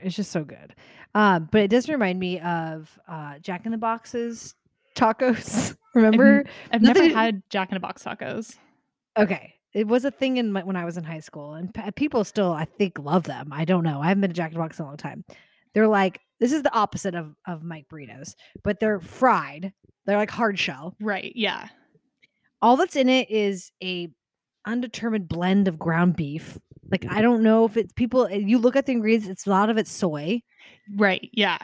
It's 0.04 0.16
just 0.16 0.32
so 0.32 0.42
good. 0.42 0.74
Um, 1.14 1.48
but 1.52 1.60
it 1.60 1.68
does 1.68 1.88
remind 1.88 2.18
me 2.18 2.40
of 2.40 2.98
uh 3.06 3.38
Jack 3.38 3.66
in 3.66 3.72
the 3.72 3.78
Boxes 3.78 4.54
tacos. 4.96 5.76
Remember? 5.94 6.44
I've 6.72 6.82
never 6.82 7.06
had 7.08 7.42
Jack 7.50 7.70
in 7.70 7.76
a 7.76 7.80
Box 7.80 8.02
tacos. 8.02 8.56
Okay. 9.18 9.54
It 9.72 9.88
was 9.88 10.04
a 10.04 10.10
thing 10.10 10.36
in 10.36 10.52
my, 10.52 10.62
when 10.62 10.76
I 10.76 10.84
was 10.84 10.96
in 10.96 11.04
high 11.04 11.20
school, 11.20 11.54
and 11.54 11.72
p- 11.74 11.90
people 11.96 12.22
still, 12.24 12.52
I 12.52 12.64
think, 12.64 12.98
love 12.98 13.24
them. 13.24 13.48
I 13.52 13.64
don't 13.64 13.82
know. 13.82 14.00
I 14.00 14.06
haven't 14.08 14.20
been 14.20 14.30
to 14.30 14.34
Jack 14.34 14.50
in 14.52 14.54
the 14.54 14.60
Box 14.60 14.78
in 14.78 14.84
a 14.84 14.88
long 14.88 14.96
time. 14.96 15.24
They're 15.74 15.88
like 15.88 16.20
this 16.40 16.52
is 16.52 16.62
the 16.62 16.72
opposite 16.72 17.14
of 17.16 17.34
of 17.46 17.62
Mike 17.64 17.86
burritos, 17.92 18.34
but 18.62 18.78
they're 18.78 19.00
fried. 19.00 19.72
They're 20.06 20.16
like 20.16 20.30
hard 20.30 20.58
shell. 20.58 20.94
Right. 21.00 21.32
Yeah. 21.34 21.68
All 22.62 22.76
that's 22.76 22.94
in 22.96 23.08
it 23.08 23.30
is 23.30 23.72
a 23.82 24.08
undetermined 24.66 25.28
blend 25.28 25.66
of 25.68 25.78
ground 25.78 26.14
beef. 26.16 26.56
Like 26.90 27.06
I 27.10 27.22
don't 27.22 27.42
know 27.42 27.64
if 27.64 27.76
it's 27.76 27.92
people. 27.92 28.26
Eh, 28.26 28.36
you 28.36 28.58
look 28.58 28.76
at 28.76 28.86
the 28.86 28.92
ingredients; 28.92 29.26
it's 29.28 29.46
a 29.46 29.50
lot 29.50 29.70
of 29.70 29.76
it's 29.78 29.90
soy, 29.90 30.40
Right. 30.96 31.28
Yeah. 31.32 31.58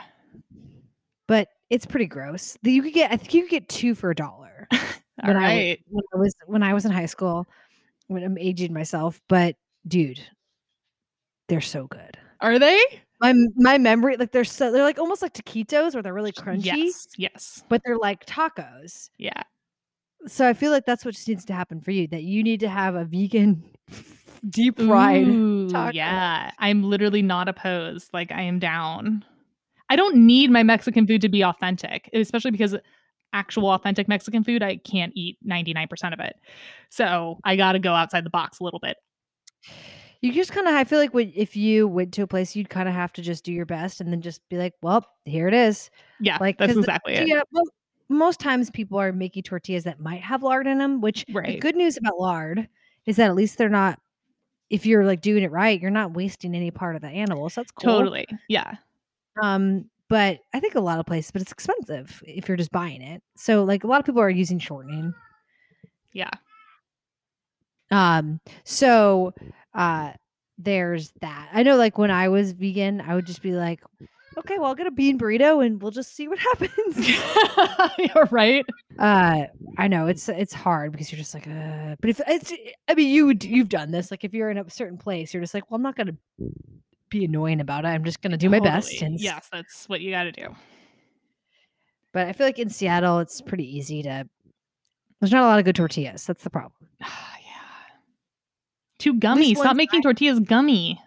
but 1.29 1.49
it's 1.69 1.87
pretty 1.87 2.07
gross. 2.07 2.59
You 2.63 2.83
could 2.83 2.93
get, 2.95 3.13
I 3.13 3.17
think, 3.17 3.33
you 3.35 3.43
could 3.43 3.51
get 3.51 3.69
two 3.69 3.95
for 3.95 4.11
a 4.11 4.15
dollar. 4.17 4.67
All 5.23 5.29
when 5.29 5.37
I 5.37 5.41
right. 5.41 5.81
was, 5.91 6.03
when 6.11 6.21
I 6.21 6.23
was 6.23 6.35
when 6.47 6.63
I 6.63 6.75
was 6.75 6.85
in 6.85 6.93
high 6.93 7.07
school, 7.07 7.47
when 8.09 8.23
I'm 8.23 8.39
aging 8.39 8.73
myself, 8.73 9.21
but 9.29 9.57
dude, 9.87 10.21
they're 11.49 11.61
so 11.61 11.87
good. 11.87 12.17
Are 12.41 12.59
they? 12.59 12.81
My 13.21 13.35
my 13.57 13.77
memory, 13.79 14.17
like 14.17 14.33
they're 14.33 14.45
so 14.45 14.73
they're 14.73 14.83
like 14.85 14.99
almost 14.99 15.21
like 15.21 15.35
taquitos 15.35 15.93
where 15.95 16.03
they're 16.03 16.15
really 16.15 16.33
crunchy, 16.33 16.65
Yes, 16.65 17.07
yes, 17.19 17.63
but 17.69 17.83
they're 17.85 17.99
like 17.99 18.25
tacos. 18.27 19.11
yeah. 19.19 19.43
So 20.27 20.47
I 20.47 20.53
feel 20.53 20.71
like 20.71 20.85
that's 20.85 21.05
what 21.05 21.15
just 21.15 21.27
needs 21.29 21.45
to 21.47 21.55
happen 21.55 21.81
for 21.81 21.91
you. 21.93 22.07
That 22.07 22.23
you 22.23 22.43
need 22.43 22.61
to 22.61 22.69
have 22.69 22.95
a 22.95 23.05
vegan 23.05 23.63
deep 24.49 24.79
fried. 24.79 25.27
Ooh, 25.27 25.69
taco. 25.71 25.95
yeah. 25.95 26.51
I'm 26.59 26.83
literally 26.83 27.23
not 27.23 27.49
opposed. 27.49 28.11
Like 28.13 28.31
I 28.33 28.43
am 28.43 28.59
down. 28.59 29.25
I 29.91 29.97
don't 29.97 30.17
need 30.17 30.51
my 30.51 30.63
Mexican 30.63 31.07
food 31.07 31.21
to 31.23 31.29
be 31.29 31.43
authentic, 31.43 32.09
especially 32.13 32.53
because 32.53 32.77
actual 33.33 33.69
authentic 33.71 34.09
Mexican 34.09 34.43
food, 34.45 34.63
I 34.63 34.77
can't 34.77 35.13
eat 35.15 35.39
99% 35.47 36.13
of 36.13 36.21
it. 36.21 36.37
So 36.89 37.39
I 37.45 37.57
got 37.57 37.73
to 37.73 37.79
go 37.79 37.93
outside 37.95 38.25
the 38.25 38.31
box 38.31 38.61
a 38.61 38.65
little 38.65 38.81
bit. 38.81 38.97
You 40.23 40.33
just 40.33 40.53
kind 40.53 40.67
of, 40.69 40.75
I 40.75 40.85
feel 40.85 40.99
like 40.99 41.15
when, 41.15 41.33
if 41.35 41.57
you 41.57 41.89
went 41.89 42.13
to 42.15 42.23
a 42.23 42.27
place, 42.27 42.55
you'd 42.55 42.69
kind 42.69 42.89
of 42.89 42.95
have 42.95 43.13
to 43.15 43.23
just 43.23 43.43
do 43.43 43.53
your 43.53 43.65
best 43.65 44.01
and 44.03 44.13
then 44.13 44.21
just 44.21 44.47
be 44.51 44.59
like, 44.59 44.75
well, 44.83 45.07
here 45.25 45.49
it 45.49 45.55
is. 45.55 45.91
Yeah, 46.21 46.37
Like, 46.41 46.59
that's 46.59 46.69
'cause 46.71 46.75
the 46.77 46.81
exactly 46.81 47.15
it. 47.15 47.19
tortilla- 47.21 47.45
well, 47.53 47.65
most 48.11 48.39
times 48.41 48.71
people 48.71 48.99
are 48.99 49.13
making 49.13 49.45
tortillas 49.45 49.85
that 49.85 49.99
might 50.01 50.21
have 50.21 50.43
lard 50.43 50.67
in 50.67 50.77
them, 50.79 51.01
which 51.01 51.25
the 51.55 51.61
good 51.61 51.77
news 51.77 51.97
about 51.97 52.19
lard 52.19 52.69
is 53.07 53.17
that 53.17 53.29
at 53.31 53.35
least 53.35 53.57
they're 53.57 53.69
not, 53.71 53.99
if 54.69 54.85
you're 54.85 55.07
like 55.07 55.21
doing 55.23 55.43
it 55.43 55.51
right, 55.51 55.81
you're 55.81 55.91
not 55.91 56.13
wasting 56.13 56.55
any 56.55 56.71
part 56.71 56.97
of 56.97 57.03
the 57.03 57.09
animal. 57.09 57.49
So 57.49 57.61
that's 57.63 57.71
cool. 57.73 57.99
Totally. 57.99 58.27
Yeah. 58.49 58.75
Um, 59.43 59.89
but 60.11 60.41
I 60.53 60.59
think 60.59 60.75
a 60.75 60.81
lot 60.81 60.99
of 60.99 61.07
places, 61.07 61.31
but 61.31 61.41
it's 61.41 61.53
expensive 61.53 62.23
if 62.27 62.49
you're 62.49 62.57
just 62.57 62.73
buying 62.73 63.01
it. 63.01 63.23
So 63.37 63.63
like 63.63 63.85
a 63.85 63.87
lot 63.87 64.01
of 64.01 64.05
people 64.05 64.21
are 64.21 64.29
using 64.29 64.59
shortening. 64.59 65.15
Yeah. 66.13 66.31
Um, 67.93 68.41
so 68.65 69.33
uh 69.73 70.13
there's 70.59 71.13
that. 71.23 71.49
I 71.53 71.63
know 71.63 71.77
like 71.77 71.97
when 71.97 72.11
I 72.11 72.29
was 72.29 72.53
vegan, 72.53 73.01
I 73.01 73.15
would 73.15 73.25
just 73.25 73.41
be 73.41 73.53
like, 73.53 73.83
okay, 74.37 74.59
well 74.59 74.67
I'll 74.67 74.75
get 74.75 74.89
a 74.89 74.91
bean 74.91 75.17
burrito 75.17 75.65
and 75.65 75.81
we'll 75.81 75.93
just 75.93 76.15
see 76.15 76.27
what 76.27 76.39
happens. 76.51 77.09
You're 77.99 78.29
right. 78.33 78.67
uh 78.99 79.45
I 79.79 79.87
know 79.87 80.09
it's 80.09 80.29
it's 80.29 80.53
hard 80.53 80.91
because 80.91 81.13
you're 81.13 81.19
just 81.21 81.35
like, 81.35 81.47
uh 81.47 81.95
but 82.01 82.11
if 82.11 82.21
it's 82.27 82.53
I 82.89 82.95
mean 82.97 83.11
you 83.11 83.27
would 83.27 83.45
you've 83.45 83.69
done 83.69 83.93
this, 83.93 84.11
like 84.11 84.25
if 84.25 84.35
you're 84.35 84.51
in 84.51 84.59
a 84.59 84.69
certain 84.69 84.99
place, 84.99 85.33
you're 85.33 85.43
just 85.43 85.55
like, 85.55 85.71
well, 85.71 85.77
I'm 85.77 85.83
not 85.83 85.95
gonna 85.95 86.17
be 87.11 87.25
annoying 87.25 87.61
about 87.61 87.85
it. 87.85 87.89
I'm 87.89 88.05
just 88.05 88.23
gonna 88.23 88.37
do 88.37 88.49
my 88.49 88.61
best. 88.61 89.03
And 89.03 89.21
Yes, 89.21 89.49
that's 89.53 89.89
what 89.89 90.01
you 90.01 90.11
got 90.11 90.25
to 90.25 90.33
do. 90.33 90.55
But 92.13 92.27
I 92.27 92.33
feel 92.33 92.47
like 92.47 92.59
in 92.59 92.71
Seattle 92.71 93.19
it's 93.19 93.41
pretty 93.41 93.77
easy 93.77 94.03
to 94.03 94.29
there's 95.21 95.33
not 95.33 95.45
a 95.45 95.47
lot 95.47 95.59
of 95.59 95.65
good 95.65 95.77
tortillas. 95.77 96.25
That's 96.27 96.43
the 96.43 96.51
problem. 96.51 96.89
yeah. 97.01 97.07
Too 98.99 99.15
gummy. 99.15 99.55
Stop 99.55 99.77
making 99.77 100.03
tortillas 100.03 100.41
gummy. 100.41 101.01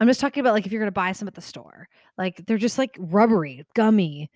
I'm 0.00 0.08
just 0.08 0.20
talking 0.20 0.40
about 0.40 0.54
like 0.54 0.66
if 0.66 0.72
you're 0.72 0.80
gonna 0.80 0.92
buy 0.92 1.12
some 1.12 1.28
at 1.28 1.34
the 1.34 1.40
store. 1.40 1.88
Like 2.16 2.44
they're 2.46 2.58
just 2.58 2.78
like 2.78 2.96
rubbery, 2.98 3.64
gummy. 3.74 4.30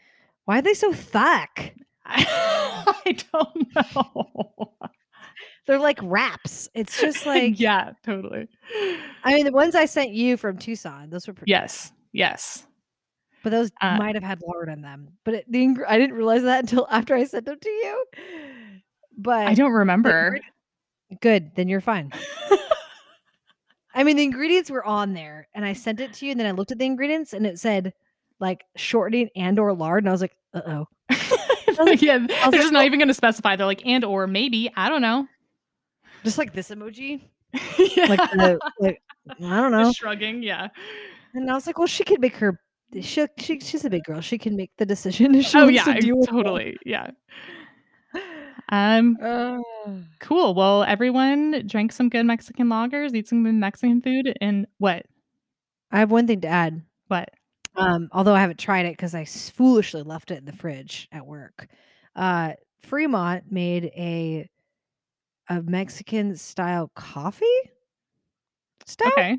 Why 0.44 0.58
are 0.58 0.62
they 0.62 0.74
so 0.74 0.92
thick? 0.92 1.74
I 2.06 3.16
don't 3.32 3.74
know. 3.74 4.72
They're 5.68 5.78
like 5.78 6.00
wraps. 6.02 6.68
It's 6.74 6.98
just 7.00 7.26
like 7.34 7.60
yeah, 7.60 7.92
totally. 8.04 8.48
I 9.22 9.34
mean 9.34 9.44
the 9.44 9.52
ones 9.52 9.74
I 9.76 9.84
sent 9.84 10.10
you 10.10 10.36
from 10.36 10.58
Tucson, 10.58 11.10
those 11.10 11.28
were 11.28 11.34
pretty 11.34 11.50
Yes, 11.50 11.92
yes. 12.12 12.66
but 13.44 13.50
those 13.50 13.70
Uh, 13.80 13.96
might 13.98 14.14
have 14.16 14.24
had 14.24 14.40
lard 14.44 14.68
in 14.70 14.80
them. 14.82 15.10
But 15.24 15.34
it, 15.34 15.44
the 15.52 15.62
ing- 15.62 15.84
I 15.86 15.98
didn't 15.98 16.16
realize 16.16 16.42
that 16.42 16.60
until 16.64 16.88
after 16.90 17.14
I 17.14 17.22
sent 17.24 17.44
them 17.44 17.58
to 17.60 17.68
you. 17.68 18.04
But 19.16 19.46
I 19.46 19.54
don't 19.54 19.72
remember. 19.72 20.40
good, 21.20 21.52
then 21.54 21.68
you're 21.68 21.80
fine. 21.82 22.12
I 23.94 24.04
mean 24.04 24.16
the 24.16 24.22
ingredients 24.22 24.70
were 24.70 24.84
on 24.84 25.12
there 25.12 25.48
and 25.54 25.64
I 25.64 25.72
sent 25.72 26.00
it 26.00 26.12
to 26.14 26.24
you 26.26 26.30
and 26.30 26.40
then 26.40 26.46
I 26.46 26.52
looked 26.52 26.72
at 26.72 26.78
the 26.78 26.86
ingredients 26.86 27.32
and 27.32 27.46
it 27.46 27.58
said 27.58 27.92
like 28.40 28.64
shortening 28.76 29.28
and 29.34 29.58
or 29.58 29.74
lard 29.74 30.04
and 30.04 30.08
I 30.08 30.12
was 30.12 30.20
like, 30.20 30.36
uh-oh. 30.54 30.86
yeah, 31.10 32.18
they're 32.18 32.28
like, 32.28 32.52
just 32.52 32.72
not 32.72 32.84
even 32.84 32.98
going 32.98 33.08
to 33.08 33.14
specify. 33.14 33.56
They're 33.56 33.66
like, 33.66 33.84
and 33.84 34.04
or 34.04 34.26
maybe. 34.26 34.70
I 34.76 34.88
don't 34.88 35.02
know. 35.02 35.26
Just 36.24 36.38
like 36.38 36.52
this 36.52 36.70
emoji. 36.70 37.20
yeah. 37.78 38.06
Like 38.06 38.30
the 38.32 38.58
like 38.80 39.02
I 39.28 39.60
don't 39.60 39.72
know. 39.72 39.84
Just 39.84 39.98
shrugging. 39.98 40.42
Yeah. 40.42 40.68
And 41.34 41.50
I 41.50 41.54
was 41.54 41.66
like, 41.66 41.78
well, 41.78 41.86
she 41.86 42.04
could 42.04 42.20
make 42.20 42.36
her. 42.36 42.60
She, 43.00 43.26
she 43.36 43.60
she's 43.60 43.84
a 43.84 43.90
big 43.90 44.04
girl. 44.04 44.20
She 44.20 44.38
can 44.38 44.56
make 44.56 44.70
the 44.78 44.86
decision 44.86 45.34
oh 45.34 45.64
wants 45.64 45.74
yeah, 45.74 45.94
to 45.94 46.26
totally. 46.26 46.76
Yeah. 46.84 47.10
Um. 48.70 49.16
Uh, 49.22 49.58
Cool. 50.20 50.54
Well, 50.54 50.84
everyone 50.84 51.66
drink 51.66 51.92
some 51.92 52.10
good 52.10 52.26
Mexican 52.26 52.68
lagers, 52.68 53.14
eat 53.14 53.28
some 53.28 53.42
good 53.44 53.54
Mexican 53.54 54.02
food, 54.02 54.36
and 54.40 54.66
what? 54.76 55.06
I 55.90 56.00
have 56.00 56.10
one 56.10 56.26
thing 56.26 56.42
to 56.42 56.48
add. 56.48 56.82
What? 57.06 57.30
Um, 57.76 58.08
although 58.12 58.34
I 58.34 58.40
haven't 58.40 58.58
tried 58.58 58.84
it 58.86 58.92
because 58.92 59.14
I 59.14 59.24
foolishly 59.24 60.02
left 60.02 60.30
it 60.30 60.38
in 60.38 60.44
the 60.44 60.52
fridge 60.52 61.08
at 61.12 61.26
work. 61.26 61.68
Uh, 62.14 62.54
Fremont 62.80 63.50
made 63.50 63.86
a 63.96 64.50
a 65.48 65.62
Mexican 65.62 66.36
style 66.36 66.90
coffee 66.94 67.46
stout. 68.86 69.12
Okay. 69.12 69.38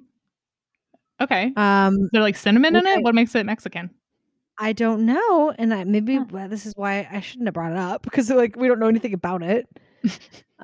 Okay. 1.21 1.51
Um, 1.55 2.09
They're 2.11 2.21
like 2.21 2.37
cinnamon 2.37 2.75
in 2.75 2.85
it. 2.87 3.03
What 3.03 3.13
makes 3.15 3.35
it 3.35 3.45
Mexican? 3.45 3.89
I 4.57 4.73
don't 4.73 5.05
know, 5.05 5.53
and 5.57 5.73
I 5.73 5.83
maybe 5.85 6.15
Huh. 6.17 6.25
well, 6.31 6.49
this 6.49 6.65
is 6.65 6.73
why 6.75 7.07
I 7.09 7.21
shouldn't 7.21 7.47
have 7.47 7.53
brought 7.53 7.71
it 7.71 7.77
up 7.77 8.01
because 8.03 8.29
like 8.29 8.55
we 8.57 8.67
don't 8.67 8.79
know 8.79 8.87
anything 8.87 9.13
about 9.13 9.41
it. 9.43 9.67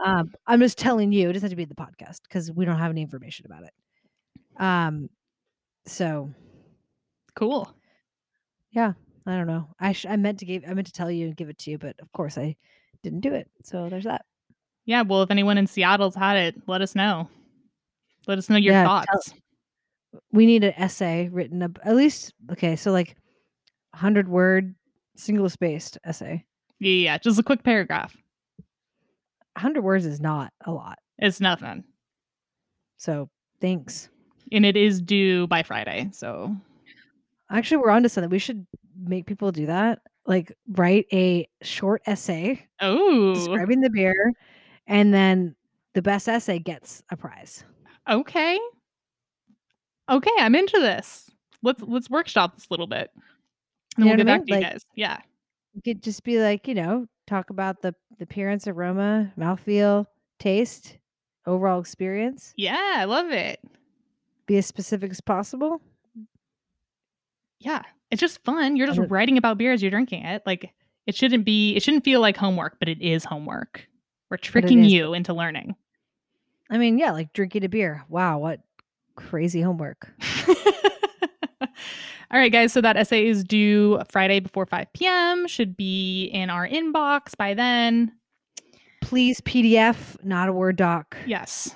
um, 0.03 0.33
I'm 0.47 0.59
just 0.59 0.77
telling 0.77 1.11
you, 1.11 1.29
it 1.29 1.33
doesn't 1.33 1.45
have 1.45 1.51
to 1.51 1.55
be 1.55 1.65
the 1.65 1.75
podcast 1.75 2.21
because 2.23 2.51
we 2.51 2.65
don't 2.65 2.77
have 2.77 2.91
any 2.91 3.01
information 3.01 3.45
about 3.45 3.63
it. 3.63 3.73
Um, 4.57 5.09
so 5.85 6.31
Cool. 7.35 7.73
Yeah, 8.71 8.93
I 9.25 9.35
don't 9.37 9.47
know. 9.47 9.67
I 9.79 9.91
sh- 9.93 10.05
I 10.09 10.15
meant 10.17 10.39
to 10.39 10.45
give 10.45 10.63
I 10.67 10.73
meant 10.73 10.87
to 10.87 10.93
tell 10.93 11.11
you 11.11 11.27
and 11.27 11.35
give 11.35 11.49
it 11.49 11.57
to 11.59 11.71
you, 11.71 11.77
but 11.77 11.95
of 11.99 12.11
course 12.11 12.37
I 12.37 12.55
didn't 13.03 13.21
do 13.21 13.33
it. 13.33 13.49
So 13.63 13.89
there's 13.89 14.05
that. 14.05 14.25
Yeah. 14.85 15.01
Well, 15.01 15.23
if 15.23 15.31
anyone 15.31 15.57
in 15.57 15.67
Seattle's 15.67 16.15
had 16.15 16.37
it, 16.37 16.55
let 16.67 16.81
us 16.81 16.95
know. 16.95 17.29
Let 18.27 18.37
us 18.37 18.49
know 18.49 18.57
your 18.57 18.73
Yeah, 18.73 18.83
tell- 18.83 19.03
thoughts. 19.05 19.33
We 20.31 20.45
need 20.45 20.63
an 20.63 20.73
essay 20.77 21.27
written 21.29 21.61
up 21.61 21.77
at 21.83 21.95
least 21.95 22.33
okay, 22.51 22.75
so 22.77 22.91
like 22.91 23.15
hundred 23.93 24.27
word 24.29 24.73
single 25.17 25.49
spaced 25.49 25.97
essay. 26.05 26.45
Yeah, 26.79 26.91
yeah. 26.91 27.17
Just 27.17 27.39
a 27.39 27.43
quick 27.43 27.63
paragraph. 27.63 28.15
hundred 29.57 29.83
words 29.83 30.05
is 30.05 30.19
not 30.21 30.53
a 30.65 30.71
lot. 30.71 30.99
It's 31.17 31.39
nothing. 31.41 31.83
So 32.97 33.29
thanks. 33.61 34.09
And 34.51 34.65
it 34.65 34.77
is 34.77 35.01
due 35.01 35.47
by 35.47 35.63
Friday. 35.63 36.09
So 36.13 36.55
Actually, 37.51 37.77
we're 37.77 37.91
on 37.91 38.03
to 38.03 38.09
something. 38.09 38.29
We 38.29 38.39
should 38.39 38.65
make 38.99 39.25
people 39.27 39.51
do 39.51 39.65
that. 39.67 39.99
Like 40.25 40.51
write 40.69 41.05
a 41.13 41.47
short 41.61 42.01
essay 42.07 42.65
oh 42.81 43.33
describing 43.35 43.81
the 43.81 43.89
beer, 43.91 44.31
and 44.87 45.13
then 45.13 45.55
the 45.93 46.01
best 46.01 46.27
essay 46.27 46.59
gets 46.59 47.03
a 47.09 47.17
prize. 47.17 47.63
okay. 48.09 48.59
Okay, 50.09 50.31
I'm 50.39 50.53
into 50.55 50.79
this. 50.79 51.31
Let's 51.63 51.81
let's 51.81 52.09
workshop 52.09 52.55
this 52.55 52.65
a 52.69 52.73
little 52.73 52.85
bit. 52.87 53.09
And 53.97 54.05
You 54.05 54.11
we'll 54.11 54.17
get 54.17 54.25
back 54.27 54.41
mean? 54.45 54.47
to 54.47 54.55
you 54.55 54.71
guys. 54.71 54.85
Yeah. 54.95 55.17
You 55.73 55.81
could 55.81 56.03
just 56.03 56.23
be 56.23 56.39
like, 56.39 56.67
you 56.67 56.75
know, 56.75 57.07
talk 57.27 57.49
about 57.49 57.81
the 57.81 57.95
the 58.17 58.23
appearance, 58.25 58.67
aroma, 58.67 59.33
mouthfeel, 59.37 60.05
taste, 60.39 60.97
overall 61.47 61.79
experience. 61.79 62.53
Yeah, 62.55 62.93
I 62.97 63.05
love 63.05 63.31
it. 63.31 63.59
Be 64.45 64.57
as 64.57 64.67
specific 64.67 65.09
as 65.11 65.21
possible. 65.21 65.81
Yeah. 67.59 67.81
It's 68.11 68.21
just 68.21 68.43
fun. 68.43 68.75
You're 68.75 68.87
just 68.87 69.09
writing 69.09 69.37
about 69.39 69.57
beer 69.57 69.73
as 69.73 69.81
you're 69.81 69.89
drinking 69.91 70.23
it. 70.23 70.43
Like 70.45 70.71
it 71.07 71.15
shouldn't 71.15 71.45
be 71.45 71.75
it 71.75 71.81
shouldn't 71.81 72.03
feel 72.03 72.21
like 72.21 72.37
homework, 72.37 72.77
but 72.77 72.87
it 72.89 73.01
is 73.01 73.25
homework. 73.25 73.87
We're 74.29 74.37
tricking 74.37 74.83
you 74.83 75.13
into 75.13 75.33
learning. 75.33 75.75
I 76.69 76.77
mean, 76.77 76.97
yeah, 76.97 77.11
like 77.11 77.31
drinking 77.33 77.63
a 77.63 77.69
beer. 77.69 78.03
Wow, 78.09 78.39
what 78.39 78.61
crazy 79.15 79.61
homework. 79.61 80.09
All 82.31 82.39
right, 82.39 82.51
guys. 82.51 82.73
So 82.73 82.81
that 82.81 82.97
essay 82.97 83.27
is 83.27 83.43
due 83.43 84.01
Friday 84.09 84.39
before 84.39 84.65
5 84.65 84.91
p.m. 84.93 85.47
Should 85.47 85.77
be 85.77 86.25
in 86.25 86.49
our 86.49 86.67
inbox 86.67 87.37
by 87.37 87.53
then. 87.53 88.11
Please 89.01 89.39
PDF, 89.41 90.17
not 90.23 90.49
a 90.49 90.53
Word 90.53 90.75
doc. 90.77 91.15
Yes. 91.27 91.75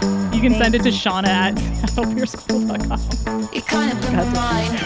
You 0.00 0.40
can 0.40 0.54
send 0.54 0.74
it 0.74 0.82
to 0.82 0.90
Shauna 0.90 1.26
at 1.26 1.54
seattlebeerschool.com. 1.56 3.48
You 3.52 3.62
kind 3.62 3.92
of 3.92 4.00
blew 4.00 4.12
my 4.16 4.24
mind. 4.32 4.78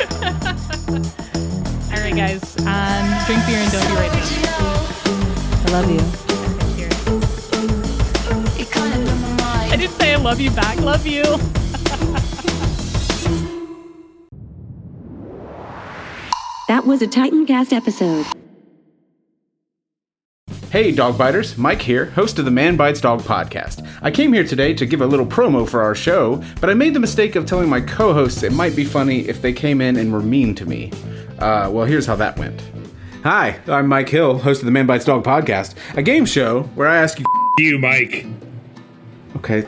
All 1.92 2.00
right, 2.00 2.14
guys. 2.14 2.56
Um, 2.60 3.26
drink 3.26 3.46
beer 3.46 3.58
and 3.58 3.72
don't 3.72 3.86
be 3.88 3.94
racist. 3.96 4.67
I 5.68 5.70
love 5.70 5.90
you. 5.90 5.98
Cheers. 6.76 8.58
You 8.58 8.64
kind 8.64 8.94
of 8.94 9.00
blew 9.04 9.16
my 9.16 9.28
mind. 9.36 9.70
I 9.70 9.76
did 9.76 9.90
say 9.90 10.14
I 10.14 10.16
love 10.16 10.40
you 10.40 10.50
back. 10.50 10.80
Love 10.80 11.06
you. 11.06 11.22
That 16.68 16.84
was 16.84 17.00
a 17.00 17.06
Titancast 17.06 17.72
episode. 17.72 18.26
Hey, 20.70 20.92
dog 20.92 21.16
biters, 21.16 21.56
Mike 21.56 21.80
here, 21.80 22.04
host 22.10 22.38
of 22.38 22.44
the 22.44 22.50
Man 22.50 22.76
Bites 22.76 23.00
Dog 23.00 23.22
podcast. 23.22 23.88
I 24.02 24.10
came 24.10 24.34
here 24.34 24.44
today 24.44 24.74
to 24.74 24.84
give 24.84 25.00
a 25.00 25.06
little 25.06 25.24
promo 25.24 25.66
for 25.66 25.80
our 25.80 25.94
show, 25.94 26.44
but 26.60 26.68
I 26.68 26.74
made 26.74 26.92
the 26.92 27.00
mistake 27.00 27.36
of 27.36 27.46
telling 27.46 27.70
my 27.70 27.80
co 27.80 28.12
hosts 28.12 28.42
it 28.42 28.52
might 28.52 28.76
be 28.76 28.84
funny 28.84 29.26
if 29.28 29.40
they 29.40 29.54
came 29.54 29.80
in 29.80 29.96
and 29.96 30.12
were 30.12 30.20
mean 30.20 30.54
to 30.56 30.66
me. 30.66 30.92
Uh, 31.38 31.70
well, 31.70 31.86
here's 31.86 32.04
how 32.04 32.16
that 32.16 32.38
went. 32.38 32.60
Hi, 33.24 33.58
I'm 33.66 33.88
Mike 33.88 34.08
Hill, 34.08 34.38
host 34.38 34.60
of 34.62 34.66
the 34.66 34.70
Man 34.70 34.86
Bites 34.86 35.04
Dog 35.04 35.24
podcast, 35.24 35.74
a 35.96 36.02
game 36.02 36.24
show 36.24 36.62
where 36.74 36.88
I 36.88 36.96
ask 36.98 37.18
you. 37.18 37.24
You, 37.58 37.78
Mike. 37.78 38.24
Okay. 39.36 39.66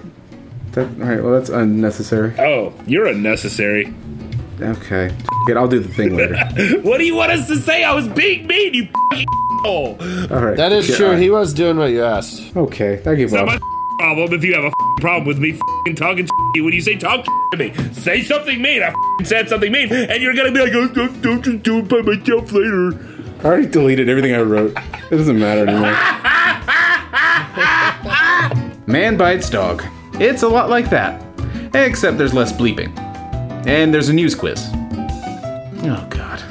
That, 0.73 0.87
all 0.87 1.09
right, 1.09 1.23
well, 1.23 1.33
that's 1.33 1.49
unnecessary. 1.51 2.33
Oh, 2.39 2.73
you're 2.87 3.07
unnecessary. 3.07 3.93
Okay. 4.61 5.07
F- 5.07 5.19
it, 5.49 5.57
I'll 5.57 5.67
do 5.67 5.81
the 5.81 5.89
thing 5.93 6.17
later. 6.17 6.37
What 6.83 6.99
do 6.99 7.05
you 7.05 7.17
want 7.17 7.33
us 7.33 7.49
to 7.49 7.57
say? 7.57 7.83
I 7.83 7.93
was 7.93 8.07
being 8.09 8.47
mean, 8.47 8.75
you 8.75 8.83
f***ing. 9.13 9.27
All 9.67 9.97
right. 10.31 10.57
That 10.57 10.71
is 10.73 10.89
Yeah, 10.89 10.97
true. 10.97 11.07
all 11.07 11.13
right. 11.13 11.21
He 11.23 11.31
was 11.31 11.53
doing 11.53 11.77
what 11.77 11.87
you 11.91 12.05
asked. 12.05 12.57
Okay, 12.57 12.95
I 13.05 13.15
give 13.17 13.25
It's 13.25 13.33
not 13.33 13.47
my 13.47 13.55
up. 13.57 13.63
f***ing 13.99 13.99
problem 13.99 14.33
if 14.39 14.45
you 14.45 14.55
have 14.55 14.65
a 14.65 14.73
problem 15.01 15.27
with 15.27 15.39
me 15.39 15.59
talking 15.97 16.27
to 16.27 16.33
you. 16.55 16.63
When 16.65 16.73
you 16.73 16.81
say 16.81 16.97
talk 16.97 17.25
to 17.25 17.57
me, 17.57 17.75
say 17.93 18.23
something 18.23 18.63
mean. 18.63 18.83
I 18.83 18.95
said 19.25 19.49
something 19.49 19.73
mean, 19.73 19.93
and 19.93 20.23
you're 20.23 20.35
gonna 20.35 20.53
be 20.53 20.61
like, 20.61 20.73
oh, 20.75 20.87
don't, 20.89 21.21
don't 21.21 21.43
just 21.45 21.63
do 21.65 21.79
it 21.81 21.89
by 21.89 22.01
myself 22.03 22.53
later. 22.53 22.93
I 23.41 23.45
already 23.45 23.66
deleted 23.66 24.11
everything 24.11 24.34
I 24.34 24.43
wrote. 24.43 24.76
It 25.11 25.16
doesn't 25.16 25.38
matter 25.38 25.66
anymore. 25.66 25.97
Man 28.86 29.16
bites 29.16 29.49
dog. 29.49 29.82
It's 30.14 30.43
a 30.43 30.49
lot 30.49 30.68
like 30.68 30.91
that. 30.91 31.24
Except 31.74 32.18
there's 32.18 32.34
less 32.34 32.53
bleeping. 32.53 32.95
And 33.66 33.95
there's 33.95 34.11
a 34.11 34.12
news 34.12 34.34
quiz. 34.34 34.68
Oh, 34.74 36.07
God. 36.11 36.43